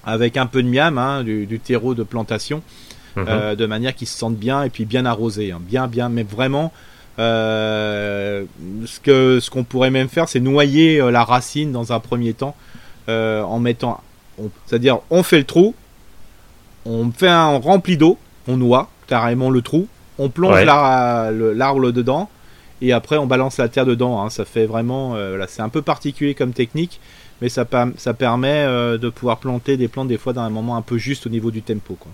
avec 0.05 0.37
un 0.37 0.45
peu 0.45 0.63
de 0.63 0.69
miam, 0.69 0.99
hein, 0.99 1.23
du, 1.23 1.59
terreau 1.59 1.95
de 1.95 2.03
plantation, 2.03 2.61
mhm. 3.17 3.55
de 3.57 3.67
manière 3.67 3.95
qu'il 3.95 4.09
se 4.09 4.19
sente 4.19 4.37
bien 4.37 4.63
et 4.63 4.69
puis 4.69 4.85
bien 4.85 5.07
arrosé, 5.07 5.53
hein. 5.53 5.61
bien 5.63 5.87
bien, 5.87 6.11
mais 6.11 6.25
vraiment. 6.25 6.71
ce 7.17 8.45
que 9.03 9.41
ce 9.41 9.49
qu'on 9.49 9.65
pourrait 9.65 9.91
même 9.91 10.09
faire, 10.09 10.29
c'est 10.29 10.41
noyer 10.41 10.99
la 11.11 11.25
racine 11.25 11.73
dans 11.73 11.95
un 11.95 12.01
premier 12.01 12.35
temps 12.35 12.57
en 13.09 13.59
mettant, 13.59 14.03
c'est-à-dire 14.67 14.99
on 15.09 15.23
fait 15.23 15.39
le 15.39 15.45
trou, 15.45 15.75
on 16.87 17.11
fait 17.11 17.29
un 17.29 17.59
rempli 17.59 17.97
d'eau, 17.97 18.19
on 18.49 18.57
noie 18.57 18.89
carrément 19.07 19.51
le 19.51 19.63
trou, 19.63 19.87
on 20.19 20.29
plonge 20.29 20.65
l'arbre 20.65 21.91
dedans 21.91 22.29
et 22.81 22.93
après 22.93 23.17
on 23.17 23.27
balance 23.27 23.59
la 23.59 23.69
terre 23.69 23.87
dedans. 23.87 24.23
Hein. 24.23 24.31
Ça 24.31 24.45
fait 24.45 24.67
vraiment, 24.67 25.15
euh, 25.15 25.43
c'est 25.49 25.63
un 25.63 25.69
peu 25.69 25.83
particulier 25.83 26.35
comme 26.35 26.53
technique, 26.53 27.01
mais 27.41 27.49
ça, 27.49 27.67
ça 27.97 28.15
permet 28.15 28.65
euh, 28.67 28.99
de 28.99 29.09
pouvoir 29.09 29.39
planter 29.39 29.77
des 29.77 29.89
plantes 29.89 30.09
des 30.09 30.19
fois 30.19 30.33
dans 30.33 30.43
un 30.43 30.51
moment 30.51 30.77
un 30.77 30.83
peu 30.83 30.99
juste 30.99 31.27
au 31.27 31.31
niveau 31.31 31.51
du 31.51 31.63
tempo. 31.63 31.97
Quoi. 31.99 32.11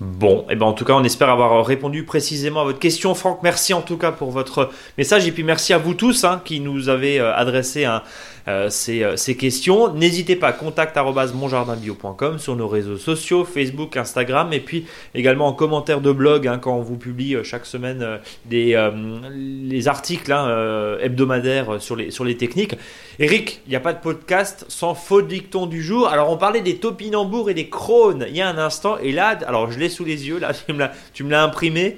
Bon, 0.00 0.42
et 0.42 0.52
eh 0.52 0.54
ben 0.54 0.66
en 0.66 0.74
tout 0.74 0.84
cas, 0.84 0.92
on 0.92 1.02
espère 1.02 1.28
avoir 1.28 1.66
répondu 1.66 2.04
précisément 2.04 2.60
à 2.60 2.64
votre 2.64 2.78
question, 2.78 3.16
Franck. 3.16 3.40
Merci 3.42 3.74
en 3.74 3.82
tout 3.82 3.96
cas 3.96 4.12
pour 4.12 4.30
votre 4.30 4.70
message 4.96 5.26
et 5.26 5.32
puis 5.32 5.42
merci 5.42 5.72
à 5.72 5.78
vous 5.78 5.94
tous 5.94 6.22
hein, 6.22 6.40
qui 6.44 6.60
nous 6.60 6.88
avez 6.88 7.18
euh, 7.18 7.34
adressé 7.34 7.84
un, 7.84 8.02
euh, 8.48 8.70
euh, 8.88 9.16
ces, 9.16 9.36
questions. 9.36 9.92
N'hésitez 9.92 10.34
pas, 10.34 10.52
contact.monjardinbio.com 10.52 12.38
sur 12.38 12.56
nos 12.56 12.66
réseaux 12.66 12.96
sociaux, 12.96 13.44
Facebook, 13.44 13.96
Instagram, 13.96 14.52
et 14.54 14.60
puis 14.60 14.86
également 15.14 15.48
en 15.48 15.52
commentaire 15.52 16.00
de 16.00 16.12
blog 16.12 16.48
hein, 16.48 16.58
quand 16.58 16.74
on 16.74 16.80
vous 16.80 16.96
publie 16.96 17.34
euh, 17.34 17.44
chaque 17.44 17.66
semaine 17.66 18.18
des, 18.46 18.90
les 19.34 19.88
articles 19.88 20.32
hein, 20.32 20.96
hebdomadaires 21.00 21.80
sur 21.80 21.94
les, 21.94 22.10
sur 22.10 22.24
les 22.24 22.36
techniques. 22.36 22.74
Eric, 23.18 23.60
il 23.66 23.70
n'y 23.70 23.76
a 23.76 23.80
pas 23.80 23.92
de 23.92 24.00
podcast 24.00 24.64
sans 24.68 24.94
faux 24.94 25.22
dicton 25.22 25.66
du 25.66 25.82
jour. 25.82 26.08
Alors 26.08 26.30
on 26.30 26.36
parlait 26.36 26.62
des 26.62 26.76
topinambours 26.76 27.50
et 27.50 27.54
des 27.54 27.68
crônes 27.68 28.24
il 28.28 28.36
y 28.36 28.40
a 28.40 28.48
un 28.48 28.58
instant, 28.58 28.98
et 28.98 29.12
là, 29.12 29.38
alors 29.46 29.70
je 29.70 29.78
l'ai 29.78 29.88
sous 29.88 30.04
les 30.04 30.26
yeux, 30.26 30.38
là 30.38 30.52
tu 31.12 31.24
me 31.24 31.30
l'as 31.30 31.42
imprimé. 31.42 31.96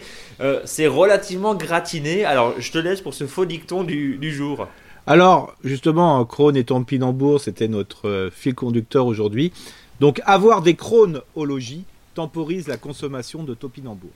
c'est 0.64 0.86
relativement 0.86 1.54
gratiné. 1.54 2.24
Alors, 2.24 2.54
je 2.58 2.72
te 2.72 2.78
laisse 2.78 3.02
pour 3.02 3.14
ce 3.14 3.26
faux 3.26 3.44
dicton 3.44 3.84
du, 3.84 4.16
du 4.16 4.32
jour. 4.32 4.66
Alors, 5.06 5.54
justement, 5.64 6.24
Krone 6.24 6.56
et 6.56 6.64
Tampinambour, 6.64 7.40
c'était 7.40 7.68
notre 7.68 8.08
euh, 8.08 8.30
fil 8.30 8.54
conducteur 8.54 9.06
aujourd'hui. 9.06 9.52
Donc, 10.00 10.20
avoir 10.24 10.62
des 10.62 10.74
crônes 10.74 11.20
au 11.34 11.44
logis 11.44 11.84
temporise 12.14 12.68
la 12.68 12.76
consommation 12.76 13.44
de 13.44 13.54
topinambour. 13.54 14.10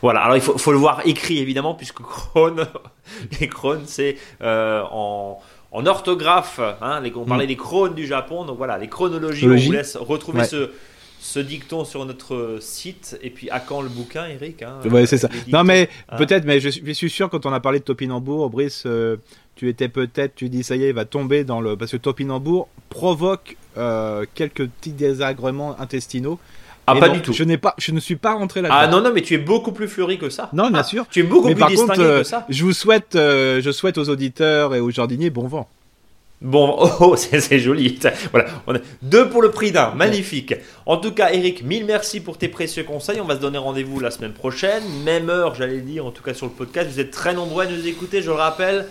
Voilà, 0.00 0.20
alors 0.20 0.36
il 0.36 0.42
faut, 0.42 0.58
faut, 0.58 0.70
le 0.70 0.78
voir 0.78 1.02
écrit 1.06 1.38
évidemment, 1.38 1.74
puisque 1.74 2.00
Krone, 2.00 2.66
les 3.40 3.48
Krones, 3.48 3.84
c'est 3.86 4.16
euh, 4.42 4.82
en, 4.90 5.40
en, 5.72 5.86
orthographe. 5.86 6.60
Hein, 6.80 7.00
les, 7.00 7.12
on 7.14 7.24
parlait 7.24 7.44
mm. 7.44 7.48
des 7.48 7.56
Krones 7.56 7.94
du 7.94 8.06
Japon, 8.06 8.44
donc 8.44 8.58
voilà, 8.58 8.78
les 8.78 8.88
chronologies. 8.88 9.46
On 9.46 9.56
vous 9.56 9.72
laisse 9.72 9.96
retrouver 9.96 10.44
ce, 10.44 10.70
ce 11.18 11.40
dicton 11.40 11.84
sur 11.84 12.04
notre 12.04 12.58
site. 12.60 13.18
Et 13.22 13.30
puis, 13.30 13.50
à 13.50 13.58
quand 13.58 13.80
le 13.80 13.88
bouquin, 13.88 14.26
Eric 14.26 14.62
hein, 14.62 14.78
Ouais, 14.88 15.06
c'est 15.06 15.18
ça. 15.18 15.28
Non, 15.48 15.64
mais 15.64 15.88
hein. 16.08 16.16
peut-être, 16.16 16.44
mais 16.44 16.60
je, 16.60 16.92
suis 16.92 17.10
sûr, 17.10 17.28
quand 17.28 17.46
on 17.46 17.52
a 17.52 17.60
parlé 17.60 17.80
de 17.80 17.84
Topinambour, 17.84 18.48
Brice, 18.50 18.84
euh, 18.86 19.16
tu 19.56 19.68
étais 19.68 19.88
peut-être, 19.88 20.34
tu 20.34 20.48
dis, 20.48 20.62
ça 20.62 20.76
y 20.76 20.84
est, 20.84 20.88
il 20.90 20.94
va 20.94 21.06
tomber 21.06 21.42
dans 21.42 21.60
le. 21.60 21.76
Parce 21.76 21.92
que 21.92 21.96
Topinambour 21.96 22.68
provoque 22.90 23.56
euh, 23.76 24.24
quelques 24.34 24.66
petits 24.66 24.92
désagréments 24.92 25.80
intestinaux. 25.80 26.38
Ah, 26.86 26.94
pas 26.94 27.08
du 27.08 27.20
tout. 27.20 27.32
Je 27.32 27.42
n'ai 27.42 27.58
pas, 27.58 27.74
je 27.78 27.90
ne 27.90 27.98
suis 27.98 28.14
pas 28.14 28.34
rentré 28.34 28.62
là-dedans. 28.62 28.78
Ah 28.78 28.86
non, 28.86 29.00
non, 29.00 29.10
mais 29.12 29.22
tu 29.22 29.34
es 29.34 29.38
beaucoup 29.38 29.72
plus 29.72 29.88
fleuri 29.88 30.18
que 30.18 30.30
ça. 30.30 30.50
Non, 30.52 30.70
bien 30.70 30.80
ah, 30.80 30.84
sûr. 30.84 31.06
Tu 31.10 31.20
es 31.20 31.22
beaucoup 31.24 31.52
plus 31.52 31.66
distingué 31.66 31.96
que 31.96 32.22
ça. 32.22 32.38
Euh, 32.38 32.42
je 32.48 32.64
vous 32.64 32.72
souhaite, 32.72 33.14
je 33.14 33.70
souhaite 33.72 33.98
aux 33.98 34.08
auditeurs 34.08 34.74
et 34.74 34.80
aux 34.80 34.90
jardiniers 34.90 35.30
bon 35.30 35.48
vent. 35.48 35.68
Bon, 36.42 36.76
oh, 37.00 37.16
c'est 37.16 37.58
joli. 37.58 37.98
Voilà, 38.30 38.50
on 38.66 38.74
a 38.74 38.78
deux 39.00 39.28
pour 39.30 39.40
le 39.40 39.50
prix 39.50 39.72
d'un, 39.72 39.92
magnifique. 39.92 40.54
En 40.84 40.98
tout 40.98 41.12
cas, 41.12 41.32
Eric, 41.32 41.64
mille 41.64 41.86
merci 41.86 42.20
pour 42.20 42.36
tes 42.36 42.48
précieux 42.48 42.84
conseils. 42.84 43.20
On 43.22 43.24
va 43.24 43.36
se 43.36 43.40
donner 43.40 43.58
rendez-vous 43.58 44.00
la 44.00 44.10
semaine 44.10 44.32
prochaine, 44.32 44.82
même 45.04 45.30
heure, 45.30 45.54
j'allais 45.54 45.80
dire, 45.80 46.04
en 46.04 46.10
tout 46.10 46.22
cas 46.22 46.34
sur 46.34 46.46
le 46.46 46.52
podcast. 46.52 46.90
Vous 46.90 47.00
êtes 47.00 47.10
très 47.10 47.32
nombreux 47.32 47.64
à 47.64 47.70
nous 47.70 47.86
écouter, 47.86 48.20
je 48.20 48.26
le 48.26 48.36
rappelle. 48.36 48.86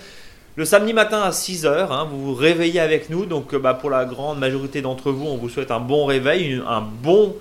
Le 0.58 0.64
samedi 0.64 0.94
matin 0.94 1.20
à 1.20 1.32
6h, 1.32 1.92
hein, 1.92 2.08
vous 2.10 2.28
vous 2.28 2.34
réveillez 2.34 2.80
avec 2.80 3.10
nous. 3.10 3.26
Donc, 3.26 3.54
euh, 3.54 3.60
bah, 3.60 3.74
pour 3.74 3.90
la 3.90 4.06
grande 4.06 4.40
majorité 4.40 4.82
d'entre 4.82 5.12
vous, 5.12 5.26
on 5.26 5.36
vous 5.36 5.50
souhaite 5.50 5.70
un 5.70 5.82
bon 5.82 6.06
réveil, 6.06 6.62
un 6.66 6.80
bon, 6.80 7.36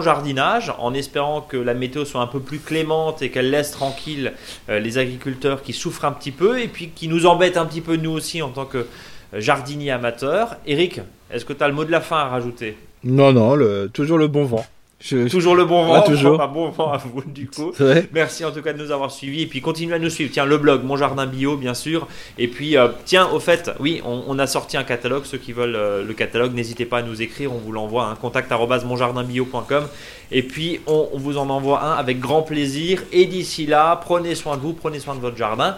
jardinage, 0.00 0.72
en 0.78 0.94
espérant 0.94 1.42
que 1.42 1.58
la 1.58 1.74
météo 1.74 2.06
soit 2.06 2.22
un 2.22 2.26
peu 2.26 2.40
plus 2.40 2.58
clémente 2.58 3.20
et 3.20 3.30
qu'elle 3.30 3.50
laisse 3.50 3.72
tranquille 3.72 4.32
euh, 4.70 4.80
les 4.80 4.96
agriculteurs 4.96 5.62
qui 5.62 5.74
souffrent 5.74 6.06
un 6.06 6.12
petit 6.12 6.30
peu 6.30 6.58
et 6.58 6.68
puis 6.68 6.88
qui 6.94 7.08
nous 7.08 7.26
embêtent 7.26 7.58
un 7.58 7.66
petit 7.66 7.82
peu 7.82 7.96
nous 7.96 8.12
aussi 8.12 8.40
en 8.40 8.48
tant 8.48 8.64
que 8.64 8.86
jardinier 9.34 9.90
amateur. 9.90 10.56
Eric, 10.66 11.02
est-ce 11.30 11.44
que 11.44 11.52
tu 11.52 11.62
as 11.62 11.68
le 11.68 11.74
mot 11.74 11.84
de 11.84 11.92
la 11.92 12.00
fin 12.00 12.16
à 12.16 12.24
rajouter? 12.28 12.78
Non, 13.04 13.34
non, 13.34 13.58
toujours 13.92 14.16
le 14.16 14.28
bon 14.28 14.46
vent. 14.46 14.64
Toujours 14.98 15.54
le 15.54 15.66
bon 15.66 15.84
vent. 15.84 16.02
toujours. 16.02 16.40
Un 16.40 16.48
bon 16.48 16.70
vent 16.70 16.90
à 16.90 16.96
vous, 16.96 17.22
du 17.26 17.48
coup. 17.48 17.72
Merci 18.12 18.44
en 18.44 18.50
tout 18.50 18.62
cas 18.62 18.72
de 18.72 18.82
nous 18.82 18.90
avoir 18.90 19.10
suivis. 19.10 19.42
Et 19.42 19.46
puis 19.46 19.60
continuez 19.60 19.94
à 19.94 19.98
nous 19.98 20.08
suivre. 20.08 20.30
Tiens, 20.32 20.46
le 20.46 20.56
blog, 20.56 20.82
Mon 20.84 20.96
Jardin 20.96 21.26
Bio, 21.26 21.56
bien 21.56 21.74
sûr. 21.74 22.08
Et 22.38 22.48
puis, 22.48 22.76
euh, 22.76 22.88
tiens, 23.04 23.28
au 23.28 23.38
fait, 23.38 23.70
oui, 23.78 24.00
on, 24.04 24.38
a 24.38 24.46
sorti 24.46 24.76
un 24.76 24.84
catalogue. 24.84 25.24
Ceux 25.24 25.38
qui 25.38 25.52
veulent 25.52 25.76
euh, 25.76 26.04
le 26.04 26.14
catalogue, 26.14 26.54
n'hésitez 26.54 26.86
pas 26.86 26.98
à 26.98 27.02
nous 27.02 27.20
écrire. 27.20 27.52
On 27.52 27.58
vous 27.58 27.72
l'envoie. 27.72 28.06
Hein, 28.06 28.16
contact 28.20 28.50
monjardinbio.com. 28.50 29.86
Et 30.32 30.42
puis, 30.42 30.80
on, 30.86 31.10
on 31.12 31.18
vous 31.18 31.36
en 31.36 31.50
envoie 31.50 31.84
un 31.84 31.92
avec 31.92 32.18
grand 32.18 32.42
plaisir. 32.42 33.02
Et 33.12 33.26
d'ici 33.26 33.66
là, 33.66 34.00
prenez 34.02 34.34
soin 34.34 34.56
de 34.56 34.62
vous, 34.62 34.72
prenez 34.72 34.98
soin 34.98 35.14
de 35.14 35.20
votre 35.20 35.36
jardin. 35.36 35.76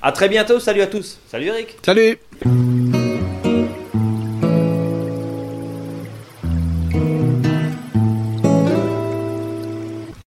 À 0.00 0.12
très 0.12 0.28
bientôt. 0.28 0.60
Salut 0.60 0.80
à 0.80 0.86
tous. 0.86 1.18
Salut 1.26 1.46
Eric. 1.46 1.76
Salut. 1.84 2.18